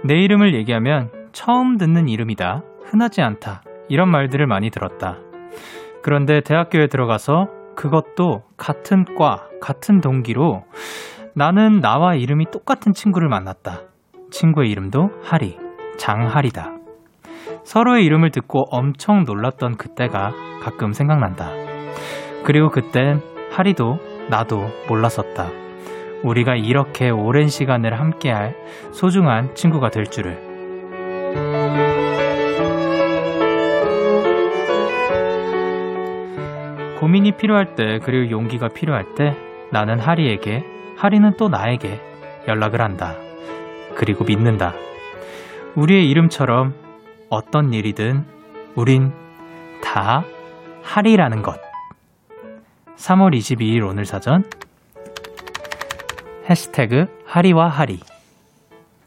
내 0.06 0.14
이름을 0.22 0.54
얘기하면 0.54 1.10
처음 1.32 1.78
듣는 1.78 2.08
이름이다, 2.08 2.62
흔하지 2.86 3.22
않다, 3.22 3.64
이런 3.90 4.12
말들을 4.12 4.46
많이 4.46 4.70
들었다. 4.70 5.18
그런데 6.04 6.42
대학교에 6.42 6.86
들어가서 6.86 7.48
그것도 7.76 8.44
같은 8.58 9.06
과, 9.18 9.48
같은 9.60 10.02
동기로 10.02 10.66
나는 11.34 11.80
나와 11.80 12.14
이름이 12.14 12.52
똑같은 12.52 12.94
친구를 12.94 13.28
만났다. 13.28 13.82
친구의 14.30 14.70
이름도 14.70 15.10
하리, 15.24 15.58
장하리다. 15.98 16.76
서로의 17.64 18.06
이름을 18.06 18.30
듣고 18.32 18.66
엄청 18.70 19.24
놀랐던 19.24 19.78
그때가 19.78 20.32
가끔 20.62 20.94
생각난다. 20.94 21.50
그리고 22.44 22.70
그땐 22.70 23.22
하리도 23.52 24.00
나도 24.30 24.70
몰랐었다. 24.88 25.50
우리가 26.24 26.56
이렇게 26.56 27.10
오랜 27.10 27.48
시간을 27.48 28.00
함께할 28.00 28.56
소중한 28.92 29.54
친구가 29.56 29.90
될 29.90 30.06
줄을. 30.06 30.52
고민이 37.00 37.32
필요할 37.32 37.76
때, 37.76 38.00
그리고 38.04 38.30
용기가 38.30 38.68
필요할 38.68 39.16
때, 39.16 39.36
나는 39.72 40.00
하리에게, 40.00 40.64
하리는 40.98 41.34
또 41.36 41.50
나에게 41.50 42.00
연락을 42.48 42.80
한다. 42.80 43.16
그리고 43.96 44.24
믿는다. 44.24 44.74
우리의 45.76 46.10
이름처럼 46.10 46.76
어떤 47.30 47.74
일이든 47.74 48.26
우린 48.76 49.12
다 49.84 50.24
하리라는 50.84 51.42
것. 51.42 51.71
3월 53.02 53.36
22일 53.36 53.88
오늘 53.88 54.06
사전 54.06 54.44
해시태그 56.48 57.06
하리와 57.26 57.68
하리 57.68 58.00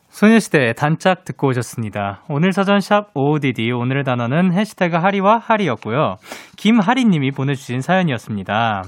소녀시대 0.09 0.75
단짝 0.75 1.25
듣고 1.25 1.49
오셨습니다. 1.49 2.23
오늘 2.29 2.53
사전 2.53 2.81
샵 2.81 3.09
OODD 3.15 3.73
오늘의 3.73 4.05
단어는 4.05 4.53
해시태그 4.53 4.97
하리와 4.97 5.39
하리였고요. 5.39 6.17
김하리님이 6.57 7.33
보내주신 7.33 7.81
사연이었습니다. 7.81 8.83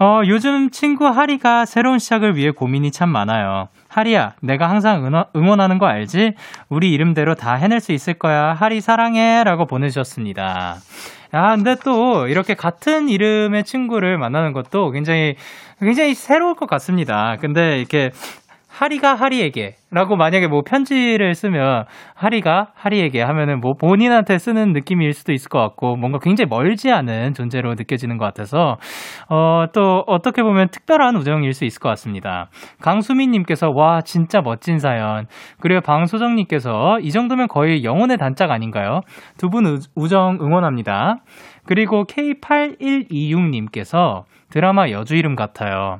어, 0.00 0.20
요즘 0.26 0.70
친구 0.70 1.06
하리가 1.06 1.66
새로운 1.66 1.98
시작을 1.98 2.36
위해 2.36 2.50
고민이 2.50 2.90
참 2.90 3.10
많아요. 3.10 3.68
하리야, 3.88 4.32
내가 4.42 4.68
항상 4.68 5.04
응원, 5.04 5.24
응원하는 5.36 5.78
거 5.78 5.86
알지? 5.86 6.32
우리 6.70 6.92
이름대로 6.92 7.34
다 7.34 7.54
해낼 7.54 7.80
수 7.80 7.92
있을 7.92 8.14
거야. 8.14 8.54
하리 8.54 8.80
사랑해. 8.80 9.44
라고 9.44 9.66
보내주셨습니다. 9.66 10.76
야, 11.32 11.54
근데 11.54 11.76
또 11.84 12.26
이렇게 12.26 12.54
같은 12.54 13.08
이름의 13.08 13.64
친구를 13.64 14.18
만나는 14.18 14.52
것도 14.52 14.90
굉장히, 14.90 15.36
굉장히 15.78 16.14
새로울 16.14 16.54
것 16.54 16.68
같습니다. 16.68 17.36
근데 17.40 17.78
이렇게 17.78 18.10
하리가 18.80 19.14
하리에게 19.14 19.76
라고 19.90 20.16
만약에 20.16 20.48
뭐 20.48 20.62
편지를 20.62 21.34
쓰면 21.34 21.84
하리가 22.14 22.68
하리에게 22.74 23.20
하면은 23.20 23.60
뭐 23.60 23.74
본인한테 23.78 24.38
쓰는 24.38 24.72
느낌일 24.72 25.12
수도 25.12 25.32
있을 25.32 25.50
것 25.50 25.58
같고 25.58 25.96
뭔가 25.96 26.18
굉장히 26.18 26.48
멀지 26.48 26.90
않은 26.90 27.34
존재로 27.34 27.74
느껴지는 27.74 28.16
것 28.16 28.24
같아서 28.24 28.78
어, 29.28 29.66
또 29.74 30.02
어떻게 30.06 30.42
보면 30.42 30.68
특별한 30.70 31.14
우정일 31.16 31.52
수 31.52 31.66
있을 31.66 31.78
것 31.80 31.90
같습니다. 31.90 32.48
강수민님께서 32.80 33.70
와 33.74 34.00
진짜 34.00 34.40
멋진 34.40 34.78
사연 34.78 35.26
그리고 35.60 35.82
방소정님께서 35.82 37.00
이 37.02 37.10
정도면 37.10 37.48
거의 37.48 37.84
영혼의 37.84 38.16
단짝 38.16 38.50
아닌가요? 38.50 39.02
두 39.36 39.50
분 39.50 39.66
우정 39.96 40.38
응원합니다. 40.40 41.16
그리고 41.66 42.04
K8126님께서 42.04 44.22
드라마 44.48 44.88
여주 44.90 45.16
이름 45.16 45.34
같아요. 45.34 45.98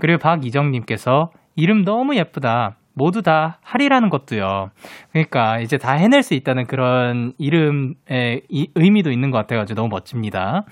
그리고 0.00 0.18
박이정님께서 0.18 1.28
이름 1.56 1.84
너무 1.84 2.14
예쁘다. 2.16 2.76
모두 2.92 3.20
다 3.20 3.58
하리라는 3.62 4.08
것도요. 4.08 4.70
그러니까 5.12 5.60
이제 5.60 5.76
다 5.76 5.92
해낼 5.92 6.22
수 6.22 6.32
있다는 6.32 6.66
그런 6.66 7.34
이름의 7.36 8.42
이- 8.48 8.70
의미도 8.74 9.10
있는 9.10 9.30
것 9.30 9.36
같아가지고 9.38 9.76
너무 9.82 9.88
멋집니다. 9.90 10.64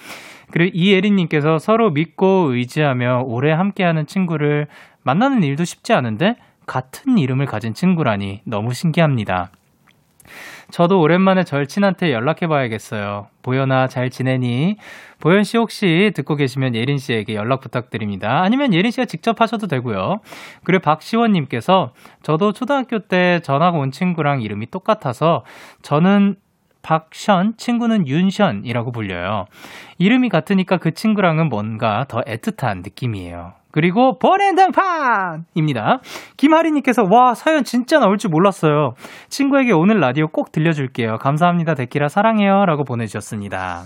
그리고 0.51 0.71
이예린님께서 0.75 1.59
서로 1.59 1.91
믿고 1.91 2.53
의지하며 2.55 3.25
오래 3.27 3.53
함께하는 3.53 4.07
친구를 4.07 4.69
만나는 5.03 5.43
일도 5.43 5.65
쉽지 5.65 5.93
않은데 5.93 6.37
같은 6.67 7.19
이름을 7.19 7.45
가진 7.45 7.75
친구라니 7.75 8.41
너무 8.45 8.73
신기합니다. 8.73 9.51
저도 10.71 11.01
오랜만에 11.01 11.45
절친한테 11.45 12.11
연락해봐야겠어요. 12.13 13.29
보현아, 13.43 13.89
잘 13.89 14.09
지내니? 14.09 14.79
보현 15.25 15.43
씨 15.43 15.57
혹시 15.57 16.13
듣고 16.15 16.37
계시면 16.37 16.75
예린 16.75 16.99
씨에게 16.99 17.35
연락 17.35 17.63
부탁드립니다. 17.63 18.43
아니면 18.43 18.75
예린 18.75 18.91
씨가 18.91 19.07
직접 19.07 19.41
하셔도 19.41 19.67
되고요. 19.67 20.21
그리고 20.65 20.83
박시원 20.83 21.33
님께서 21.33 21.95
저도 22.23 22.53
초등학교 22.53 22.99
때 22.99 23.41
전학 23.43 23.75
온 23.75 23.91
친구랑 23.91 24.43
이름이 24.43 24.71
똑같아서 24.71 25.43
저는 25.81 26.37
박션, 26.83 27.57
친구는 27.57 28.07
윤션이라고 28.07 28.93
불려요. 28.93 29.47
이름이 29.97 30.29
같으니까 30.29 30.77
그 30.77 30.93
친구랑은 30.93 31.49
뭔가 31.49 32.05
더 32.07 32.21
애틋한 32.21 32.83
느낌이에요. 32.83 33.55
그리고 33.75 34.21
번엔당판입니다. 34.21 35.99
김하리님께서 36.37 37.03
와 37.11 37.35
사연 37.35 37.65
진짜 37.65 37.99
나올 37.99 38.19
줄 38.19 38.31
몰랐어요. 38.31 38.93
친구에게 39.31 39.73
오늘 39.73 39.99
라디오 39.99 40.29
꼭 40.29 40.53
들려줄게요. 40.53 41.17
감사합니다. 41.17 41.75
데키라 41.75 42.07
사랑해요라고 42.07 42.85
보내주셨습니다. 42.85 43.83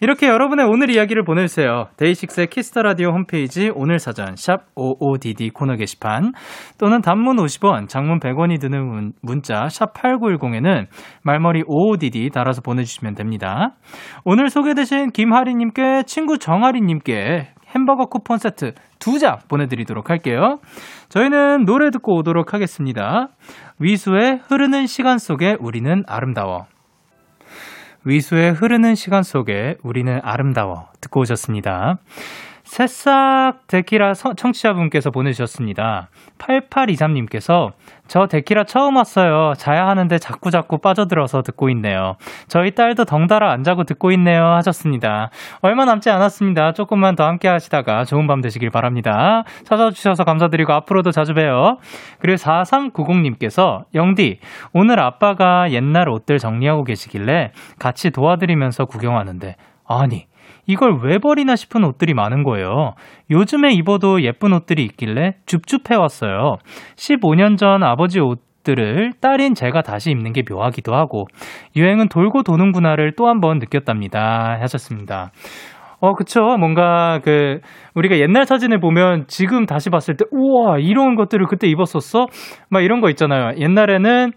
이렇게 0.00 0.28
여러분의 0.28 0.66
오늘 0.66 0.88
이야기를 0.88 1.24
보내주세요. 1.24 1.86
데이식스의 1.96 2.46
키스 2.46 2.68
더 2.68 2.82
라디오 2.82 3.08
홈페이지 3.08 3.72
오늘 3.74 3.98
사전 3.98 4.36
샵 4.36 4.72
55DD 4.76 5.52
코너 5.52 5.74
게시판 5.74 6.30
또는 6.78 7.00
단문 7.00 7.34
50원, 7.34 7.88
장문 7.88 8.20
100원이 8.20 8.60
드는 8.60 8.86
문, 8.86 9.12
문자 9.20 9.68
샵 9.68 9.94
8910에는 9.94 10.86
말머리 11.24 11.64
55DD 11.64 12.32
달아서 12.32 12.60
보내주시면 12.60 13.16
됩니다. 13.16 13.74
오늘 14.24 14.48
소개되신 14.48 15.10
김하리님께 15.10 16.04
친구 16.06 16.38
정하리님께 16.38 17.53
햄버거 17.74 18.06
쿠폰 18.06 18.38
세트 18.38 18.72
두 18.98 19.18
장 19.18 19.38
보내드리도록 19.48 20.10
할게요. 20.10 20.58
저희는 21.08 21.64
노래 21.64 21.90
듣고 21.90 22.16
오도록 22.16 22.54
하겠습니다. 22.54 23.28
위수의 23.78 24.40
흐르는 24.48 24.86
시간 24.86 25.18
속에 25.18 25.56
우리는 25.60 26.02
아름다워. 26.06 26.66
위수의 28.04 28.52
흐르는 28.52 28.94
시간 28.94 29.22
속에 29.22 29.76
우리는 29.82 30.20
아름다워 30.22 30.88
듣고 31.00 31.20
오셨습니다. 31.20 31.98
새싹 32.64 33.66
데키라 33.66 34.14
서- 34.14 34.32
청취자분께서 34.34 35.10
보내주셨습니다. 35.10 36.08
8823님께서 36.38 37.72
저 38.08 38.26
데키라 38.26 38.64
처음 38.64 38.96
왔어요. 38.96 39.52
자야 39.56 39.86
하는데 39.86 40.18
자꾸자꾸 40.18 40.78
빠져들어서 40.78 41.42
듣고 41.42 41.68
있네요. 41.70 42.16
저희 42.48 42.74
딸도 42.74 43.04
덩달아 43.04 43.50
안 43.52 43.62
자고 43.64 43.84
듣고 43.84 44.10
있네요. 44.12 44.44
하셨습니다. 44.56 45.30
얼마 45.60 45.84
남지 45.84 46.08
않았습니다. 46.10 46.72
조금만 46.72 47.16
더 47.16 47.24
함께 47.26 47.48
하시다가 47.48 48.04
좋은 48.04 48.26
밤 48.26 48.40
되시길 48.40 48.70
바랍니다. 48.70 49.44
찾아주셔서 49.64 50.24
감사드리고 50.24 50.72
앞으로도 50.72 51.10
자주 51.12 51.34
봬요. 51.34 51.76
그리고 52.18 52.36
4390님께서 52.36 53.84
영디, 53.94 54.40
오늘 54.72 55.00
아빠가 55.00 55.70
옛날 55.70 56.08
옷들 56.08 56.38
정리하고 56.38 56.84
계시길래 56.84 57.52
같이 57.78 58.10
도와드리면서 58.10 58.86
구경하는데 58.86 59.56
아니, 59.86 60.26
이걸 60.66 60.98
왜 61.02 61.18
버리나 61.18 61.56
싶은 61.56 61.84
옷들이 61.84 62.14
많은 62.14 62.42
거예요. 62.42 62.94
요즘에 63.30 63.72
입어도 63.72 64.22
예쁜 64.22 64.52
옷들이 64.52 64.82
있길래 64.84 65.34
줍줍해 65.46 65.96
왔어요. 65.98 66.56
15년 66.96 67.56
전 67.58 67.82
아버지 67.82 68.20
옷 68.20 68.40
들을 68.64 69.12
딸인 69.20 69.52
제가 69.54 69.82
다시 69.82 70.10
입는 70.10 70.32
게 70.32 70.42
묘하기도 70.48 70.94
하고 70.94 71.26
유행은 71.76 72.08
돌고 72.08 72.42
도는구나를 72.44 73.12
또 73.14 73.26
한 73.26 73.40
번 73.40 73.58
느꼈답니다. 73.58 74.56
하셨습니다. 74.62 75.32
어, 76.00 76.12
그쵸. 76.14 76.40
뭔가, 76.58 77.18
그, 77.24 77.60
우리가 77.94 78.18
옛날 78.18 78.44
사진을 78.44 78.78
보면 78.78 79.24
지금 79.26 79.64
다시 79.64 79.88
봤을 79.88 80.16
때, 80.16 80.24
우와, 80.32 80.78
이런 80.78 81.14
것들을 81.14 81.46
그때 81.46 81.66
입었었어? 81.66 82.26
막 82.68 82.82
이런 82.82 83.00
거 83.00 83.08
있잖아요. 83.10 83.56
옛날에는 83.58 84.32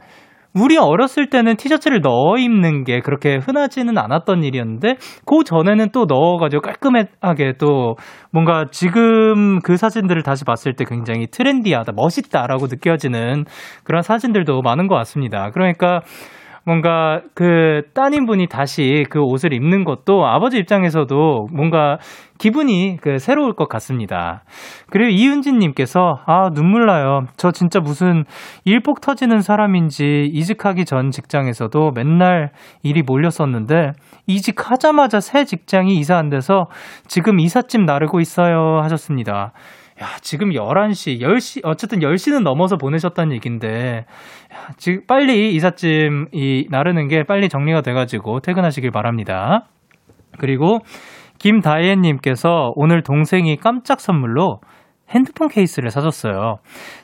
우리 0.59 0.77
어렸을 0.77 1.29
때는 1.29 1.55
티셔츠를 1.55 2.01
넣어 2.01 2.37
입는 2.37 2.83
게 2.83 2.99
그렇게 2.99 3.37
흔하지는 3.37 3.97
않았던 3.97 4.43
일이었는데, 4.43 4.95
그 5.25 5.43
전에는 5.45 5.89
또 5.91 6.05
넣어가지고 6.05 6.61
깔끔하게 6.61 7.53
또 7.59 7.95
뭔가 8.31 8.65
지금 8.71 9.59
그 9.59 9.77
사진들을 9.77 10.23
다시 10.23 10.45
봤을 10.45 10.73
때 10.73 10.85
굉장히 10.85 11.27
트렌디하다, 11.27 11.93
멋있다라고 11.95 12.67
느껴지는 12.67 13.45
그런 13.83 14.01
사진들도 14.01 14.61
많은 14.61 14.87
것 14.87 14.95
같습니다. 14.95 15.49
그러니까 15.51 16.01
뭔가 16.67 17.21
그 17.33 17.83
따님분이 17.93 18.47
다시 18.47 19.05
그 19.09 19.21
옷을 19.21 19.53
입는 19.53 19.85
것도 19.85 20.25
아버지 20.27 20.57
입장에서도 20.57 21.47
뭔가 21.53 21.97
기분이 22.39 22.97
그 23.01 23.19
새로울 23.19 23.53
것 23.53 23.69
같습니다. 23.69 24.43
그리고 24.89 25.09
이은진님께서 25.09 26.19
아 26.25 26.49
눈물 26.53 26.85
나요. 26.85 27.21
저 27.37 27.51
진짜 27.51 27.79
무슨 27.79 28.25
일복 28.65 28.99
터지는 28.99 29.39
사람인지 29.39 30.29
이직하기 30.33 30.83
전 30.83 31.09
직장에서도 31.09 31.91
맨날 31.95 32.51
일이 32.83 33.01
몰렸었는데 33.01 33.93
이직하자마자 34.27 35.21
새 35.21 35.45
직장이 35.45 35.95
이사 35.95 36.17
안 36.17 36.27
돼서 36.27 36.65
지금 37.07 37.39
이삿짐 37.39 37.85
나르고 37.85 38.19
있어요 38.19 38.81
하셨습니다. 38.83 39.53
야, 40.01 40.05
지금 40.21 40.49
11시, 40.51 41.21
10시, 41.21 41.61
어쨌든 41.63 41.99
10시는 41.99 42.43
넘어서 42.43 42.77
보내셨다는 42.77 43.33
얘기인데, 43.35 44.05
야, 44.53 44.57
지금 44.77 45.01
빨리 45.07 45.55
이삿짐 45.55 46.27
이 46.33 46.67
나르는 46.69 47.07
게 47.07 47.23
빨리 47.23 47.49
정리가 47.49 47.81
돼가지고 47.81 48.41
퇴근하시길 48.41 48.91
바랍니다. 48.91 49.65
그리고 50.37 50.79
김다혜님께서 51.39 52.73
오늘 52.75 53.01
동생이 53.01 53.57
깜짝 53.57 53.99
선물로 53.99 54.59
핸드폰 55.09 55.47
케이스를 55.47 55.89
사줬어요. 55.89 56.57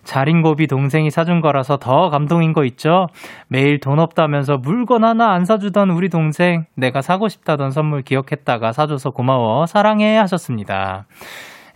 자린고비 0.03 0.67
동생이 0.67 1.09
사준 1.09 1.39
거라서 1.41 1.77
더 1.77 2.09
감동인 2.09 2.51
거 2.51 2.65
있죠? 2.65 3.07
매일 3.47 3.79
돈 3.79 3.99
없다면서 3.99 4.57
물건 4.57 5.05
하나 5.05 5.31
안 5.31 5.45
사주던 5.45 5.89
우리 5.89 6.09
동생, 6.09 6.65
내가 6.75 7.01
사고 7.01 7.29
싶다던 7.29 7.71
선물 7.71 8.01
기억했다가 8.01 8.73
사줘서 8.73 9.11
고마워, 9.11 9.65
사랑해 9.67 10.17
하셨습니다. 10.17 11.05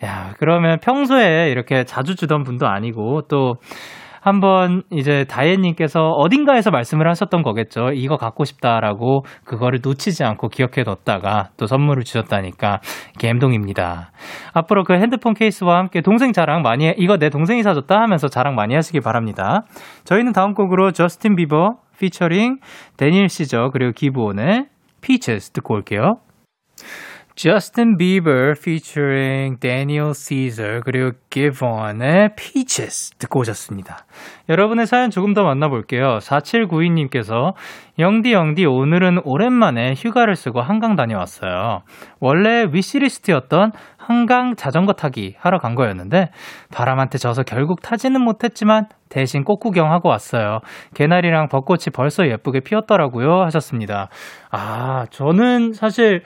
야, 0.04 0.34
그러면 0.38 0.80
평소에 0.80 1.50
이렇게 1.50 1.84
자주 1.84 2.16
주던 2.16 2.44
분도 2.44 2.68
아니고 2.68 3.24
또 3.30 3.56
한번 4.22 4.84
이제 4.92 5.24
다혜님께서 5.24 6.10
어딘가에서 6.10 6.70
말씀을 6.70 7.08
하셨던 7.08 7.44
거겠죠. 7.44 7.92
이거 7.94 8.18
갖고 8.18 8.44
싶다라고 8.44 9.24
그거를 9.46 9.80
놓치지 9.82 10.24
않고 10.26 10.50
기억해 10.50 10.84
뒀다가 10.84 11.50
또 11.56 11.66
선물을 11.66 12.04
주셨다니까 12.04 12.82
감동입니다. 13.22 14.12
앞으로 14.54 14.84
그 14.84 14.94
핸드폰 14.96 15.34
케이스와 15.34 15.78
함께 15.78 16.02
동생 16.02 16.34
자랑 16.34 16.62
많이 16.62 16.88
해, 16.88 16.94
이거 16.98 17.18
내 17.18 17.30
동생이 17.30 17.64
사줬다 17.64 18.02
하면서 18.02 18.28
자랑 18.28 18.56
많이 18.56 18.76
하시길 18.76 19.00
바랍니다. 19.02 19.64
저희는 20.04 20.34
다음 20.34 20.54
곡으로 20.54 20.92
저스틴 20.92 21.36
비버 21.36 21.78
피처링 21.98 22.58
데니엘 22.98 23.30
시저 23.30 23.70
그리고 23.72 23.94
기브온의 23.94 24.66
Peaches 25.02 25.52
듣고 25.52 25.76
올게요. 25.76 26.18
Justin 27.38 27.98
Bieber 27.98 28.56
featuring 28.58 29.60
Daniel 29.60 30.16
Caesar 30.16 30.82
그리고 30.84 31.12
Giveon의 31.30 32.32
Peaches 32.36 33.12
듣고 33.20 33.42
오셨습니다. 33.42 34.06
여러분의 34.50 34.88
사연 34.88 35.12
조금 35.12 35.36
더 35.36 35.44
만나볼게요. 35.44 36.18
4792님께서 36.18 37.54
영디 38.00 38.34
영디 38.34 38.66
오늘은 38.66 39.20
오랜만에 39.24 39.94
휴가를 39.96 40.36
쓰고 40.36 40.62
한강 40.62 40.96
다녀왔어요. 40.96 41.84
원래 42.20 42.66
위시리스트였던 42.72 43.72
한강 43.98 44.56
자전거 44.56 44.94
타기 44.94 45.36
하러 45.38 45.60
간 45.60 45.76
거였는데 45.76 46.32
바람한테 46.72 47.20
져서 47.20 47.44
결국 47.44 47.84
타지는 47.84 48.20
못했지만 48.20 48.88
대신 49.10 49.44
꽃 49.44 49.60
구경하고 49.60 50.10
왔어요. 50.10 50.62
개나리랑 50.96 51.50
벚꽃이 51.50 51.92
벌써 51.94 52.28
예쁘게 52.28 52.62
피었더라고요 52.62 53.44
하셨습니다. 53.44 54.10
아 54.50 55.06
저는 55.12 55.74
사실 55.74 56.24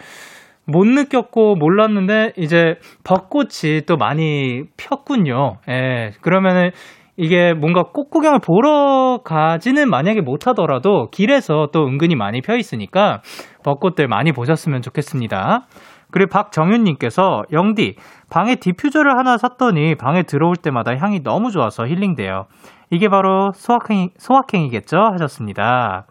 못 0.72 0.86
느꼈고 0.86 1.56
몰랐는데 1.56 2.34
이제 2.38 2.76
벚꽃이 3.04 3.82
또 3.88 3.98
많이 3.98 4.64
폈군요. 4.78 5.58
예. 5.70 6.12
그러면은 6.22 6.72
이게 7.18 7.54
뭔가 7.54 7.84
꽃 7.84 8.10
구경을 8.10 8.40
보러 8.40 9.20
가지는 9.24 9.90
만약에 9.90 10.22
못 10.22 10.48
하더라도 10.48 11.10
길에서 11.12 11.68
또 11.72 11.86
은근히 11.86 12.16
많이 12.16 12.42
펴 12.42 12.56
있으니까 12.56 13.22
벚꽃들 13.64 14.08
많이 14.08 14.32
보셨으면 14.32 14.82
좋겠습니다. 14.82 15.68
그리고 16.12 16.30
박정윤님께서 16.30 17.44
영디 17.52 17.96
방에 18.30 18.56
디퓨저를 18.56 19.18
하나 19.18 19.38
샀더니 19.38 19.96
방에 19.96 20.24
들어올 20.24 20.56
때마다 20.56 20.96
향이 20.96 21.24
너무 21.24 21.52
좋아서 21.52 21.86
힐링돼요. 21.86 22.46
이게 22.90 23.08
바로 23.08 23.52
소확행 23.54 24.10
소확행이겠죠 24.18 24.98
하셨습니다. 25.14 26.06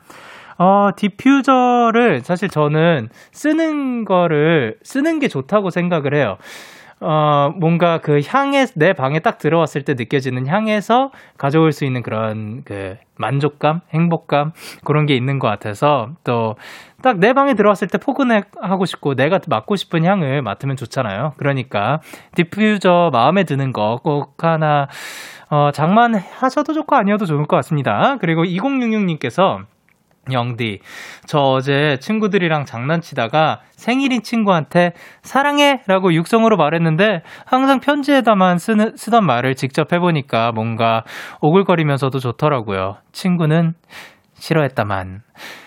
어, 0.61 0.91
디퓨저를 0.95 2.21
사실 2.23 2.51
저는 2.51 3.09
쓰는 3.33 4.05
거를 4.05 4.77
쓰는 4.83 5.19
게 5.19 5.27
좋다고 5.27 5.71
생각을 5.71 6.15
해요. 6.15 6.37
어, 7.03 7.51
뭔가 7.57 7.97
그 8.03 8.21
향에, 8.27 8.67
내 8.75 8.93
방에 8.93 9.21
딱 9.21 9.39
들어왔을 9.39 9.87
때 9.87 9.95
느껴지는 9.95 10.47
향에서 10.47 11.13
가져올 11.39 11.73
수 11.73 11.87
있는 11.87 12.03
그런 12.03 12.63
그 12.67 12.99
만족감, 13.17 13.81
행복감, 13.95 14.53
그런 14.85 15.07
게 15.07 15.17
있는 15.17 15.39
것 15.39 15.49
같아서 15.49 16.11
또 16.25 16.57
딱 17.03 17.17
내 17.19 17.33
방에 17.33 17.55
들어왔을 17.55 17.89
때 17.89 17.97
포근하고 17.97 18.85
싶고 18.85 19.15
내가 19.15 19.41
맡고 19.49 19.77
싶은 19.77 20.05
향을 20.05 20.43
맡으면 20.43 20.77
좋잖아요. 20.77 21.33
그러니까 21.39 22.01
디퓨저 22.35 23.09
마음에 23.15 23.45
드는 23.45 23.73
거 23.73 23.99
꼭 24.05 24.45
하나, 24.45 24.87
어, 25.49 25.71
장만하셔도 25.73 26.75
좋고 26.75 26.97
아니어도 26.97 27.25
좋을 27.25 27.47
것 27.47 27.57
같습니다. 27.57 28.19
그리고 28.21 28.45
2066님께서 28.45 29.65
영디, 30.31 30.81
저 31.27 31.39
어제 31.39 31.97
친구들이랑 32.01 32.65
장난치다가 32.65 33.61
생일인 33.73 34.23
친구한테 34.23 34.93
사랑해! 35.23 35.81
라고 35.87 36.13
육성으로 36.13 36.57
말했는데 36.57 37.23
항상 37.47 37.81
편지에다만 37.81 38.59
쓰는, 38.59 38.97
쓰던 38.97 39.25
말을 39.25 39.55
직접 39.55 39.93
해보니까 39.93 40.53
뭔가 40.53 41.05
오글거리면서도 41.41 42.19
좋더라고요. 42.19 42.99
친구는 43.13 43.75
싫어했다만. 44.35 45.21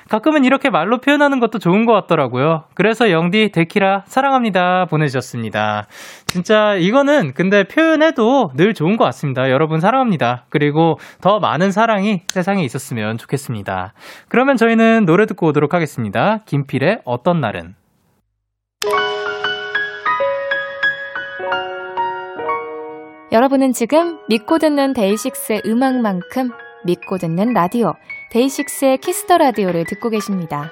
가끔은 0.09 0.43
이렇게 0.43 0.69
말로 0.69 0.99
표현하는 0.99 1.39
것도 1.39 1.59
좋은 1.59 1.85
것 1.85 1.93
같더라고요. 1.93 2.65
그래서 2.75 3.09
영디, 3.09 3.51
데키라, 3.51 4.03
사랑합니다. 4.05 4.85
보내주셨습니다. 4.85 5.87
진짜 6.33 6.73
이거는 6.73 7.35
근데 7.35 7.63
표현해도 7.63 8.53
늘 8.55 8.73
좋은 8.73 8.97
것 8.97 9.05
같습니다. 9.05 9.51
여러분 9.51 9.79
사랑합니다. 9.79 10.45
그리고 10.49 10.97
더 11.21 11.39
많은 11.39 11.71
사랑이 11.71 12.23
세상에 12.27 12.63
있었으면 12.63 13.19
좋겠습니다. 13.19 13.93
그러면 14.29 14.57
저희는 14.57 15.05
노래 15.05 15.27
듣고 15.27 15.49
오도록 15.49 15.75
하겠습니다. 15.75 16.39
김필의 16.47 17.01
어떤 17.05 17.39
날은. 17.39 17.75
여러분은 23.31 23.73
지금 23.73 24.17
믿고 24.27 24.57
듣는 24.57 24.93
데이식스의 24.93 25.61
음악만큼 25.67 26.49
믿고 26.83 27.19
듣는 27.19 27.53
라디오, 27.53 27.93
데이식스의 28.31 28.97
키스 28.97 29.22
더 29.22 29.37
라디오를 29.37 29.85
듣고 29.85 30.09
계십니다. 30.09 30.71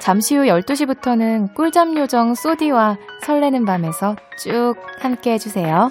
잠시 0.00 0.36
후 0.36 0.44
12시부터는 0.44 1.54
꿀잠 1.54 1.96
요정 1.96 2.34
소디와 2.34 2.98
설레는 3.24 3.64
밤에서 3.64 4.16
쭉 4.38 4.74
함께 5.00 5.32
해주세요. 5.32 5.90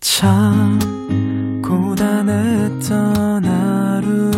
참 0.00 0.78
고단했던 1.62 3.44
하루 3.44 4.30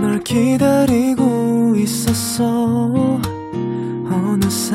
끝널 0.00 0.18
기다리고 0.20 1.74
있었어 1.76 3.20
어느새 4.10 4.74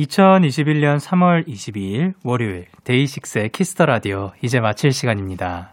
2021년 0.00 0.96
3월 0.96 1.46
22일 1.46 2.14
월요일 2.24 2.66
데이식스의 2.84 3.50
키스 3.50 3.71
더 3.71 3.84
라디오 3.86 4.30
이제 4.42 4.60
마칠 4.60 4.92
시간입니다. 4.92 5.72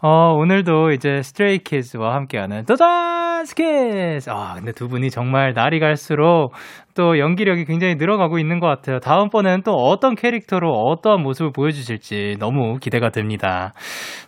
어, 0.00 0.34
오늘도 0.34 0.92
이제 0.92 1.22
스트레이 1.22 1.58
키즈와 1.58 2.14
함께하는 2.14 2.64
도전 2.66 3.44
스키즈! 3.44 4.30
아, 4.30 4.54
근데 4.56 4.72
두 4.72 4.88
분이 4.88 5.10
정말 5.10 5.52
날이 5.52 5.80
갈수록 5.80 6.50
또 6.94 7.18
연기력이 7.18 7.64
굉장히 7.64 7.96
늘어가고 7.96 8.38
있는 8.38 8.60
것 8.60 8.66
같아요. 8.68 9.00
다음번에는 9.00 9.62
또 9.62 9.72
어떤 9.72 10.14
캐릭터로 10.14 10.70
어떠한 10.70 11.22
모습을 11.22 11.50
보여주실지 11.52 12.36
너무 12.38 12.78
기대가 12.78 13.10
됩니다. 13.10 13.72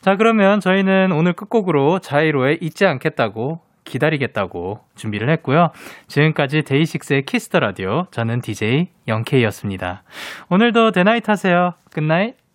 자, 0.01 0.17
그러면 0.17 0.61
저희는 0.61 1.13
오늘 1.13 1.33
끝곡으로 1.35 2.01
자이로의 2.01 2.59
잊지 2.61 2.87
않겠다고 2.87 3.61
기다리겠다고 3.89 4.81
준비를 4.95 5.29
했고요. 5.31 5.71
지금까지 6.07 6.63
데이식스의 6.63 7.23
키스 7.27 7.47
더 7.47 7.59
라디오 7.61 8.07
저는 8.11 8.41
DJ 8.41 8.89
영케이였습니다. 9.09 10.05
오늘도 10.49 10.93
데나잇 10.93 11.29
하세요. 11.29 11.75
Good 11.93 12.11
night. 12.11 12.38